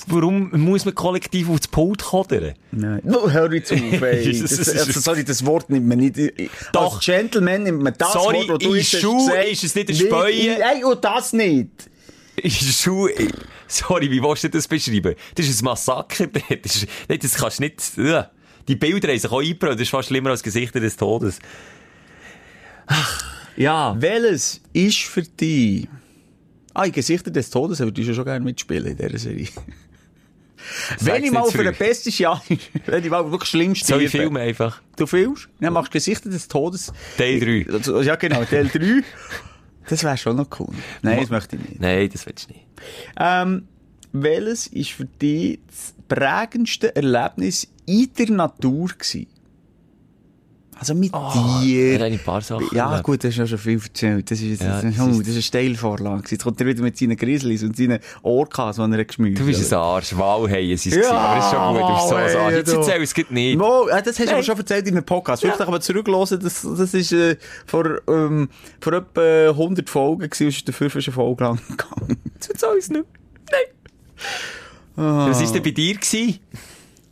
Warum 0.08 0.52
muss 0.52 0.86
man 0.86 0.94
kollektiv 0.94 1.50
aufs 1.50 1.68
Pult 1.68 2.04
kodern? 2.04 2.54
Nein. 2.72 3.02
No, 3.04 3.30
hör 3.30 3.52
jetzt 3.52 3.72
auf, 3.72 3.80
ey. 4.02 4.42
Das, 4.42 4.70
also, 4.70 5.00
sorry, 5.00 5.24
das 5.24 5.44
Wort 5.46 5.70
nimmt 5.72 5.88
man 5.88 5.98
nicht. 5.98 6.18
Doch. 6.72 6.96
Als 6.96 7.06
Gentleman 7.06 7.64
nimmt 7.64 7.82
man 7.82 7.94
das 7.98 8.14
Sorry, 8.14 8.48
Wort, 8.48 8.50
das 8.50 8.58
du 8.60 8.70
in 8.70 8.76
jetzt 8.76 8.94
hast 8.94 9.02
Schuh 9.02 9.18
gesagt. 9.18 9.48
ist 9.48 9.64
es 9.64 9.76
nicht 9.76 9.90
ein 9.90 9.96
Späuen. 9.96 10.60
Nein, 10.60 10.86
und 10.86 11.04
das 11.04 11.34
nicht. 11.34 11.70
Ist 12.36 12.82
Schuh, 12.82 13.10
sorry, 13.68 14.12
wie 14.12 14.22
willst 14.22 14.44
du 14.44 14.50
das 14.50 14.68
beschreiben? 14.68 15.16
Das 15.34 15.48
ist 15.48 15.62
ein 15.62 15.66
Massaker. 15.66 16.28
Das, 16.62 16.76
ist, 16.76 16.88
das 17.24 17.34
kannst 17.36 17.60
du 17.60 17.64
nicht, 17.64 17.82
ja. 17.98 18.30
Die 18.68 18.76
Bilder 18.76 19.10
haben 19.10 19.20
sich 19.20 19.32
auch 19.32 19.42
eingebrannt. 19.42 19.76
Das 19.76 19.82
ist 19.82 19.90
fast 19.90 20.08
schlimmer 20.10 20.32
als 20.32 20.44
Gesichter 20.44 20.80
des 20.80 20.98
Todes. 20.98 21.40
Ach, 22.88 23.24
ja. 23.58 23.96
Welches 24.00 24.62
ist 24.74 25.04
für 25.04 25.24
dich... 25.24 25.88
Ah, 26.74 26.86
in 26.86 26.92
Gesichter 26.92 27.32
des 27.32 27.50
Todes 27.50 27.80
würdest 27.80 28.08
du 28.10 28.14
schon 28.14 28.26
gerne 28.26 28.44
mitspielen 28.44 28.86
in 28.88 28.98
dieser 28.98 29.18
Serie. 29.18 29.48
Wenn 31.00 31.24
ich 31.24 31.32
mal 31.32 31.46
für 31.50 31.64
früh. 31.64 31.72
bestes 31.72 32.18
Jahr, 32.18 32.44
wenn 32.86 33.04
ich 33.04 33.10
mal 33.10 33.30
wirklich 33.32 33.50
schlimm 33.50 33.76
Soll 33.76 34.02
ich 34.02 34.10
sterbe. 34.10 34.26
filmen 34.26 34.38
einfach? 34.38 34.82
Du 34.98 35.06
filmst, 35.06 35.48
dann 35.60 35.74
machst 35.74 35.94
du 35.94 35.98
Gesichter 35.98 36.30
des 36.30 36.48
Todes. 36.48 36.92
Teil 37.18 37.40
3. 37.40 37.72
Also, 37.72 38.02
Ja, 38.02 38.16
genau, 38.16 38.44
Teil 38.46 38.68
3. 38.68 39.04
Das 39.88 40.04
wäre 40.04 40.18
schon 40.18 40.36
noch 40.38 40.48
cool. 40.60 40.74
Nein, 41.04 41.22
das 41.22 41.30
möchte 41.30 41.56
ich 41.58 41.62
nicht. 41.70 41.80
Nein, 41.82 42.10
das 42.12 42.26
willst 42.26 42.50
du 42.50 42.54
nicht. 42.54 42.66
Ähm, 43.20 43.68
welches 44.12 44.68
ist 44.68 44.92
für 44.92 45.06
dich 45.06 45.60
das 45.68 45.94
prägendste 46.08 46.96
Erlebnis 46.96 47.68
in 47.86 48.10
der 48.18 48.32
Natur 48.32 48.88
gewesen? 48.90 49.28
Also 50.78 50.94
mit 50.94 51.14
Da 51.14 51.32
dir. 51.64 51.94
habe 52.00 52.10
ich 52.10 52.20
ein 52.20 52.26
paar 52.26 52.42
Sachen 52.42 52.68
Ja, 52.74 52.88
erlebt. 52.90 53.04
gut, 53.06 53.24
das 53.24 53.30
hast 53.30 53.38
du 53.38 53.42
ja 53.44 53.48
schon 53.48 53.58
viel 53.60 53.80
erzählt. 53.82 54.30
Das 54.30 54.38
ist, 54.42 54.46
jetzt, 54.46 54.62
Ja, 54.62 54.82
das, 54.82 54.84
ist, 54.84 55.00
oh, 55.00 55.08
ist- 55.08 55.20
das 55.22 55.28
ist 55.30 55.34
eine 55.36 55.42
Steilvorlage. 55.44 56.24
Jetzt 56.32 56.44
kommt 56.44 56.60
er 56.60 56.68
wieder 56.68 56.84
mit 56.84 56.98
seinen 56.98 57.16
Grizzlies 57.16 57.64
und 57.64 57.78
seinen 57.78 58.00
Orcas, 58.24 58.76
die 58.76 58.82
er 58.82 59.06
geschmückt 59.06 59.40
Du 59.40 59.46
bist 59.46 59.72
ein 59.72 59.80
Arsch. 59.80 60.18
Walhaien 60.18 60.76
sind 60.78 60.92
es 60.98 61.08
Ja, 61.08 61.12
gewesen, 61.12 61.16
aber 61.16 61.36
das 61.38 61.46
ist 61.46 61.52
schon 61.54 61.76
gut. 61.78 61.96
Bist 61.96 62.10
so 62.10 62.16
ein 62.16 62.36
Arsch. 62.46 62.56
Jetzt 62.56 62.74
erzähl 62.74 63.02
es 63.04 63.14
geht 63.14 63.32
nicht. 63.32 63.58
No, 63.58 63.86
das 63.88 64.06
hast 64.08 64.20
du 64.20 64.24
aber 64.24 64.32
Nein. 64.34 64.44
schon 64.44 64.58
erzählt 64.58 64.88
in 64.90 64.96
einem 64.96 65.06
Podcast. 65.06 65.44
Wirklich, 65.44 65.66
aber 65.68 65.80
zurückhören, 65.80 66.40
das, 66.42 66.62
das 66.62 66.94
ist 66.94 67.14
äh, 67.14 67.38
vor, 67.66 67.86
ähm, 68.10 68.50
vor 68.82 68.94
etwa 68.94 69.22
100 69.52 69.90
Folgen 69.90 70.30
gewesen, 70.30 70.44
und 70.44 70.50
ist 70.50 70.68
der 70.68 70.74
fünfte 70.74 71.10
Folge 71.10 71.42
lang 71.46 71.58
gegangen. 71.70 72.18
Das 72.38 72.50
wird 72.50 72.64
alles 72.66 72.90
nicht. 72.90 73.06
Nein. 73.50 73.60
Was 74.96 75.42
war 75.44 75.52
denn 75.54 75.64
bei 75.64 75.72
dir? 75.72 75.96
Gewesen? 75.96 76.40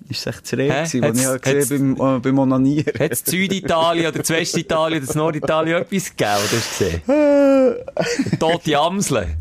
Ist 0.10 0.28
echt 0.28 0.46
zu 0.46 0.58
reden 0.58 0.76
was 0.76 0.94
ich 0.94 1.26
habe 1.26 1.40
gesehen 1.40 1.96
beim, 1.96 2.18
äh, 2.18 2.20
beim 2.20 2.40
Onanieren. 2.40 3.00
Hat 3.00 3.12
es 3.12 3.24
Süditalien 3.26 4.08
oder 4.08 4.28
Westitalien 4.28 5.04
oder 5.04 5.18
Norditalien 5.18 5.82
etwas 5.82 6.16
gegeben, 6.16 6.36
oder 6.36 6.58
hast 6.58 6.82
du 6.82 6.86
gesehen? 6.86 8.40
Tote 8.40 8.78
Amseln. 8.78 9.36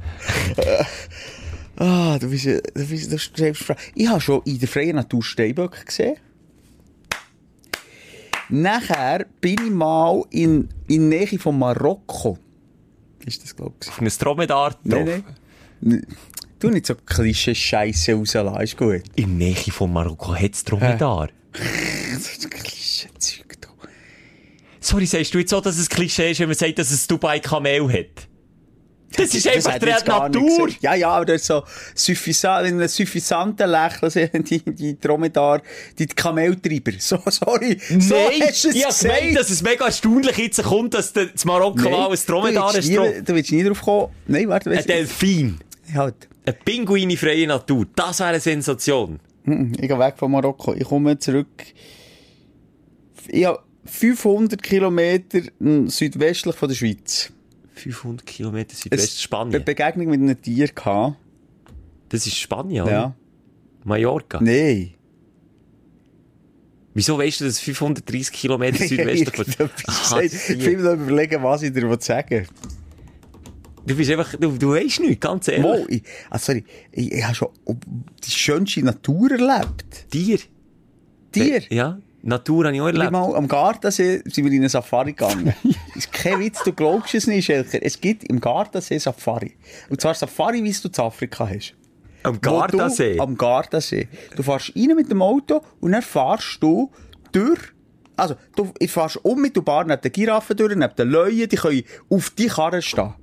Ah, 1.76 2.18
du 2.18 2.28
bist, 2.28 2.46
du 2.46 2.60
bist, 2.86 3.12
du 3.12 3.18
schreibst 3.18 3.64
Fragen. 3.64 3.80
Ich 3.94 4.06
habe 4.06 4.20
schon 4.20 4.42
in 4.44 4.58
der 4.58 4.68
freien 4.68 4.96
Natur 4.96 5.22
Steinböcke 5.22 5.84
gesehen. 5.84 6.16
Nachher 8.48 9.26
bin 9.40 9.56
ich 9.64 9.72
mal 9.72 10.24
in, 10.30 10.68
in 10.86 11.08
Nähe 11.08 11.38
von 11.38 11.58
Marokko. 11.58 12.38
Ist 13.24 13.42
das, 13.42 13.56
glaube 13.56 13.74
ich. 13.82 13.88
Auf 13.88 14.00
einem 14.00 14.10
Dromedar 14.10 14.70
drauf. 14.84 15.22
nein. 15.80 16.06
Du 16.62 16.70
nicht 16.70 16.86
so 16.86 16.94
Klischee-Scheiße 16.94 18.14
rauslassen, 18.14 18.60
ist 18.60 18.76
gut. 18.76 19.02
In 19.16 19.36
der 19.36 19.48
Nähe 19.48 19.72
von 19.72 19.92
Marokko 19.92 20.32
hat 20.32 20.54
es 20.54 20.62
Dromedar. 20.62 21.28
So 22.20 22.48
Klischee-Zeug, 22.48 23.60
du. 23.60 23.68
Sorry, 24.78 25.06
sagst 25.06 25.34
du 25.34 25.40
jetzt 25.40 25.52
auch, 25.52 25.60
dass 25.60 25.76
es 25.76 25.88
Klischee 25.88 26.30
ist, 26.30 26.38
wenn 26.38 26.46
man 26.46 26.56
sagt, 26.56 26.78
dass 26.78 26.92
es 26.92 27.08
Dubai 27.08 27.40
Kamel 27.40 27.92
hat? 27.92 28.28
Das 29.16 29.34
ist 29.34 29.48
einfach 29.48 29.72
hat 29.72 29.82
der 29.82 29.88
jetzt 29.88 30.06
gar 30.06 30.28
nicht 30.28 30.40
Natur. 30.40 30.68
Ja, 30.80 30.94
ja, 30.94 31.08
aber 31.10 31.24
das 31.24 31.40
ist 31.40 31.48
so 31.48 31.64
suffisant, 31.96 32.68
in 32.68 32.74
einem 32.74 32.86
suffisanten 32.86 33.68
Lächeln 33.68 34.10
sind 34.10 34.48
die, 34.50 34.60
die 34.64 35.00
Dromedar, 35.00 35.62
die 35.98 36.06
Kameltreiber. 36.06 36.92
So, 36.96 37.18
sorry. 37.26 37.76
so 37.98 38.14
Nein, 38.14 38.40
hast 38.40 38.66
es 38.66 38.74
ich 38.76 38.84
hab 38.84 38.90
gesagt. 38.90 39.18
gemeint, 39.18 39.36
dass 39.36 39.50
es 39.50 39.62
mega 39.62 39.86
erstaunlich 39.86 40.38
jetzt 40.38 40.62
kommt, 40.62 40.94
dass 40.94 41.12
das 41.12 41.44
Marokko 41.44 41.90
mal 41.90 42.08
ein 42.08 42.18
Dromedar 42.24 42.72
ist. 42.76 42.88
du 42.88 43.34
willst 43.34 43.50
nie 43.50 43.64
drauf 43.64 43.82
kommen. 43.82 44.12
Nein, 44.28 44.48
warte, 44.48 44.70
Ein. 44.70 44.86
Delfin. 44.86 45.58
Halt. 45.94 46.28
Ein 46.46 46.54
Pinguin 46.64 47.10
in 47.10 47.16
freier 47.16 47.46
Natur. 47.46 47.86
Das 47.94 48.18
wäre 48.20 48.30
eine 48.30 48.40
Sensation. 48.40 49.20
Ich 49.44 49.88
gehe 49.88 49.98
weg 49.98 50.14
von 50.16 50.30
Marokko. 50.30 50.74
Ich 50.74 50.84
komme 50.84 51.18
zurück. 51.18 51.64
Ich 53.28 53.44
habe 53.44 53.60
500 53.84 54.62
Kilometer 54.62 55.40
südwestlich 55.86 56.54
von 56.54 56.68
der 56.68 56.76
Schweiz. 56.76 57.32
500 57.74 58.26
Kilometer 58.26 58.70
Eine 58.70 58.78
Südwest-Spanien. 58.78 59.64
Begegnung 59.64 60.08
mit 60.08 60.20
einem 60.20 60.40
Tier 60.40 60.68
gehabt. 60.68 61.16
Das 62.08 62.26
ist 62.26 62.36
Spanien, 62.36 62.82
oder? 62.84 62.92
Ja. 62.92 63.14
Mallorca. 63.84 64.40
Nein. 64.40 64.94
Wieso 66.94 67.18
weißt 67.18 67.40
du, 67.40 67.44
dass 67.44 67.54
es 67.54 67.60
530 67.60 68.32
Kilometer 68.32 68.84
südwestlich 68.86 69.34
von... 69.34 69.46
Ich 70.22 70.48
will 70.48 70.76
mir 70.76 70.92
überlegen, 70.92 71.42
was 71.42 71.62
ich 71.62 71.72
dir 71.72 71.96
sagen 72.00 72.30
will. 72.30 72.46
Du 73.86 73.96
bist 73.96 74.10
einfach, 74.10 74.34
du, 74.38 74.56
du 74.56 74.70
weißt 74.74 75.00
nichts, 75.00 75.20
ganz 75.20 75.48
ehrlich. 75.48 75.62
Mo, 75.62 75.84
ich, 75.88 76.02
ah, 76.30 76.38
sorry, 76.38 76.64
ich, 76.92 77.12
ich 77.12 77.24
habe 77.24 77.34
schon 77.34 77.48
die 78.24 78.30
schönste 78.30 78.84
Natur 78.84 79.32
erlebt. 79.32 80.10
Tier. 80.10 80.38
Tier. 81.32 81.62
Ja. 81.70 81.98
Natur 82.22 82.66
habe 82.66 82.76
ich 82.76 82.80
auch 82.80 82.88
Ich 82.88 82.94
erlebt. 82.94 83.10
mal 83.10 83.34
am 83.34 83.48
Gardasee 83.48 84.22
sind 84.26 84.44
wir 84.44 84.52
in 84.52 84.58
eine 84.58 84.68
Safari 84.68 85.12
gegangen. 85.12 85.52
ist 85.96 86.12
kein 86.12 86.38
Witz, 86.38 86.62
du 86.62 86.72
glaubst 86.72 87.14
es 87.14 87.26
nicht, 87.26 87.46
Schelker. 87.46 87.80
Es 87.82 88.00
gibt 88.00 88.24
im 88.24 88.40
Gardasee 88.40 88.98
Safari. 88.98 89.56
Und 89.88 90.00
zwar 90.00 90.14
Safari, 90.14 90.62
wie 90.62 90.70
es 90.70 90.80
du 90.80 90.88
in 90.88 90.94
Afrika 91.04 91.48
hast. 91.48 91.74
Am 92.22 92.40
Gardasee. 92.40 93.16
Du, 93.16 93.22
am 93.22 93.36
Gardasee. 93.36 94.08
Du 94.36 94.44
fährst 94.44 94.72
rein 94.76 94.94
mit 94.94 95.10
dem 95.10 95.20
Auto 95.20 95.62
und 95.80 95.90
dann 95.92 96.02
fährst 96.02 96.58
du 96.60 96.92
durch. 97.32 97.58
Also, 98.14 98.36
du 98.54 98.70
fährst 98.86 99.16
unmittelbar 99.16 99.84
neben 99.84 100.00
den 100.00 100.12
Giraffen 100.12 100.56
durch, 100.56 100.76
neben 100.76 100.94
den 100.94 101.08
Löwen, 101.08 101.48
die 101.48 101.56
können 101.56 101.82
auf 102.08 102.30
die 102.30 102.46
Karre 102.46 102.80
stehen. 102.82 103.14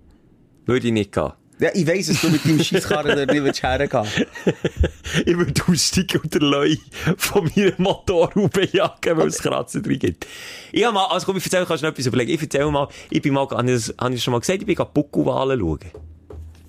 Würde 0.69 0.85
ich 0.85 0.93
nicht 0.93 1.11
gehen. 1.11 1.31
Ja, 1.59 1.69
ich 1.73 1.87
weiss, 1.87 2.07
dass 2.07 2.21
du 2.21 2.29
mit 2.29 2.45
deinem 2.45 2.63
Scheisskarren 2.63 3.17
dort 3.17 3.31
nicht 3.31 3.43
willst 3.43 3.63
hergehen 3.63 4.05
Ich 5.25 5.35
würde 5.35 5.61
aussteigen 5.67 6.21
und 6.21 6.31
der 6.31 6.41
Leu 6.41 6.75
von 7.17 7.49
meinem 7.55 7.73
Motorhaube 7.79 8.69
jagen, 8.71 9.17
weil 9.17 9.27
es 9.27 9.39
Kratzen 9.39 9.81
drin 9.81 9.97
gibt. 9.97 10.27
Ich 10.71 10.85
habe 10.85 10.93
mal, 10.93 11.07
also 11.07 11.25
komm, 11.25 11.37
ich 11.37 11.43
erzähl, 11.43 11.65
kannst 11.65 11.81
du 11.81 11.87
noch 11.87 11.93
etwas 11.93 12.05
überlegen. 12.05 12.31
Ich 12.31 12.41
erzähl 12.41 12.69
mal, 12.69 12.87
ich 13.09 13.19
bin 13.19 13.33
mal, 13.33 13.49
habe 13.49 13.71
ich, 13.71 13.87
das, 13.87 14.13
ich 14.13 14.23
schon 14.23 14.31
mal 14.31 14.39
gesagt, 14.39 14.59
ich 14.59 14.67
bin 14.67 14.75
gerade 14.75 14.91
Buckelwahlen 14.93 15.59
schauen. 15.59 15.79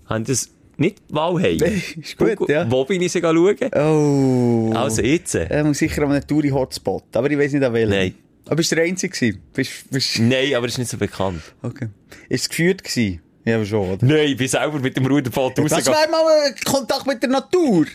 Haben 0.06 0.24
das 0.24 0.50
nicht 0.78 0.96
Walheim? 1.10 1.58
Nee, 1.58 1.82
ist 2.00 2.16
gut, 2.16 2.48
ja. 2.48 2.68
Wo 2.70 2.86
bin 2.86 3.02
ich 3.02 3.12
sie 3.12 3.20
schauen? 3.20 3.56
Oh. 3.74 4.72
Also 4.74 5.02
jetzt. 5.02 5.34
Er 5.34 5.62
muss 5.62 5.76
sicher 5.76 6.02
an 6.04 6.12
einem 6.12 6.26
Touri-Hotspot, 6.26 7.14
aber 7.14 7.30
ich 7.30 7.38
weiss 7.38 7.52
nicht 7.52 7.62
an 7.62 7.74
welchem. 7.74 7.90
Nein. 7.90 8.14
Aber 8.46 8.56
bist 8.56 8.72
du 8.72 8.76
der 8.76 8.86
Einzige 8.86 9.14
gewesen? 9.14 9.42
Bist, 9.52 9.90
bist, 9.90 10.18
Nein, 10.20 10.54
aber 10.54 10.66
es 10.66 10.72
ist 10.72 10.78
nicht 10.78 10.90
so 10.90 10.96
bekannt. 10.96 11.42
okay. 11.62 11.88
Ist 12.30 12.44
es 12.44 12.48
geführt 12.48 12.82
gewesen? 12.82 13.20
Ja, 13.50 13.56
aber 13.56 13.64
schon, 13.66 13.90
oder? 13.90 14.06
Nein, 14.06 14.28
ich 14.28 14.36
bin 14.36 14.48
selber 14.48 14.78
mit 14.78 14.96
dem 14.96 15.06
Ruderboot 15.06 15.58
Das 15.58 15.72
rausgegangen. 15.72 15.98
wäre 16.00 16.10
mal 16.10 16.40
ein 16.46 16.54
Kontakt 16.64 17.06
mit 17.06 17.22
der 17.22 17.30
Natur. 17.30 17.86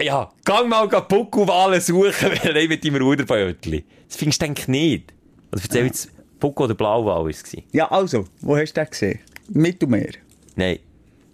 Ja, 0.00 0.30
gang 0.44 0.68
mal 0.68 0.86
Buckelwahlen 0.88 1.80
suchen, 1.80 2.12
weil 2.42 2.56
ich 2.56 2.68
mit 2.68 2.84
deinem 2.84 3.02
Ruderbötli. 3.02 3.84
Das 4.08 4.16
findest 4.16 4.42
du 4.42 4.46
eigentlich 4.46 4.68
nicht. 4.68 5.12
Also 5.50 5.64
erzähl 5.64 5.86
jetzt, 5.86 6.10
Buckel 6.40 6.64
oder 6.64 6.74
Blauwal 6.74 7.22
war 7.22 7.28
es. 7.28 7.42
gewesen? 7.42 7.64
Ja, 7.72 7.90
also, 7.90 8.24
wo 8.40 8.56
hast 8.56 8.72
du 8.72 8.80
den 8.80 8.90
gesehen? 8.90 9.20
Mittelmeer, 9.48 10.12
Nein. 10.56 10.78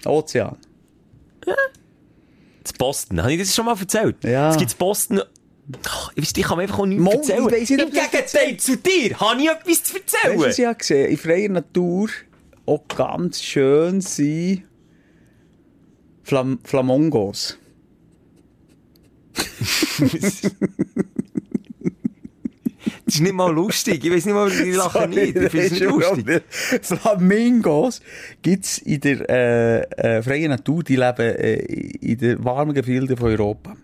Ozean. 0.05 0.57
Das 2.63 2.73
Boston. 2.75 3.23
Habe 3.23 3.33
ich 3.33 3.39
das 3.41 3.55
schon 3.55 3.65
mal 3.65 3.77
erzählt? 3.79 4.17
Ja. 4.25 4.51
Es 4.51 4.57
gibt 4.57 4.77
Boston... 4.79 5.23
Ach, 5.87 6.11
ich 6.17 6.23
weiss, 6.25 6.33
ich 6.37 6.43
kann 6.43 6.57
mir 6.57 6.65
einfach 6.65 6.81
auch 6.81 6.87
nichts 6.87 7.05
Mo, 7.05 7.13
erzählen. 7.13 7.47
ich 7.47 7.53
weiss 7.53 7.71
nicht, 7.71 7.81
Im 7.81 7.93
das 7.95 8.11
Gegenteil 8.11 8.57
zu 8.57 8.77
dir 8.77 9.21
habe 9.21 9.41
ich 9.41 9.49
etwas 9.49 9.83
zu 9.85 9.95
Weißt 9.95 10.13
du, 10.13 10.17
erzählen. 10.17 10.41
was 10.41 10.59
ich 10.59 10.67
habe 10.67 10.77
gesehen? 10.77 11.11
In 11.11 11.17
freier 11.17 11.49
Natur 11.49 12.09
auch 12.71 12.87
ganz 12.87 13.43
schön 13.43 14.01
sind 14.01 14.63
Flam 16.23 16.61
Flamongos. 16.63 17.59
Das 23.05 23.17
ist 23.17 23.23
nicht 23.23 23.35
mal 23.35 23.53
lustig. 23.53 24.05
Ich 24.05 24.13
weiss 24.13 24.25
nicht 24.25 24.35
mal, 24.35 24.49
ich 24.49 24.77
lache 24.77 25.09
nicht. 25.09 25.35
Ich 25.35 25.51
finde 25.51 25.67
es 25.67 25.73
nicht 25.73 25.83
lustig. 25.83 26.43
Flamingos 26.81 28.01
gibt's 28.41 28.79
in 28.79 29.01
der 29.01 29.29
äh, 29.29 29.81
äh, 30.19 30.23
freien 30.23 30.51
Natur, 30.51 30.85
die 30.85 30.95
leben 30.95 31.19
äh, 31.19 31.55
in 31.57 32.19
den 32.19 32.45
warmen 32.45 32.73
Gefilden 32.73 33.17
von 33.17 33.31
Europa. 33.31 33.77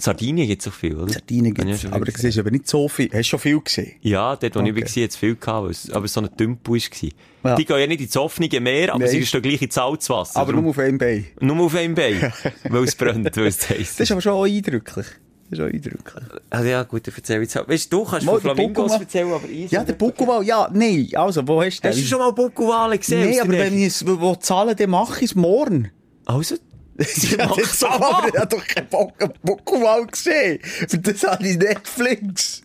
Sardinien 0.00 0.46
gibt 0.46 0.60
es 0.60 0.64
so 0.64 0.70
viel, 0.70 0.96
oder? 0.96 1.12
Sardinien 1.12 1.52
gibt's, 1.54 1.82
schon 1.82 1.92
aber 1.92 2.04
du 2.04 2.12
siehst 2.12 2.38
aber 2.38 2.50
nicht 2.50 2.68
so 2.68 2.88
viel. 2.88 3.06
Hast 3.06 3.18
du 3.18 3.24
schon 3.24 3.40
viel 3.40 3.60
gesehen? 3.60 3.92
Ja, 4.02 4.36
dort, 4.36 4.54
wo 4.54 4.60
Okay. 4.60 4.68
ich 4.70 4.96
war, 4.96 5.02
hat 5.04 5.10
es 5.10 5.16
viel 5.16 5.34
gehabt, 5.36 5.70
es- 5.70 5.90
aber 5.90 6.04
es 6.04 6.12
so 6.12 6.20
ein 6.20 6.36
Tümpel 6.36 6.74
war. 6.74 7.10
Ja. 7.50 7.56
Die 7.56 7.64
gehen 7.64 7.78
ja 7.78 7.86
nicht 7.86 8.00
ins 8.00 8.16
offene 8.16 8.48
Meer, 8.60 8.90
aber 8.94 9.00
Nein. 9.04 9.08
sie 9.10 9.26
stehen 9.26 9.42
gleich 9.42 9.62
ins 9.62 9.74
Salzwasser. 9.74 10.38
Aber 10.40 10.52
Darum- 10.52 10.64
nur 10.64 10.70
auf 10.70 10.78
einem 10.78 10.98
Bein. 10.98 11.26
nur 11.40 11.60
auf 11.66 11.74
einem 11.74 11.94
Bein. 11.94 12.32
weil 12.68 12.84
es 12.84 12.94
brennt, 12.94 13.36
weil 13.36 13.46
es 13.46 13.68
heisst. 13.70 14.00
Das 14.00 14.00
ist 14.00 14.12
aber 14.12 14.20
schon 14.20 14.32
auch 14.32 14.44
eindrücklich. 14.44 15.06
Das 15.50 15.58
ist 15.58 15.64
auch 15.64 15.72
eindrücklich. 15.72 16.24
Also 16.50 16.68
ja, 16.68 16.82
gut, 16.82 17.06
dann 17.06 17.14
erzähl 17.16 17.40
jetzt 17.40 17.56
halt. 17.56 17.68
Weißt 17.68 17.92
du, 17.92 17.98
du 17.98 18.04
kannst 18.10 18.26
Mal, 18.26 18.32
von 18.32 18.40
Flamingos 18.42 18.92
erzählen, 18.92 19.32
aber 19.32 19.48
ich... 19.48 19.70
Ja, 19.70 19.82
der 19.82 19.94
Buckelwal, 19.94 20.44
ja, 20.44 20.68
nein, 20.72 21.08
also, 21.14 21.46
wo 21.48 21.62
hast 21.62 21.78
du 21.78 21.82
den? 21.82 21.90
Hast 21.92 22.00
du 22.00 22.04
schon 22.06 22.18
mal 22.18 22.32
Buckelwale 22.32 22.98
gesehen? 22.98 23.30
Nein, 23.30 23.40
aber 23.40 23.52
wenn 23.52 23.78
ich 23.78 23.86
es 23.86 24.04
zahlen, 24.40 24.76
dann 24.76 24.90
mache 24.90 25.24
ich 25.24 25.30
es 25.30 25.34
morgen. 25.34 25.90
Also? 26.26 26.56
Ja, 27.38 27.46
mach 27.46 27.56
das 27.56 27.78
so 27.78 27.86
aber 27.86 28.10
mal. 28.10 28.28
ich 28.28 28.40
habe 28.40 28.56
doch 28.56 28.66
keinen 28.66 28.88
Bock 28.88 29.22
auf 29.22 29.30
Buckelwal 29.42 30.06
gesehen. 30.06 30.58
Für 30.62 30.98
das 30.98 31.22
habe 31.22 31.46
ich 31.46 31.56
Netflix. 31.56 32.62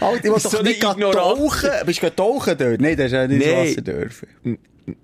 Alter, 0.00 0.16
ich 0.16 0.24
will 0.24 0.32
Bist 0.32 0.46
doch 0.46 0.50
so 0.52 0.62
nicht 0.62 0.84
eine 0.84 0.94
gehen 0.94 1.12
tauchen. 1.12 1.70
Bist 1.84 2.02
du 2.02 2.14
tauchen 2.14 2.56
dort? 2.56 2.80
Nein, 2.80 2.96
das 2.96 3.06
ist 3.06 3.12
ja 3.12 3.26
nicht 3.26 3.46
Nein. 3.46 3.58
ins 3.58 3.70
Wasser 3.72 3.82
dürfen. 3.82 4.58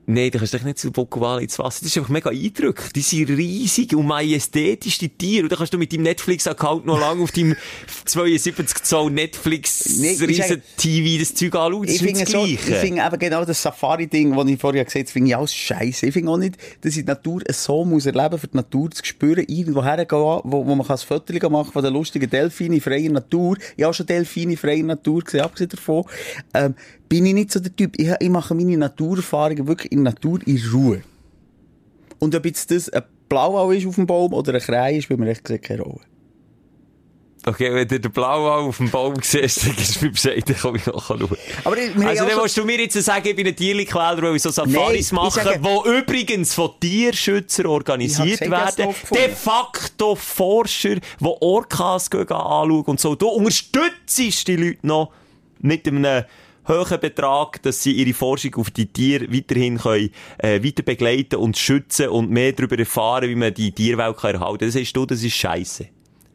Nein, 0.06 0.30
du 0.30 0.38
kannst 0.38 0.54
dich 0.54 0.62
nicht 0.62 0.78
zu 0.78 0.90
Buckelwale 0.90 1.42
ins 1.42 1.58
Wasser. 1.58 1.80
Das 1.80 1.90
ist 1.90 1.98
einfach 1.98 2.10
mega 2.10 2.30
eindrücklich. 2.30 2.92
Die 2.92 3.00
sind 3.00 3.30
riesig 3.30 3.94
und 3.94 4.06
majestätisch, 4.06 4.98
die 4.98 5.08
Tiere. 5.08 5.44
Und 5.44 5.52
dann 5.52 5.58
kannst 5.58 5.72
du 5.72 5.78
mit 5.78 5.92
deinem 5.92 6.02
Netflix-Account 6.02 6.86
noch 6.86 6.98
lange 6.98 7.22
auf 7.22 7.32
deinem 7.32 7.56
72 8.04 8.82
Zoll 8.82 9.10
Netflix 9.10 9.98
Nee, 9.98 10.16
riesen 10.20 10.62
TV 10.76 11.18
das 11.18 11.34
Zeug 11.34 11.54
anschauen. 11.54 11.86
Das 11.86 11.94
Ich 11.96 12.02
finde, 12.02 12.26
so, 12.26 12.44
ich 12.44 12.60
finde 12.60 13.02
eben 13.04 13.18
genau 13.18 13.44
das 13.44 13.62
Safari-Ding, 13.62 14.36
das 14.36 14.46
ich 14.46 14.60
vorher 14.60 14.84
gesagt 14.84 15.06
habe, 15.06 15.12
finde 15.12 15.28
ich 15.30 15.36
alles 15.36 15.54
scheiße. 15.54 16.06
Ich 16.06 16.12
finde 16.12 16.30
auch 16.30 16.36
nicht, 16.36 16.56
dass 16.82 16.96
ich 16.96 17.04
die 17.04 17.08
Natur 17.08 17.42
so 17.50 17.84
muss 17.84 18.06
erleben, 18.06 18.38
für 18.38 18.48
die 18.48 18.56
Natur 18.56 18.90
zu 18.90 19.04
spüren, 19.04 19.44
irgendwo 19.46 19.82
hergehen, 19.82 20.06
wo, 20.10 20.66
wo 20.66 20.74
man 20.74 20.86
kann 20.86 20.96
ein 20.96 21.06
Foto 21.06 21.50
machen 21.50 21.72
von 21.72 21.82
den 21.82 21.92
lustigen 21.92 22.28
Delfinen 22.28 22.74
in 22.74 22.80
freier 22.80 23.10
Natur. 23.10 23.56
Ich 23.76 23.84
habe 23.84 23.94
schon 23.94 24.06
Delfine 24.06 24.52
in 24.52 24.58
freier 24.58 24.82
Natur 24.82 25.22
gesehen, 25.22 25.40
abgesehen 25.40 25.70
davon. 25.70 26.04
Ähm, 26.52 26.74
bin 27.14 27.26
ich 27.26 27.34
nicht 27.34 27.52
so 27.52 27.60
der 27.60 27.74
Typ. 27.76 27.94
Ich, 27.96 28.08
ich 28.18 28.28
mache 28.28 28.54
meine 28.56 28.76
Naturerfahrungen 28.76 29.68
wirklich 29.68 29.92
in 29.92 30.02
Natur 30.02 30.40
in 30.46 30.60
Ruhe. 30.72 31.02
Und 32.18 32.34
ob 32.34 32.44
jetzt 32.44 32.72
das 32.72 32.88
ein 32.90 33.02
Blauau 33.28 33.70
ist 33.70 33.86
auf 33.86 33.94
dem 33.94 34.06
Baum 34.06 34.32
oder 34.32 34.52
ein 34.54 34.60
Krähe 34.60 34.98
ist, 34.98 35.04
spielt 35.04 35.20
mir 35.20 35.28
echt 35.30 35.44
keine 35.44 35.82
Rolle. 35.82 36.00
Okay, 37.46 37.72
wenn 37.72 37.86
du 37.86 38.00
den 38.00 38.10
Blauwal 38.10 38.60
auf 38.68 38.78
dem 38.78 38.90
Baum 38.90 39.14
siehst, 39.22 39.64
dann 39.66 39.76
gibst 39.76 40.00
du 40.00 40.06
mir 40.06 40.10
Bescheid, 40.12 40.42
dann 40.48 40.56
komme 40.56 40.78
ich 40.78 40.86
nachschauen. 40.86 41.28
Aber 41.64 41.76
ich- 41.76 41.94
Also, 41.94 42.24
dann 42.24 42.30
schon- 42.30 42.42
willst 42.42 42.56
du 42.56 42.64
mir 42.64 42.80
jetzt 42.80 43.00
sagen, 43.02 43.28
ich 43.28 43.36
bin 43.36 43.46
ein 43.46 43.54
Tierlichquäler, 43.54 44.22
weil 44.22 44.34
ich 44.36 44.42
so 44.42 44.50
Safaris 44.50 45.12
Nein, 45.12 45.22
mache, 45.24 45.40
sage- 45.44 45.60
die 45.60 45.90
übrigens 45.98 46.52
von 46.54 46.70
Tierschützern 46.80 47.66
organisiert 47.66 48.40
werden. 48.40 48.94
De 49.14 49.28
facto 49.28 50.14
Forscher, 50.16 50.96
die 50.96 51.00
Orcas 51.20 52.10
anschauen 52.10 52.82
und 52.86 52.98
so. 52.98 53.14
Du 53.14 53.28
unterstützt 53.28 54.48
die 54.48 54.56
Leute 54.56 54.84
noch 54.86 55.12
mit 55.60 55.86
einem 55.86 56.24
hohen 56.68 57.00
Betrag, 57.00 57.62
dass 57.62 57.82
sie 57.82 57.92
ihre 57.92 58.14
Forschung 58.14 58.54
auf 58.56 58.70
die 58.70 58.86
Tiere 58.86 59.32
weiterhin 59.32 59.78
können, 59.78 60.10
äh, 60.38 60.62
weiter 60.62 60.82
begleiten 60.82 61.36
und 61.36 61.56
schützen 61.56 62.08
und 62.08 62.30
mehr 62.30 62.52
darüber 62.52 62.78
erfahren, 62.78 63.28
wie 63.28 63.34
man 63.34 63.54
die 63.54 63.72
Tierwelt 63.72 64.16
kann 64.16 64.34
erhalten 64.34 64.58
kann. 64.58 64.66
Das 64.68 64.74
sagst 64.74 64.96
du, 64.96 65.06
das 65.06 65.22
ist 65.22 65.34
scheiße. 65.34 65.93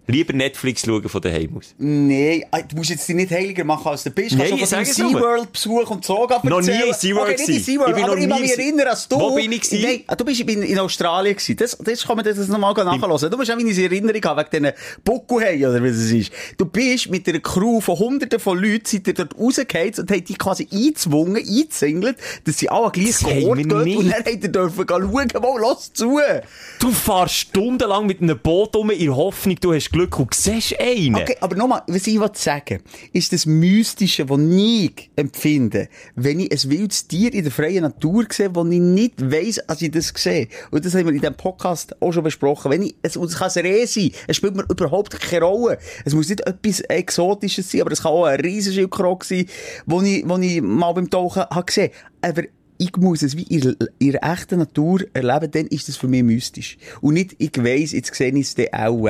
Lieber 0.09 0.33
Netflix 0.33 0.83
schauen 0.85 1.07
von 1.07 1.21
daheim 1.21 1.57
aus. 1.57 1.73
Nee, 1.77 2.45
ah, 2.51 2.61
du 2.61 2.75
musst 2.75 2.89
jetzt 2.89 3.07
dich 3.07 3.15
nicht 3.15 3.31
heiliger 3.31 3.63
machen, 3.63 3.87
als 3.87 4.03
du 4.03 4.09
bist. 4.11 4.35
Nee, 4.35 4.49
Kannst 4.49 4.59
von 4.59 4.67
sag 4.67 4.81
es. 4.87 4.95
SeaWorld-Besuch 4.95 5.89
und 5.91 6.03
so 6.05 6.23
erzählen? 6.25 6.49
Noch 6.49 6.61
nie 6.61 6.87
in 6.87 6.93
SeaWorld 6.93 7.33
okay, 7.39 7.51
nicht. 7.51 7.65
SeaWorld, 7.65 7.89
Ich 7.91 7.95
bin 7.95 8.03
aber 8.05 8.15
noch 8.15 8.21
ich 8.23 8.29
kann 8.29 8.41
mich 8.41 8.53
in- 8.53 8.59
erinnern, 8.59 8.87
als 8.87 9.07
du... 9.07 9.19
Wo 9.19 9.35
bin 9.35 9.51
ich 9.51 9.61
gewesen? 9.61 9.83
Nein, 9.87 10.03
ah, 10.07 10.15
du 10.15 10.25
bist 10.25 10.39
in, 10.41 10.61
in 10.63 10.79
Australien 10.79 11.35
gewesen. 11.35 11.55
Das, 11.57 11.77
das 11.77 12.03
kann 12.05 12.15
man 12.15 12.25
das 12.25 12.47
nochmal 12.47 12.73
nachhören. 12.73 13.29
Du 13.31 13.37
musst 13.37 13.51
auch 13.51 13.55
meine 13.55 13.71
Erinnerung 13.71 14.21
haben, 14.23 14.45
wegen 14.51 14.63
diesen 14.63 14.77
Buckelhei, 15.03 15.67
oder 15.67 15.83
wie 15.83 15.87
das 15.89 15.97
ist. 15.99 16.31
Du 16.57 16.65
bist 16.65 17.09
mit 17.09 17.27
einer 17.29 17.39
Crew 17.39 17.79
von 17.81 17.99
hunderten 17.99 18.39
von 18.39 18.57
Leuten, 18.57 18.85
seid 18.85 19.07
ihr 19.07 19.13
dort 19.13 19.37
rausgehauen 19.37 19.93
und 19.97 20.11
habt 20.11 20.29
die 20.29 20.33
quasi 20.35 20.67
eingezwungen, 20.71 21.37
eingezingelt, 21.37 22.17
dass 22.45 22.57
sie 22.57 22.69
alle 22.69 22.91
gleich 22.91 23.07
Das 23.11 23.23
haben 23.23 23.43
Ort 23.45 23.57
wir 23.57 23.65
gehen 23.65 23.83
nicht. 23.83 23.97
und 23.97 24.09
dann 24.09 24.19
habt 24.25 24.43
ihr 24.43 24.49
dürfen 24.49 24.85
schauen, 24.87 25.29
wo, 25.41 25.57
lass 25.57 25.93
zu. 25.93 26.19
Du 26.79 26.91
fahrst 26.91 27.35
stundenlang 27.35 28.05
mit 28.05 28.21
einem 28.21 28.37
Boot 28.39 28.75
um 28.75 28.89
in 28.89 29.15
Hoffnung, 29.15 29.55
du 29.61 29.73
hast 29.73 29.91
Glück 29.99 30.17
und 30.17 30.33
siehst 30.33 30.79
einen. 30.79 31.15
Okay, 31.15 31.35
aber 31.41 31.57
nochmal, 31.57 31.81
was 31.87 32.07
ich 32.07 32.17
will 32.17 32.29
sagen, 32.31 32.81
ist 33.11 33.33
das 33.33 33.45
Mystische, 33.45 34.25
das 34.25 34.39
ich 34.39 35.11
empfinde, 35.17 35.89
wenn 36.15 36.39
ich 36.39 36.51
ein 36.53 36.71
wildes 36.71 37.05
Tier 37.05 37.33
in 37.33 37.43
der 37.43 37.51
freien 37.51 37.81
Natur 37.81 38.23
sehe, 38.29 38.55
wo 38.55 38.65
ich 38.65 38.79
nicht 38.79 39.19
weiss, 39.19 39.59
dass 39.67 39.81
ich 39.81 39.91
das 39.91 40.13
sehe. 40.15 40.47
Und 40.71 40.85
das 40.85 40.95
haben 40.95 41.05
wir 41.05 41.13
in 41.13 41.19
diesem 41.19 41.35
Podcast 41.35 42.01
auch 42.01 42.13
schon 42.13 42.23
besprochen. 42.23 42.71
Wenn 42.71 42.83
ich, 42.83 42.95
es, 43.01 43.17
es 43.17 43.35
kann 43.35 43.51
ein 43.53 43.65
Reh 43.65 43.85
sein, 43.85 44.11
es 44.25 44.37
spielt 44.37 44.55
mir 44.55 44.63
überhaupt 44.69 45.19
keine 45.19 45.43
Rolle. 45.43 45.79
Es 46.05 46.13
muss 46.13 46.29
nicht 46.29 46.47
etwas 46.47 46.79
Exotisches 46.79 47.69
sein, 47.69 47.81
aber 47.81 47.91
es 47.91 48.01
kann 48.01 48.13
auch 48.13 48.23
ein 48.23 48.39
Riesenschildkrog 48.39 49.25
sein, 49.25 49.47
wo 49.85 50.01
ich, 50.01 50.23
ich 50.23 50.61
mal 50.61 50.93
beim 50.93 51.09
Tauchen 51.09 51.43
habe 51.43 51.65
gesehen. 51.65 51.91
Aber 52.21 52.43
ich 52.79 52.95
muss 52.97 53.21
es 53.21 53.35
wie 53.35 53.43
in, 53.43 53.75
der 53.99 54.23
echten 54.23 54.59
Natur 54.59 55.01
erleben, 55.13 55.51
dann 55.51 55.67
ist 55.67 55.89
das 55.89 55.97
für 55.97 56.07
mich 56.07 56.23
mystisch. 56.23 56.77
Und 57.01 57.15
nicht, 57.15 57.35
ich 57.37 57.51
weiss, 57.57 57.91
jetzt 57.91 58.15
sehe 58.15 58.33
ich 58.33 58.47
es 58.47 58.55
dann 58.55 58.67
auch. 58.71 59.09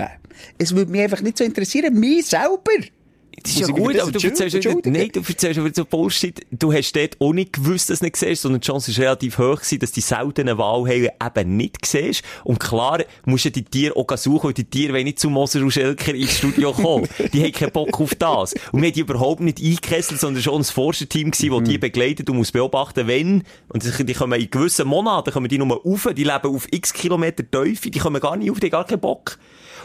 Es 0.57 0.75
würde 0.75 0.91
mich 0.91 1.01
einfach 1.01 1.21
nicht 1.21 1.37
so 1.37 1.43
interessieren, 1.43 1.97
mich 1.97 2.25
selber. 2.25 2.83
Das 3.43 3.53
ist 3.53 3.59
ja 3.61 3.67
gut, 3.67 3.99
aber 3.99 4.11
du 4.11 4.19
erzählst 4.19 4.55
entschuldigen? 4.55 4.91
nein, 4.91 5.09
du 5.11 5.19
erzählst 5.19 5.59
aber 5.59 5.69
so 5.73 5.85
Bullshit. 5.85 6.45
Du 6.51 6.73
hast 6.73 6.95
dort 6.95 7.19
auch 7.19 7.33
nicht 7.33 7.53
gewusst, 7.53 7.89
dass 7.89 7.99
du 7.99 8.05
nicht 8.05 8.15
siehst, 8.15 8.41
sondern 8.41 8.61
die 8.61 8.67
Chance 8.67 8.91
ist 8.91 8.99
relativ 8.99 9.37
hoch 9.37 9.57
gewesen, 9.57 9.79
dass 9.79 9.91
die 9.91 10.01
seltenen 10.01 10.57
Wahlhaie 10.57 11.11
eben 11.25 11.57
nicht 11.57 11.85
siehst. 11.85 12.23
Und 12.43 12.59
klar, 12.59 13.03
musst 13.25 13.45
du 13.45 13.51
die 13.51 13.63
Tiere 13.63 13.95
auch 13.95 14.17
suchen, 14.17 14.47
weil 14.47 14.53
die 14.53 14.63
Tiere 14.63 14.93
wollen 14.93 15.05
nicht 15.05 15.19
zu 15.19 15.29
Moser 15.29 15.61
und 15.61 15.71
Schelker 15.71 16.13
ins 16.13 16.37
Studio 16.37 16.73
kommen. 16.73 17.07
die 17.33 17.43
haben 17.43 17.51
keinen 17.51 17.71
Bock 17.71 17.99
auf 17.99 18.15
das. 18.15 18.53
Und 18.71 18.81
wir 18.81 18.87
haben 18.87 18.93
die 18.93 19.01
überhaupt 19.01 19.41
nicht 19.41 19.59
eingekesselt, 19.59 20.19
sondern 20.19 20.43
schon 20.43 20.61
ein 20.61 20.63
Forscherteam 20.63 21.31
gewesen, 21.31 21.51
das 21.51 21.69
die 21.69 21.77
begleitet 21.77 22.29
und 22.29 22.37
muss 22.37 22.51
beobachten, 22.51 23.07
wenn, 23.07 23.43
und 23.69 23.83
die 23.83 24.05
die 24.05 24.13
kommen 24.13 24.39
in 24.39 24.49
gewissen 24.49 24.87
Monaten, 24.87 25.31
kommen 25.31 25.47
die 25.47 25.57
nur 25.57 25.81
rauf, 25.83 26.07
die 26.15 26.23
leben 26.23 26.55
auf 26.55 26.67
x 26.71 26.93
Kilometer 26.93 27.49
Teufel, 27.49 27.91
die 27.91 27.99
kommen 27.99 28.19
gar 28.21 28.35
nicht 28.37 28.51
auf, 28.51 28.59
die 28.59 28.67
haben 28.67 28.71
gar 28.71 28.85
keinen 28.85 28.99
Bock. 28.99 29.37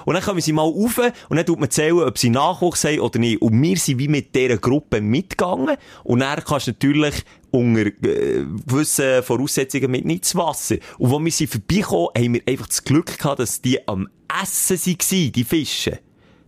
Und 0.05 0.15
dann 0.15 0.23
kommen 0.23 0.41
sie 0.41 0.53
mal 0.53 0.63
rauf 0.63 0.99
und 1.29 1.37
dann 1.37 1.47
tut 1.47 1.61
man 1.61 1.71
zählen, 1.71 2.01
ob 2.01 2.19
sie 2.19 2.31
Nachwuchs 2.31 2.85
haben 2.85 3.01
oder 3.01 3.19
nicht. 3.19 3.41
Und 3.41 3.61
wir 3.61 3.77
sind 3.77 3.99
wie 3.99 4.09
mit 4.09 4.35
dieser 4.35 4.59
Gruppe 4.59 5.01
mitgegangen. 5.01 5.77
Und 6.03 6.21
dann 6.21 6.43
kannst 6.45 6.67
du 6.67 6.73
natürlich 6.73 7.15
unter 7.51 7.87
äh, 7.87 8.45
gewissen 8.67 9.23
Voraussetzungen 9.23 9.91
mit 9.91 10.05
ins 10.05 10.35
Wasser. 10.35 10.77
Und 10.99 11.13
als 11.13 11.25
wir 11.25 11.31
sie 11.33 11.47
vorbeikommen, 11.47 12.09
haben 12.17 12.35
wir 12.35 12.43
einfach 12.47 12.67
das 12.67 12.85
Glück 12.85 13.19
gehabt, 13.19 13.41
dass 13.41 13.63
die 13.63 13.87
am 13.87 14.09
Essen 14.43 14.79
waren, 14.79 15.33
die 15.33 15.45
Fische. 15.45 16.01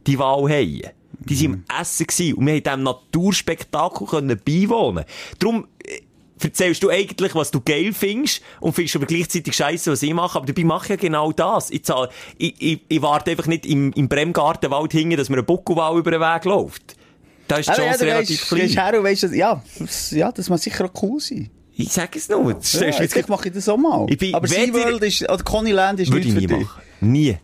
Die 0.06 0.18
Walhaie. 0.18 0.92
Die 1.20 1.34
sind 1.34 1.64
am 1.68 1.80
Essen 1.80 2.06
gewesen. 2.06 2.34
Und 2.34 2.46
wir 2.46 2.54
haben 2.54 2.62
diesem 2.62 2.82
Naturspektakel 2.82 4.06
können 4.06 4.40
beiwohnen. 4.44 5.04
Darum, 5.38 5.66
äh, 5.84 6.00
erzählst 6.42 6.82
du 6.82 6.90
eigentlich, 6.90 7.34
was 7.34 7.50
du 7.50 7.60
geil 7.60 7.92
findest 7.92 8.42
und 8.60 8.74
findest 8.74 8.96
aber 8.96 9.06
gleichzeitig 9.06 9.54
scheiße, 9.54 9.90
was 9.92 10.02
ich 10.02 10.12
mache. 10.14 10.36
Aber 10.38 10.46
dabei 10.46 10.64
mache 10.64 10.84
ich 10.84 10.90
ja 10.90 10.96
genau 10.96 11.32
das. 11.32 11.70
Ich, 11.70 11.84
zahle, 11.84 12.08
ich, 12.38 12.54
ich, 12.60 12.80
ich 12.88 13.02
warte 13.02 13.30
einfach 13.30 13.46
nicht 13.46 13.64
im, 13.66 13.92
im 13.92 14.08
Bremgartenwald 14.08 14.92
hinten, 14.92 15.16
dass 15.16 15.28
mir 15.28 15.38
ein 15.38 15.46
Buckelwal 15.46 15.98
über 15.98 16.10
den 16.10 16.20
Weg 16.20 16.44
läuft. 16.44 16.96
Da 17.48 17.56
ist 17.58 17.68
die 17.68 17.72
ja, 17.72 17.76
Chance 17.78 17.98
du 18.00 18.04
relativ 18.10 18.50
gehst, 18.50 18.74
klein. 18.74 18.92
her 18.92 18.98
und 19.00 19.04
dass- 19.22 19.34
ja, 19.34 19.62
das- 19.78 20.10
ja, 20.10 20.32
das 20.32 20.48
muss 20.48 20.62
sicher 20.62 20.84
auch 20.86 21.02
cool 21.02 21.20
sein. 21.20 21.48
Ich 21.78 21.90
sag 21.92 22.16
es 22.16 22.28
nur. 22.28 22.54
Das 22.54 22.72
Ja, 22.72 22.86
jetzt 22.86 23.14
jetzt- 23.14 23.28
mache 23.28 23.48
ich 23.48 23.54
das 23.54 23.68
auch 23.68 23.76
mal. 23.76 24.06
Ich 24.08 24.18
bin 24.18 24.34
aber 24.34 24.48
SeaWorld 24.48 25.02
ist, 25.02 25.22
oder 25.30 25.44
Connyland 25.44 26.00
ist 26.00 26.08
ich 26.08 26.14
nichts 26.14 26.32
nie 26.34 26.40
für 26.40 26.46
dich. 26.46 26.64
machen. 26.66 26.82
Nie. 27.00 27.36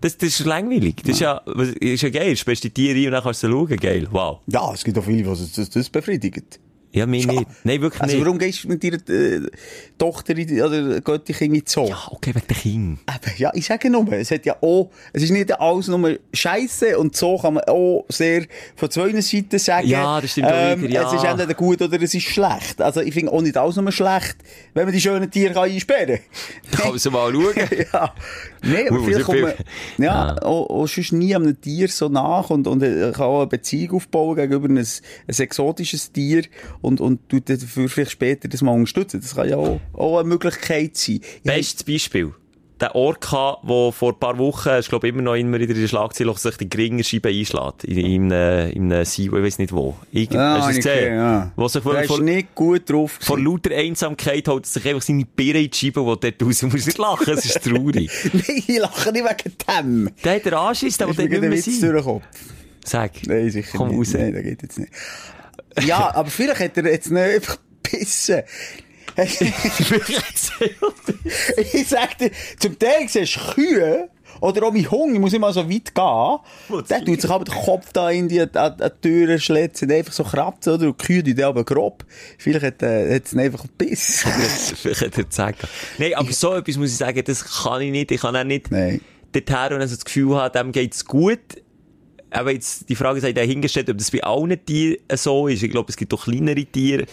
Das, 0.00 0.16
das 0.18 0.28
ist 0.28 0.44
langweilig. 0.46 0.96
Das 1.02 1.12
ist 1.14 1.20
ja, 1.20 1.38
ist 1.80 2.02
ja 2.02 2.10
geil. 2.10 2.34
Du 2.34 2.52
die 2.54 2.70
Tiere 2.70 3.06
und 3.06 3.12
dann 3.12 3.22
kannst 3.22 3.42
du 3.42 3.48
schauen. 3.50 3.76
Geil. 3.76 4.06
Wow. 4.10 4.40
Ja, 4.46 4.72
es 4.72 4.84
gibt 4.84 4.98
auch 4.98 5.04
viele, 5.04 5.18
die 5.18 5.22
das, 5.24 5.52
das, 5.52 5.70
das 5.70 5.88
befriedigen. 5.88 6.44
Ja, 6.92 7.06
mich 7.06 7.26
Ja. 7.26 7.32
nicht. 7.32 7.46
Nein, 7.64 7.80
wirklich 7.82 8.00
Also 8.02 8.16
nicht. 8.16 8.24
warum 8.24 8.38
gehst 8.38 8.64
du 8.64 8.68
mit 8.68 8.82
deiner 8.82 8.96
äh, 9.08 9.40
Tochter 9.98 10.36
in, 10.36 10.62
oder 10.62 11.00
geht 11.00 11.28
dich 11.28 11.40
in 11.42 11.62
Zoo? 11.66 11.86
Ja, 11.86 11.98
okay, 12.10 12.34
wegen 12.34 12.46
der 12.48 12.56
Kinder. 12.56 13.00
Eben, 13.14 13.32
ja, 13.36 13.50
ich 13.54 13.66
sage 13.66 13.90
nur, 13.90 14.10
es 14.12 14.30
hat 14.30 14.46
ja 14.46 14.56
auch, 14.62 14.90
es 15.12 15.22
ist 15.22 15.30
nicht 15.30 15.60
alles 15.60 15.88
nur 15.88 16.18
Scheiße 16.32 16.98
und 16.98 17.14
so 17.14 17.36
kann 17.38 17.54
man 17.54 17.64
auch 17.64 18.06
sehr 18.08 18.46
von 18.76 18.90
zwei 18.90 19.20
Seiten 19.20 19.58
sagen. 19.58 19.86
Ja, 19.86 20.20
das 20.20 20.30
stimmt 20.32 20.48
auch 20.48 20.52
ähm, 20.54 20.82
wieder, 20.82 20.92
ja. 20.94 21.06
Es 21.08 21.12
ist 21.12 21.24
entweder 21.24 21.54
gut 21.54 21.82
oder 21.82 22.00
es 22.00 22.14
ist 22.14 22.22
schlecht. 22.24 22.80
Also 22.80 23.00
ich 23.02 23.12
finde 23.12 23.32
auch 23.32 23.42
nicht 23.42 23.56
alles 23.56 23.76
nur 23.76 23.92
schlecht, 23.92 24.36
wenn 24.74 24.84
man 24.84 24.94
die 24.94 25.00
schönen 25.00 25.30
Tiere 25.30 25.52
kann 25.54 25.64
einsperren 25.64 26.20
Da 26.70 26.76
kann 26.78 26.90
man 26.90 26.98
so 26.98 27.10
mal 27.10 27.32
schauen. 27.32 27.54
ja. 27.92 28.14
Nee, 28.62 28.88
aber 28.88 29.00
vielleicht 29.00 29.24
kommt 29.24 29.42
man, 29.42 29.52
ja, 29.98 30.04
Ja. 30.04 30.42
Auch, 30.42 30.70
auch 30.70 30.86
sonst 30.86 31.12
nie 31.12 31.34
einem 31.34 31.60
Tier 31.60 31.88
so 31.88 32.08
nach 32.08 32.50
und, 32.50 32.66
und 32.66 32.82
äh, 32.82 33.12
kann 33.12 33.26
auch 33.26 33.40
eine 33.40 33.46
Beziehung 33.46 33.96
aufbauen 33.96 34.36
gegenüber 34.36 34.68
ein, 34.68 34.78
ein 34.78 34.86
exotisches 35.26 36.12
Tier 36.12 36.44
und, 36.80 37.00
und 37.00 37.28
tut 37.28 37.48
dafür 37.48 37.88
vielleicht 37.88 38.12
später 38.12 38.48
das 38.48 38.62
mal 38.62 38.72
unterstützen. 38.72 39.20
Das 39.20 39.34
kann 39.34 39.48
ja 39.48 39.56
auch, 39.56 39.80
auch 39.92 40.18
eine 40.18 40.28
Möglichkeit 40.28 40.96
sein. 40.96 41.20
Bestes 41.44 41.84
Beispiel. 41.84 42.34
Der 42.80 42.94
Orca, 42.94 43.56
der 43.68 43.90
vor 43.92 44.12
ein 44.12 44.20
paar 44.20 44.38
Wochen, 44.38 44.68
ich 44.78 44.88
glaube 44.88 45.08
immer 45.08 45.20
noch 45.22 45.34
immer 45.34 45.58
wieder 45.58 45.74
in 45.74 45.80
der 45.80 45.88
Schlagzeile, 45.88 46.32
sich 46.38 46.56
die 46.58 46.68
Gringerscheibe 46.68 47.28
einschlägt. 47.28 47.82
In, 47.82 47.98
in, 47.98 48.32
einem- 48.32 48.70
in 48.70 48.92
einem 48.92 49.04
See, 49.04 49.22
ich 49.24 49.32
weiß 49.32 49.58
nicht 49.58 49.72
wo. 49.72 49.96
Irgend, 50.12 50.36
Ah, 50.38 50.58
hast 50.60 50.66
du 50.76 50.78
es 50.78 50.86
okay, 50.86 50.94
gesehen? 51.00 51.14
ja. 51.16 51.52
Wo 51.56 51.66
sich 51.66 51.82
Der 51.82 52.04
vor, 52.04 52.20
nicht 52.20 52.54
gut 52.54 52.88
drauf. 52.88 53.18
vor 53.20 53.36
lauter 53.38 53.74
Einsamkeit 53.74 54.46
holt 54.46 54.64
sich 54.66 54.86
einfach 54.86 55.02
seine 55.02 55.24
Birne 55.24 55.62
in 55.64 55.70
die 55.70 55.76
Scheibe, 55.76 56.00
die 56.20 56.30
dort 56.30 56.42
raus 56.48 56.62
muss. 56.62 56.86
Nicht 56.86 56.98
lachen, 56.98 57.34
es 57.34 57.44
ist 57.46 57.64
traurig. 57.64 58.10
Nein, 58.32 58.62
ich 58.68 58.78
lache 58.78 59.10
nicht 59.12 59.24
wegen 59.24 59.56
dem. 59.76 60.10
der 60.22 60.34
hat 60.36 60.44
den 60.44 60.54
Anschiss, 60.54 60.96
der 60.98 61.08
Ist 61.08 61.18
will 61.18 61.28
nicht 61.28 61.40
mehr 61.40 62.02
sein. 62.02 62.20
Sag. 62.84 63.10
Nein, 63.26 63.50
sicher 63.50 63.76
Komm 63.76 63.88
nicht. 63.88 63.98
raus. 63.98 64.14
Nein, 64.14 64.32
das 64.34 64.42
geht 64.44 64.62
jetzt 64.62 64.78
nicht. 64.78 64.92
Ja, 65.84 66.14
aber 66.14 66.30
vielleicht 66.30 66.60
hat 66.60 66.76
er 66.76 66.86
jetzt 66.92 67.10
nicht 67.10 67.20
einfach 67.22 67.58
gebissen. 67.82 68.42
ich 71.72 71.88
sag 71.88 72.18
dir, 72.18 72.30
zum 72.58 72.78
Teil 72.78 73.08
siehst 73.08 73.36
du 73.36 73.40
Kühe, 73.54 74.10
oder 74.40 74.64
auch 74.64 74.72
mein 74.72 74.90
Hunger, 74.90 75.14
ich 75.14 75.20
muss 75.20 75.32
immer 75.32 75.52
so 75.52 75.68
weit 75.68 75.94
gehen, 75.94 76.82
der 76.88 77.04
tut 77.04 77.20
sich 77.20 77.30
aber 77.30 77.44
den 77.44 77.54
Kopf 77.54 77.92
da 77.92 78.10
in 78.10 78.28
die, 78.28 78.40
an, 78.40 78.50
an 78.54 78.76
die 78.78 79.08
Türen 79.08 79.40
schlitzen, 79.40 79.90
einfach 79.90 80.12
so 80.12 80.24
kratzen, 80.24 80.74
oder? 80.74 80.86
Und 80.86 81.00
die 81.00 81.06
Kühe, 81.06 81.22
die 81.22 81.34
da 81.34 81.48
aber 81.48 81.64
grob. 81.64 82.04
Vielleicht 82.38 82.64
hat, 82.64 82.82
äh, 82.82 83.16
hat 83.16 83.26
es 83.26 83.32
ihn 83.32 83.40
einfach 83.40 83.62
gebissen. 83.62 84.30
Vielleicht 84.76 85.00
hat 85.00 85.18
er 85.18 85.24
gesagt. 85.24 85.68
Nein, 85.98 86.14
aber 86.14 86.32
so 86.32 86.54
etwas 86.54 86.76
muss 86.76 86.92
ich 86.92 86.96
sagen, 86.96 87.22
das 87.24 87.62
kann 87.62 87.82
ich 87.82 87.90
nicht. 87.90 88.12
Ich 88.12 88.20
kann 88.20 88.36
auch 88.36 88.44
nicht 88.44 88.70
Nein. 88.70 89.00
dorthin 89.32 89.76
und 89.76 89.80
also 89.80 89.96
das 89.96 90.04
Gefühl 90.04 90.36
haben, 90.36 90.52
dem 90.52 90.72
geht's 90.72 91.04
gut. 91.04 91.40
Aber 92.30 92.52
jetzt, 92.52 92.88
die 92.88 92.94
Frage 92.94 93.20
sei 93.20 93.32
dahingestellt, 93.32 93.88
ob 93.88 93.98
das 93.98 94.10
bei 94.10 94.22
allen 94.22 94.64
Tieren 94.64 94.98
so 95.14 95.48
ist. 95.48 95.62
Ich 95.62 95.70
glaube, 95.70 95.88
es 95.88 95.96
gibt 95.96 96.12
auch 96.12 96.24
kleinere 96.24 96.64
Tiere, 96.64 97.06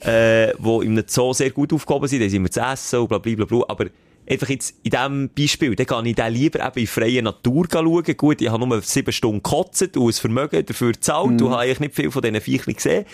äh, 0.00 0.52
die 0.56 0.86
im 0.86 1.02
Zoo 1.06 1.32
sehr 1.32 1.50
gut 1.50 1.72
aufgehoben 1.72 2.08
sind. 2.08 2.22
Da 2.22 2.28
sind 2.28 2.42
wir 2.42 2.50
zu 2.50 2.60
essen 2.60 3.00
und 3.00 3.08
bla, 3.08 3.18
bla, 3.18 3.34
bla, 3.34 3.44
bla. 3.44 3.64
Aber 3.68 3.86
einfach 4.28 4.48
jetzt 4.48 4.74
in 4.82 4.90
diesem 4.90 5.30
Beispiel, 5.30 5.74
dann 5.74 5.86
kann 5.86 6.06
ich 6.06 6.14
dann 6.14 6.32
lieber 6.32 6.64
eben 6.64 6.78
in 6.78 6.86
freier 6.86 7.22
Natur 7.22 7.66
schauen. 7.70 8.16
Gut, 8.16 8.40
ich 8.40 8.48
habe 8.48 8.66
nur 8.66 8.82
sieben 8.82 9.12
Stunden 9.12 9.42
gekotzt 9.42 9.96
und 9.96 10.08
ein 10.08 10.12
Vermögen 10.12 10.64
dafür 10.64 10.92
gezahlt 10.92 11.40
und 11.42 11.50
habe 11.50 11.62
eigentlich 11.62 11.80
nicht 11.80 11.94
viel 11.94 12.10
von 12.10 12.22
diesen 12.22 12.40
Viechern 12.40 12.74
gesehen. 12.74 13.06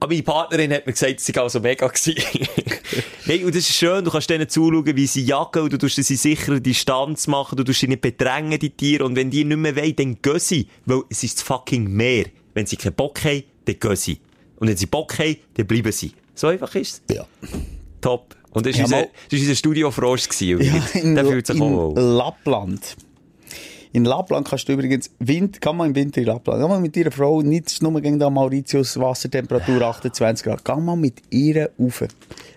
Aber 0.00 0.12
meine 0.12 0.22
Partnerin 0.22 0.72
hat 0.72 0.86
mir 0.86 0.92
gesagt, 0.92 1.20
es 1.20 1.26
sei 1.26 1.40
also 1.40 1.60
mega 1.60 1.86
gewesen. 1.86 2.14
Nein, 3.26 3.44
und 3.44 3.54
das 3.54 3.70
ist 3.70 3.74
schön, 3.74 4.04
du 4.04 4.10
kannst 4.10 4.28
denen 4.28 4.48
zuschauen, 4.50 4.96
wie 4.96 5.06
sie 5.06 5.24
jagen, 5.24 5.62
und 5.62 5.72
du 5.72 5.78
tust 5.78 5.96
sie 5.96 6.16
sicher 6.16 6.60
Distanz 6.60 7.26
machen, 7.26 7.56
du 7.56 7.64
tust 7.64 7.80
sie 7.80 7.88
nicht 7.88 8.02
bedrängen, 8.02 8.58
die 8.58 8.68
Tiere, 8.68 9.06
und 9.06 9.16
wenn 9.16 9.30
die 9.30 9.44
nicht 9.44 9.56
mehr 9.56 9.76
wollen, 9.76 9.96
dann 9.96 10.20
gehen 10.20 10.38
sie, 10.38 10.68
weil 10.84 11.04
es 11.08 11.22
ist 11.22 11.38
das 11.38 11.42
fucking 11.44 11.90
Meer. 11.90 12.26
Wenn 12.52 12.66
sie 12.66 12.76
keinen 12.76 12.94
Bock 12.94 13.24
haben, 13.24 13.44
dann 13.64 13.78
gehen 13.78 13.96
sie. 13.96 14.18
Und 14.56 14.68
wenn 14.68 14.76
sie 14.76 14.86
Bock 14.86 15.18
haben, 15.18 15.36
dann 15.54 15.66
bleiben 15.66 15.92
sie. 15.92 16.12
So 16.34 16.48
einfach 16.48 16.74
ist 16.74 17.02
es. 17.08 17.16
Ja. 17.16 17.26
Top. 18.00 18.34
Und 18.52 18.66
das 18.66 18.74
war 18.74 18.78
Ja, 18.80 18.84
unser, 18.84 19.08
das 19.30 19.40
unser 19.40 19.54
Studio 19.54 19.90
Frosch 19.90 20.28
gewesen. 20.28 20.60
Ja, 20.62 21.00
in, 21.00 21.14
Der 21.14 21.24
fühlt 21.26 21.46
sich 21.46 21.60
auch 21.60 21.66
in 21.66 21.76
wohl. 21.76 21.98
Lappland. 22.00 22.96
In 23.92 24.04
Lappland 24.04 24.48
kannst 24.48 24.68
du 24.68 24.72
übrigens, 24.72 25.10
Wind, 25.20 25.60
kann 25.60 25.76
man 25.76 25.88
im 25.90 25.94
Winter 25.94 26.20
in 26.20 26.26
Lappland, 26.26 26.60
kann 26.60 26.68
man 26.70 26.82
mit 26.82 26.96
ihrer 26.96 27.12
Frau 27.12 27.42
nicht 27.42 27.80
nur 27.80 28.00
gegen 28.00 28.18
da 28.18 28.28
Mauritius 28.28 28.98
Wassertemperatur 28.98 29.80
28 29.88 30.44
Grad, 30.44 30.64
geh 30.64 30.74
mal 30.76 30.96
mit 30.96 31.22
ihr 31.30 31.70
rauf. 31.78 32.02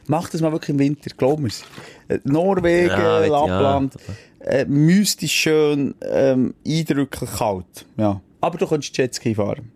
Mach 0.07 0.29
das 0.29 0.41
mal 0.41 0.51
wirklich 0.51 0.69
im 0.69 0.79
Winter, 0.79 1.11
glaub 1.15 1.39
mir's. 1.39 1.63
Äh, 2.07 2.17
Norwegen, 2.23 2.87
Ja, 2.89 3.21
ja. 3.23 3.27
Lappland, 3.27 3.95
äh, 4.39 4.65
mystisch 4.65 5.31
schön, 5.33 5.93
ähm, 6.01 6.55
eindrücklich 6.67 7.29
kalt, 7.37 7.85
ja. 7.97 8.19
Aber 8.41 8.57
du 8.57 8.65
kannst 8.65 8.97
Jetski 8.97 9.35
fahren. 9.35 9.71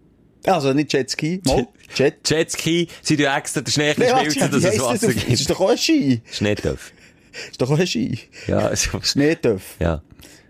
Also 0.46 0.74
nicht 0.74 0.92
Jetski, 0.94 1.42
mal, 1.46 1.68
Jet. 1.96 2.28
Jetski, 2.30 2.88
sie 3.02 3.16
tun 3.18 3.26
extra 3.26 3.62
den 3.62 3.72
Schnee 3.72 3.94
schmelzen, 3.94 4.52
dass 4.52 4.64
es 4.64 4.80
Wasser 4.82 5.08
Das 5.08 5.16
gibt. 5.16 5.30
ist 5.30 5.50
doch 5.50 5.60
auch 5.60 5.70
ein 5.70 5.78
Ski. 5.78 6.22
Schneetöpf. 6.32 6.92
Das 7.32 7.52
ist 7.52 7.62
doch 7.62 7.70
auch 7.72 7.80
ein 7.80 7.88
Ski. 7.88 8.20
Ja, 8.48 8.76
Schneetöpf. 8.76 9.64
ja. 9.80 10.02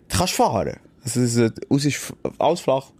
Du 0.09 0.17
kannst 0.17 0.33
fahren. 0.33 0.77
Also, 1.03 1.21
es 1.21 1.35
ist, 1.35 1.37
f- 1.95 2.13
alles 2.37 2.59
flach. 2.61 2.91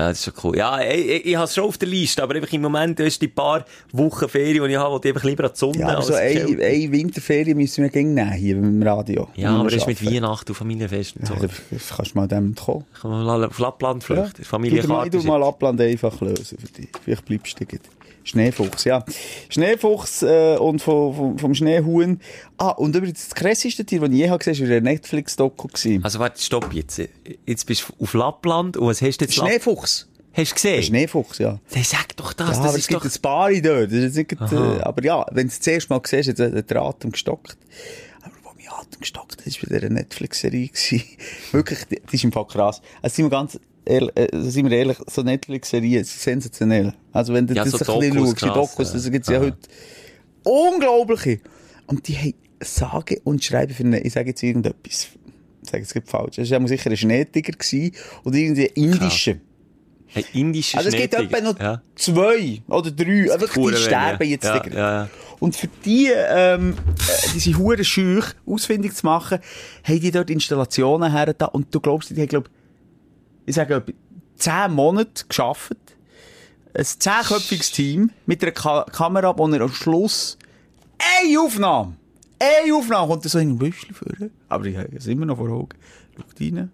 Ja, 0.00 0.08
das 0.08 0.18
ist 0.18 0.24
schon 0.24 0.34
cool. 0.44 0.56
Ja, 0.56 0.80
ich, 0.80 1.06
ich, 1.06 1.26
ich 1.26 1.36
habe 1.36 1.44
es 1.44 1.54
schon 1.54 1.64
auf 1.64 1.76
der 1.76 1.88
Liste, 1.88 2.22
aber 2.22 2.34
einfach 2.34 2.52
im 2.52 2.62
Moment, 2.62 2.98
du 2.98 3.04
hast 3.04 3.20
die 3.20 3.28
paar 3.28 3.66
Wochen 3.92 4.28
Ferien, 4.30 4.64
die 4.64 4.70
ich 4.70 4.78
habe, 4.78 4.98
ich 5.02 5.14
einfach 5.14 5.24
lieber 5.24 5.44
an 5.44 5.50
die 5.52 5.58
Sonne 5.58 5.78
Ja, 5.78 5.88
aber 5.88 6.02
so 6.02 6.14
eine, 6.14 6.32
Kälte. 6.32 6.64
eine 6.64 6.92
Winterferien 6.92 7.56
müssen 7.58 7.82
wir 7.82 7.90
gegen 7.90 8.14
nehmen 8.14 8.32
hier 8.32 8.58
beim 8.58 8.82
Radio. 8.82 9.28
Ja, 9.34 9.56
aber 9.56 9.64
das 9.64 9.74
ist 9.74 9.86
mit. 9.86 10.04
Weihnachten 10.04 10.52
und 10.52 10.54
Familienfest 10.54 11.16
und 11.16 11.26
so. 11.26 11.34
Ja, 11.34 11.40
da 11.40 11.48
kannst 11.96 12.14
du 12.14 12.18
mal 12.18 12.26
dem 12.26 12.54
kommen. 12.54 12.86
Kann 12.98 13.10
man 13.10 13.26
mal 13.26 13.44
auf 13.44 13.58
Lappland 13.58 14.02
flüchten. 14.02 14.32
Du 14.38 14.44
Familienkarte. 14.44 14.88
mal, 14.88 15.10
du 15.10 15.22
mal 15.22 15.36
Lappland 15.36 15.78
einfach 15.82 16.18
lösen 16.22 16.56
für 16.58 16.68
dich. 16.68 16.88
Vielleicht 17.04 17.24
bleibst 17.26 17.60
du 17.60 17.66
gleich. 17.66 17.82
Schneefuchs, 18.30 18.84
ja. 18.84 19.04
Schneefuchs 19.48 20.22
äh, 20.22 20.56
und 20.56 20.80
vom, 20.80 21.14
vom, 21.14 21.38
vom 21.38 21.54
Schneehuhn. 21.54 22.20
Ah, 22.58 22.70
und 22.70 22.94
übrigens 22.94 23.28
das 23.28 23.34
krasseste 23.34 23.84
Tier, 23.84 24.00
das 24.00 24.10
ich 24.10 24.16
je 24.16 24.28
gesehen 24.28 24.54
habe, 24.54 24.70
war 24.70 24.76
ein 24.76 24.82
Netflix-Doku. 24.84 25.68
Also 26.02 26.18
warte, 26.20 26.40
stopp 26.40 26.72
jetzt. 26.72 27.00
Jetzt 27.44 27.66
bist 27.66 27.86
du 27.88 28.04
auf 28.04 28.14
Lappland 28.14 28.76
und 28.76 28.86
was 28.86 29.02
hast 29.02 29.20
du 29.20 29.24
jetzt? 29.24 29.34
Schneefuchs. 29.34 30.08
Hast 30.32 30.36
du 30.36 30.40
Ein 30.40 30.54
gesehen? 30.54 30.82
Schneefuchs, 30.84 31.38
ja. 31.38 31.58
Dann 31.72 31.82
sag 31.82 32.16
doch 32.16 32.32
das, 32.32 32.48
ja, 32.48 32.54
das 32.54 32.58
aber 32.60 32.68
es 32.68 32.76
ist 32.76 32.88
gibt 32.88 33.04
doch... 33.04 33.10
ein 33.10 33.20
paar 33.20 33.52
dort. 33.52 33.90
Das 33.90 33.98
ist 33.98 34.16
nicht, 34.16 34.32
äh, 34.32 34.80
aber 34.82 35.04
ja, 35.04 35.26
wenn 35.32 35.48
du 35.48 35.52
es 35.52 35.58
das 35.58 35.66
erste 35.66 35.92
Mal 35.92 36.00
siehst, 36.04 36.38
hat 36.38 36.70
der 36.70 36.82
Atem 36.82 37.10
gestockt. 37.10 37.58
Aber 38.22 38.34
wo 38.44 38.50
mein 38.56 38.68
Atem 38.68 39.00
gestockt 39.00 39.44
hat, 39.44 39.46
war 39.46 39.68
bei 39.68 39.76
dieser 39.76 39.92
Netflix-Serie. 39.92 40.70
Wirklich, 41.50 41.78
die 41.90 42.14
ist 42.14 42.22
im 42.22 42.30
Fall 42.30 42.46
krass. 42.46 42.80
Also 43.02 43.16
sind 43.16 43.24
wir 43.24 43.30
ganz 43.30 43.58
ehrlich, 43.90 44.10
äh, 44.16 44.28
sind 44.32 44.70
wir 44.70 44.78
ehrlich, 44.78 44.96
so 45.06 45.22
Netflix-Serien 45.22 46.04
sind 46.04 46.20
sensationell. 46.20 46.94
Also 47.12 47.34
wenn 47.34 47.46
du 47.46 47.54
Ja, 47.54 47.64
das 47.64 47.72
so 47.72 47.94
ein 47.94 48.00
bisschen 48.00 48.18
schaust, 48.18 48.42
die 48.42 48.46
Dokus, 48.46 48.88
ja. 48.88 48.94
das 48.94 49.10
gibt's 49.10 49.28
ja 49.28 49.40
heute 49.40 49.58
unglaubliche. 50.44 51.40
Und 51.86 52.06
die 52.08 52.16
haben 52.16 52.34
sage 52.62 53.20
und 53.24 53.42
schreiben 53.42 53.74
für 53.74 53.84
eine, 53.84 54.00
ich 54.00 54.12
sage 54.12 54.28
jetzt 54.30 54.42
irgendetwas. 54.42 55.08
Ich 55.62 55.70
sage 55.70 55.84
jetzt 55.84 56.10
falsch. 56.10 56.36
Das 56.36 56.50
war 56.50 56.68
sicher 56.68 56.90
ein 56.90 56.96
Schneetiger 56.96 57.52
gewesen 57.52 57.92
und 58.24 58.34
irgendwie 58.34 58.66
indischer. 58.74 59.36
Ein 60.12 60.24
indischer 60.32 60.78
Also 60.78 60.88
es 60.90 60.96
gibt 60.96 61.14
etwa 61.14 61.40
noch 61.40 61.58
Ja. 61.60 61.82
zwei 61.94 62.62
oder 62.68 62.90
drei. 62.90 63.32
Einfach 63.32 63.54
die 63.54 63.76
sterben 63.76 64.20
wenig. 64.20 64.30
jetzt. 64.32 64.44
Ja, 64.44 64.62
ja, 64.66 64.92
ja. 65.02 65.08
Und 65.38 65.54
für 65.54 65.68
die, 65.84 66.10
ähm, 66.12 66.74
äh, 66.74 67.28
diese 67.34 67.56
Huren 67.56 67.84
schüch 67.84 68.24
ausfindig 68.44 68.94
zu 68.94 69.06
machen, 69.06 69.38
haben 69.84 70.00
die 70.00 70.10
dort 70.10 70.28
Installationen 70.30 71.12
her 71.12 71.34
und 71.52 71.72
du 71.74 71.80
glaubst, 71.80 72.10
die 72.10 72.20
haben, 72.20 72.28
glaub, 72.28 72.46
ich 72.46 72.59
sage, 73.54 73.74
etwa 73.74 73.92
zehn 74.36 74.72
Monate 74.72 75.24
geschafft. 75.28 75.76
Ein 76.72 76.84
zehnköpfiges 76.84 77.72
Team 77.72 78.10
mit 78.26 78.42
einer 78.42 78.52
Ka 78.52 78.84
Kamera, 78.84 79.36
wo 79.36 79.48
er 79.48 79.60
am 79.60 79.72
Schluss 79.72 80.38
eine 80.98 81.40
Aufnahme, 81.40 81.96
eine 82.38 82.74
Aufnahme 82.74 83.08
kommt 83.08 83.24
er 83.24 83.30
so 83.30 83.38
in 83.38 83.50
ein 83.50 83.58
Büschel 83.58 83.94
führen. 83.94 84.30
Aber 84.48 84.64
ich 84.64 84.76
habe 84.76 84.96
es 84.96 85.06
immer 85.06 85.26
noch 85.26 85.36
vor 85.36 85.50
Augen. 85.50 85.76
Schaut 86.16 86.40
rein. 86.40 86.70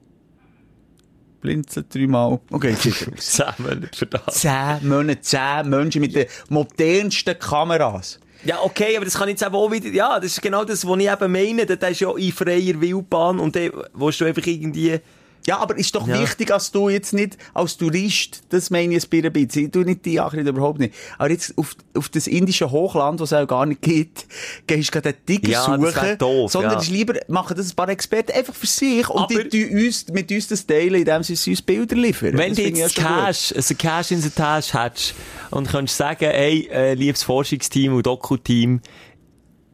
Blinzelt 1.41 1.95
dreimal. 1.95 2.41
Okay, 2.51 2.71
jetzt 2.71 2.87
ist 2.87 3.03
er 3.03 3.13
raus. 3.13 3.21
Zusammen 3.57 3.91
für 3.93 4.07
das. 4.07 4.35
Zehn 4.35 4.89
Monate, 4.89 5.21
zehn 5.21 5.69
Menschen 5.69 6.01
mit 6.01 6.15
den 6.15 6.27
modernsten 6.49 7.39
Kameras. 7.39 8.21
Ja, 8.45 8.63
okay, 8.63 8.97
aber 8.97 9.05
das 9.05 9.15
kann 9.15 9.29
jetzt 9.29 9.43
eben 9.43 9.55
auch 9.55 9.71
wieder, 9.73 9.89
ja, 9.89 10.21
das 10.21 10.33
ist 10.33 10.43
genau 10.43 10.65
das, 10.65 10.87
was 10.87 10.99
ich 10.99 11.11
eben 11.11 11.33
meine, 11.33 11.67
das 11.67 11.91
ist 11.91 12.01
ja 12.01 12.17
in 12.17 12.33
freier 12.33 12.81
Wildbahn 12.81 13.41
und 13.41 13.57
dann 13.57 13.73
willst 13.95 14.21
du 14.21 14.25
einfach 14.25 14.47
irgendwie, 14.47 15.01
Ja, 15.47 15.59
aber 15.59 15.77
ist 15.79 15.95
doch 15.95 16.07
Ja. 16.09 16.21
wichtig, 16.21 16.49
dass 16.49 16.73
du 16.73 16.89
jetzt 16.89 17.13
nicht 17.13 17.39
als 17.55 17.77
Tourist, 17.77 18.43
das 18.49 18.71
meine 18.71 18.97
ich 18.97 19.05
ein 19.13 19.33
bisschen, 19.33 19.65
ich 19.67 19.71
tu 19.71 19.81
nicht 19.81 20.05
die 20.05 20.19
Achrid 20.21 20.47
überhaupt 20.47 20.81
nicht, 20.81 20.93
aber 21.19 21.31
jetzt 21.31 21.57
auf, 21.57 21.75
auf 21.95 22.09
das 22.09 22.27
indische 22.27 22.71
Hochland, 22.71 23.21
was 23.21 23.31
es 23.33 23.39
auch 23.39 23.47
gar 23.47 23.65
nicht 23.65 23.81
gibt, 23.81 24.27
gehst 24.67 24.89
du 24.89 24.93
gerade 25.01 25.11
einen 25.17 25.25
Tiger 25.27 25.49
Ja, 25.53 25.63
suchen, 25.65 26.19
doof, 26.19 26.51
sondern 26.51 26.73
ja. 26.73 26.79
ist 26.81 26.91
lieber, 26.91 27.15
machen 27.29 27.57
das 27.57 27.71
ein 27.71 27.77
paar 27.77 27.89
Experten 27.89 28.33
einfach 28.33 28.55
für 28.55 28.67
sich 28.67 29.09
und 29.09 29.23
Aber- 29.23 29.45
die, 29.45 29.69
tun 29.69 29.79
uns, 29.87 30.07
mit 30.09 30.33
uns 30.33 30.49
das 30.49 30.67
teilen, 30.67 30.97
indem 30.97 31.23
sie 31.23 31.51
uns 31.51 31.63
Bilder 31.63 31.95
liefern. 31.97 32.37
wenn 32.37 32.49
Das 32.51 32.57
du 32.57 32.63
jetzt 32.69 32.99
ja. 32.99 33.05
Cash, 33.27 33.53
also 33.55 33.75
Cash 33.77 34.11
in 34.11 34.23
der 34.23 34.35
Tasche 34.35 34.83
hättest 34.83 35.15
und 35.53 35.69
könntest 35.69 35.97
sagen, 35.97 36.25
hey, 36.29 36.69
äh, 36.73 36.95
liebes 36.95 37.23
Forschungsteam 37.23 37.95
und 37.95 38.05
Doku-Team, 38.05 38.81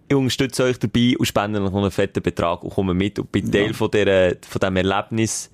ich 0.09 0.17
unterstütze 0.17 0.65
euch 0.65 0.79
dabei 0.79 1.15
und 1.19 1.25
spende 1.25 1.59
noch 1.61 1.75
einen 1.75 1.91
fetten 1.91 2.23
Betrag 2.23 2.63
und 2.63 2.75
komme 2.75 2.93
mit 2.93 3.19
und 3.19 3.33
bin 3.33 3.51
Teil 3.51 3.73
von, 3.73 3.91
der, 3.91 4.37
von 4.47 4.61
diesem 4.61 4.77
Erlebnis. 4.77 5.49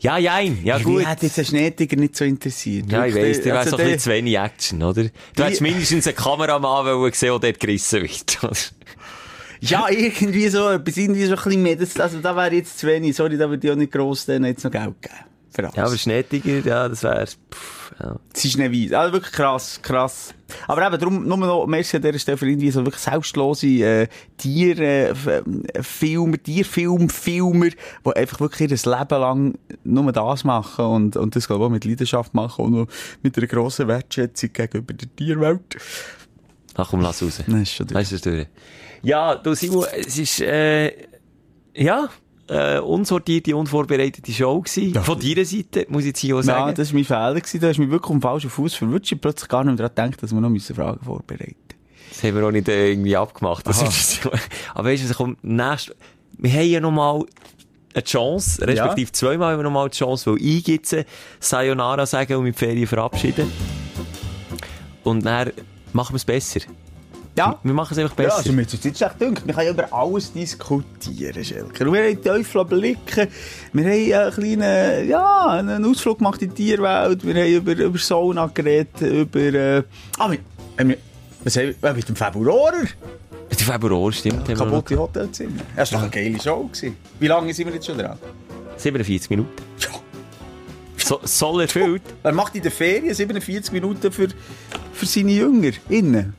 Ja, 0.00 0.16
jein, 0.16 0.58
ja 0.64 0.76
Hey, 0.76 0.84
gut. 0.84 0.98
Mich 0.98 1.06
hat 1.06 1.22
jetzt 1.22 1.38
ein 1.38 1.44
Schneetiger 1.44 1.96
nicht 1.96 2.14
so 2.16 2.24
interessiert. 2.24 2.90
Ja, 2.90 3.04
ich 3.04 3.14
weiss, 3.14 3.44
wärst 3.44 3.46
also 3.48 3.70
noch 3.70 3.78
ein 3.78 3.84
der- 3.84 3.84
bisschen 3.94 3.98
zu 3.98 4.10
wenig 4.10 4.38
Action, 4.38 4.82
oder? 4.82 5.04
Du 5.34 5.42
hättest 5.42 5.60
mindestens 5.60 6.06
einen 6.06 6.16
Kameramann 6.16 6.86
wollen 6.86 7.12
sehen, 7.12 7.30
der 7.30 7.38
dort 7.52 7.60
gerissen 7.60 8.02
wird. 8.02 8.38
oder? 8.44 8.52
Ja, 9.60 9.88
irgendwie 9.90 10.48
so, 10.48 10.68
etwas, 10.70 10.96
irgendwie 10.96 11.24
so 11.24 11.34
ein 11.34 11.42
bisschen 11.42 11.62
mehr, 11.62 11.74
das, 11.74 11.98
also 11.98 12.20
da 12.20 12.36
wäre 12.36 12.54
jetzt 12.54 12.78
zu 12.78 12.86
wenig, 12.86 13.16
sorry, 13.16 13.36
da 13.36 13.50
würde 13.50 13.66
ich 13.66 13.72
auch 13.72 13.76
nicht 13.76 13.90
gross 13.90 14.24
denen 14.26 14.44
jetzt 14.44 14.62
noch 14.62 14.70
Geld 14.70 15.02
geben. 15.02 15.14
Für 15.50 15.64
alles. 15.64 15.76
ja, 15.76 15.84
aber 15.86 15.96
Schneetiger, 15.96 16.58
ja, 16.66 16.88
das 16.88 17.02
wäre, 17.02 17.24
ja. 18.00 18.16
Es 18.34 18.44
ist 18.44 18.58
nicht 18.58 18.92
weit. 18.92 18.98
Also 18.98 19.12
wirklich 19.14 19.32
krass, 19.32 19.80
krass. 19.82 20.34
Aber 20.66 20.86
eben, 20.86 20.98
darum, 20.98 21.26
nur 21.26 21.36
noch, 21.38 21.66
merci 21.66 21.96
an 21.96 22.02
dieser 22.02 22.18
Stelle 22.18 22.36
für 22.36 22.48
irgendwie 22.48 22.70
so 22.70 22.84
wirklich 22.84 23.02
selbstlose, 23.02 23.66
äh, 23.66 24.08
Tier, 24.36 24.78
äh, 24.78 25.08
F- 25.08 25.26
äh, 25.26 25.82
Filmer, 25.82 26.36
Tierfilm, 26.42 27.08
Filmer, 27.08 27.70
die 27.70 28.12
einfach 28.16 28.40
wirklich 28.40 28.70
ihr 28.70 28.76
Leben 28.76 29.20
lang 29.20 29.58
nur 29.84 30.12
das 30.12 30.44
machen 30.44 30.84
und, 30.84 31.16
und 31.16 31.34
das, 31.34 31.46
glaube 31.46 31.64
ich, 31.64 31.66
auch 31.66 31.72
mit 31.72 31.84
Leidenschaft 31.86 32.34
machen 32.34 32.64
und 32.66 32.90
mit 33.22 33.36
einer 33.38 33.46
grossen 33.46 33.88
Wertschätzung 33.88 34.52
gegenüber 34.52 34.92
der 34.92 35.16
Tierwelt. 35.16 35.76
Ach 36.74 36.88
komm, 36.90 37.00
lass 37.00 37.22
raus. 37.22 37.42
Nein, 37.46 37.62
ist 37.62 37.72
schon 37.72 37.86
durch. 37.86 37.98
Weißt 37.98 38.12
du 38.24 38.30
durch? 38.30 38.46
Ja, 39.02 39.34
du 39.34 39.54
Simon, 39.54 39.86
es 39.96 40.18
ist, 40.18 40.40
äh, 40.40 40.92
ja, 41.74 42.08
äh, 42.48 42.78
unsortierte, 42.78 43.54
unvorbereitete 43.56 44.32
Show 44.32 44.60
gewesen. 44.60 44.94
Ja. 44.94 45.02
Von 45.02 45.20
deiner 45.20 45.44
Seite, 45.44 45.86
muss 45.88 46.02
ich 46.02 46.08
jetzt 46.08 46.20
hier 46.20 46.34
auch 46.36 46.40
Ja, 46.40 46.44
sagen. 46.44 46.74
das 46.74 46.88
war 46.88 46.94
mein 46.94 47.04
Fehler. 47.04 47.34
gewesen. 47.40 47.60
Da 47.60 47.68
hast 47.68 47.76
du 47.76 47.82
mich 47.82 47.90
wirklich 47.90 48.12
den 48.12 48.20
falschen 48.22 48.50
Fuß 48.50 48.74
verwirrt. 48.74 49.10
Ich 49.12 49.20
plötzlich 49.20 49.48
gar 49.48 49.64
nicht 49.64 49.78
mehr 49.78 49.88
daran 49.88 50.10
gedacht, 50.10 50.22
dass 50.22 50.32
wir 50.32 50.40
noch 50.40 50.48
müssen 50.50 50.74
Fragen 50.74 51.04
vorbereiten 51.04 51.54
Das 52.10 52.22
haben 52.22 52.34
wir 52.36 52.46
auch 52.46 52.50
nicht 52.50 52.68
äh, 52.68 52.90
irgendwie 52.90 53.16
abgemacht. 53.16 53.66
Aber 53.66 53.76
weißt 53.76 55.02
du, 55.04 55.06
es 55.08 55.16
kommt 55.16 55.44
nächst, 55.44 55.94
wir 56.38 56.52
haben 56.52 56.66
ja 56.68 56.80
noch 56.80 56.90
mal 56.90 57.22
eine 57.94 58.04
Chance, 58.04 58.66
respektive 58.66 59.10
zweimal 59.12 59.52
haben 59.52 59.58
wir 59.60 59.64
noch 59.64 59.70
mal 59.72 59.88
die 59.88 59.96
Chance, 59.96 60.30
weil 60.32 60.42
ich 60.42 60.66
jetzt 60.68 60.92
äh, 60.92 61.04
Sayonara 61.40 62.06
sagen 62.06 62.36
und 62.36 62.44
mit 62.44 62.56
Ferien 62.56 62.86
verabschieden. 62.86 63.50
Und 65.04 65.24
dann 65.24 65.52
machen 65.92 66.12
wir 66.12 66.16
es 66.16 66.24
besser. 66.24 66.60
Ja. 67.38 67.56
Wir 67.62 67.72
machen 67.72 67.92
es 67.92 67.98
einfach 67.98 68.18
Ja, 68.18 68.24
besser. 68.24 68.38
also 68.38 68.52
mir 68.52 68.62
ist 68.62 68.84
jetzt. 68.84 69.00
Wir 69.00 69.08
können 69.10 69.42
ja 69.46 69.70
über 69.70 69.92
alles 69.92 70.32
diskutieren, 70.32 71.44
Schelker. 71.44 71.86
Und 71.86 71.92
wir 71.92 72.02
haben 72.02 72.22
Teufel 72.22 72.64
blicken. 72.64 73.28
Wir 73.72 73.84
haben 73.84 74.12
einen 74.12 74.56
kleinen, 74.58 75.08
ja, 75.08 75.46
einen 75.46 75.84
Ausflug 75.84 76.18
gemacht 76.18 76.42
in 76.42 76.52
die 76.52 76.64
Tierwelt. 76.66 77.24
Wir 77.24 77.34
haben 77.34 77.52
über, 77.52 77.72
über 77.76 77.98
Sauna 77.98 78.50
geredet, 78.52 79.00
über, 79.02 79.38
äh, 79.38 79.82
ah, 80.18 80.30
wir, 80.32 80.38
haben 80.76 80.88
wir, 80.88 80.96
was 81.44 81.56
haben 81.56 81.74
wir, 81.80 81.92
mit 81.94 82.08
dem 82.08 82.16
Februarer. 82.16 82.84
Der 83.50 83.56
Februar 83.56 84.12
stimmt. 84.12 84.48
noch 84.48 84.56
Kaputte 84.58 84.98
Hotelzimmer. 84.98 85.62
Das 85.76 85.92
war 85.92 86.00
doch 86.00 86.12
eine 86.12 86.24
geile 86.24 86.42
Show. 86.42 86.64
Gewesen. 86.64 86.96
Wie 87.20 87.28
lange 87.28 87.54
sind 87.54 87.66
wir 87.68 87.74
jetzt 87.74 87.86
schon 87.86 87.98
dran? 87.98 88.18
47 88.76 89.30
Minuten. 89.30 89.50
Ja. 89.78 89.88
So, 90.96 91.20
soll 91.22 91.62
erfüllt. 91.62 92.02
Er 92.24 92.32
macht 92.32 92.56
in 92.56 92.62
der 92.62 92.72
Ferien 92.72 93.14
47 93.14 93.72
Minuten 93.72 94.10
für, 94.10 94.28
für 94.92 95.06
seine 95.06 95.30
Jünger 95.32 95.70
innen. 95.88 96.34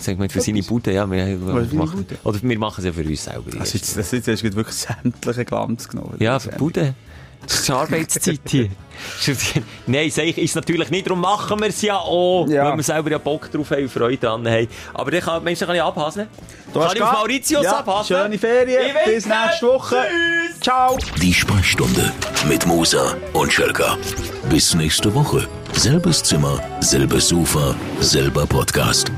Sag 0.00 0.18
mal, 0.18 0.28
für 0.28 0.40
seine 0.40 0.62
Bude, 0.62 0.92
ja. 0.92 1.10
Wir, 1.10 1.38
für 1.38 1.64
seine 1.64 1.74
machen, 1.74 1.96
Bude? 2.04 2.18
oder 2.24 2.38
wir 2.42 2.58
machen 2.58 2.74
es 2.78 2.84
ja 2.84 2.92
für 2.92 3.08
uns 3.08 3.24
selber. 3.24 3.50
Das, 3.58 3.74
ist, 3.74 3.96
das 3.96 4.12
ist 4.12 4.26
jetzt 4.26 4.42
wirklich 4.42 4.74
sämtlichen 4.76 5.44
Glanz 5.44 5.88
genommen. 5.88 6.16
Ja, 6.18 6.38
für 6.38 6.50
die 6.50 6.56
Bude. 6.58 6.94
Das 7.42 7.60
ist 7.60 7.68
die 7.68 7.72
Arbeitszeit 7.72 8.40
hier. 8.48 8.68
Nein, 9.86 10.10
sag 10.10 10.24
ich, 10.24 10.38
ist 10.38 10.56
natürlich 10.56 10.90
nicht, 10.90 11.06
darum 11.06 11.20
machen 11.20 11.58
wir 11.60 11.68
es 11.68 11.80
ja 11.82 11.96
auch, 11.96 12.46
Ja. 12.48 12.64
weil 12.70 12.76
wir 12.76 12.82
selber 12.82 13.10
ja 13.12 13.18
Bock 13.18 13.50
drauf 13.50 13.70
haben 13.70 13.82
und 13.84 13.92
Freude 13.92 14.16
dran 14.18 14.46
haben. 14.46 14.66
Aber 14.92 15.10
dann 15.10 15.20
kann, 15.20 15.44
Mensch, 15.44 15.60
dann 15.60 15.68
kann 15.68 15.76
ich 15.76 15.82
abhasen. 15.82 16.26
Du 16.72 16.80
kann 16.80 16.88
hast 16.88 16.96
ich 16.96 17.02
auf? 17.02 17.12
Mauritius 17.12 17.62
ja, 17.64 17.78
abhasen. 17.78 18.16
Schöne 18.16 18.38
Ferien. 18.38 18.80
Ich. 19.06 19.14
Bis 19.14 19.26
nächste 19.26 19.66
Woche. 19.66 19.96
Tschüss. 19.96 20.60
Ciao. 20.60 20.98
Die 21.22 21.32
Sprechstunde 21.32 22.12
mit 22.48 22.66
Musa 22.66 23.14
und 23.32 23.52
Schelka. 23.52 23.96
Bis 24.50 24.74
nächste 24.74 25.14
Woche. 25.14 25.46
Selbes 25.72 26.22
Zimmer, 26.22 26.60
selbes 26.80 27.28
Sofa, 27.28 27.74
selber 28.00 28.46
Podcast. 28.46 29.12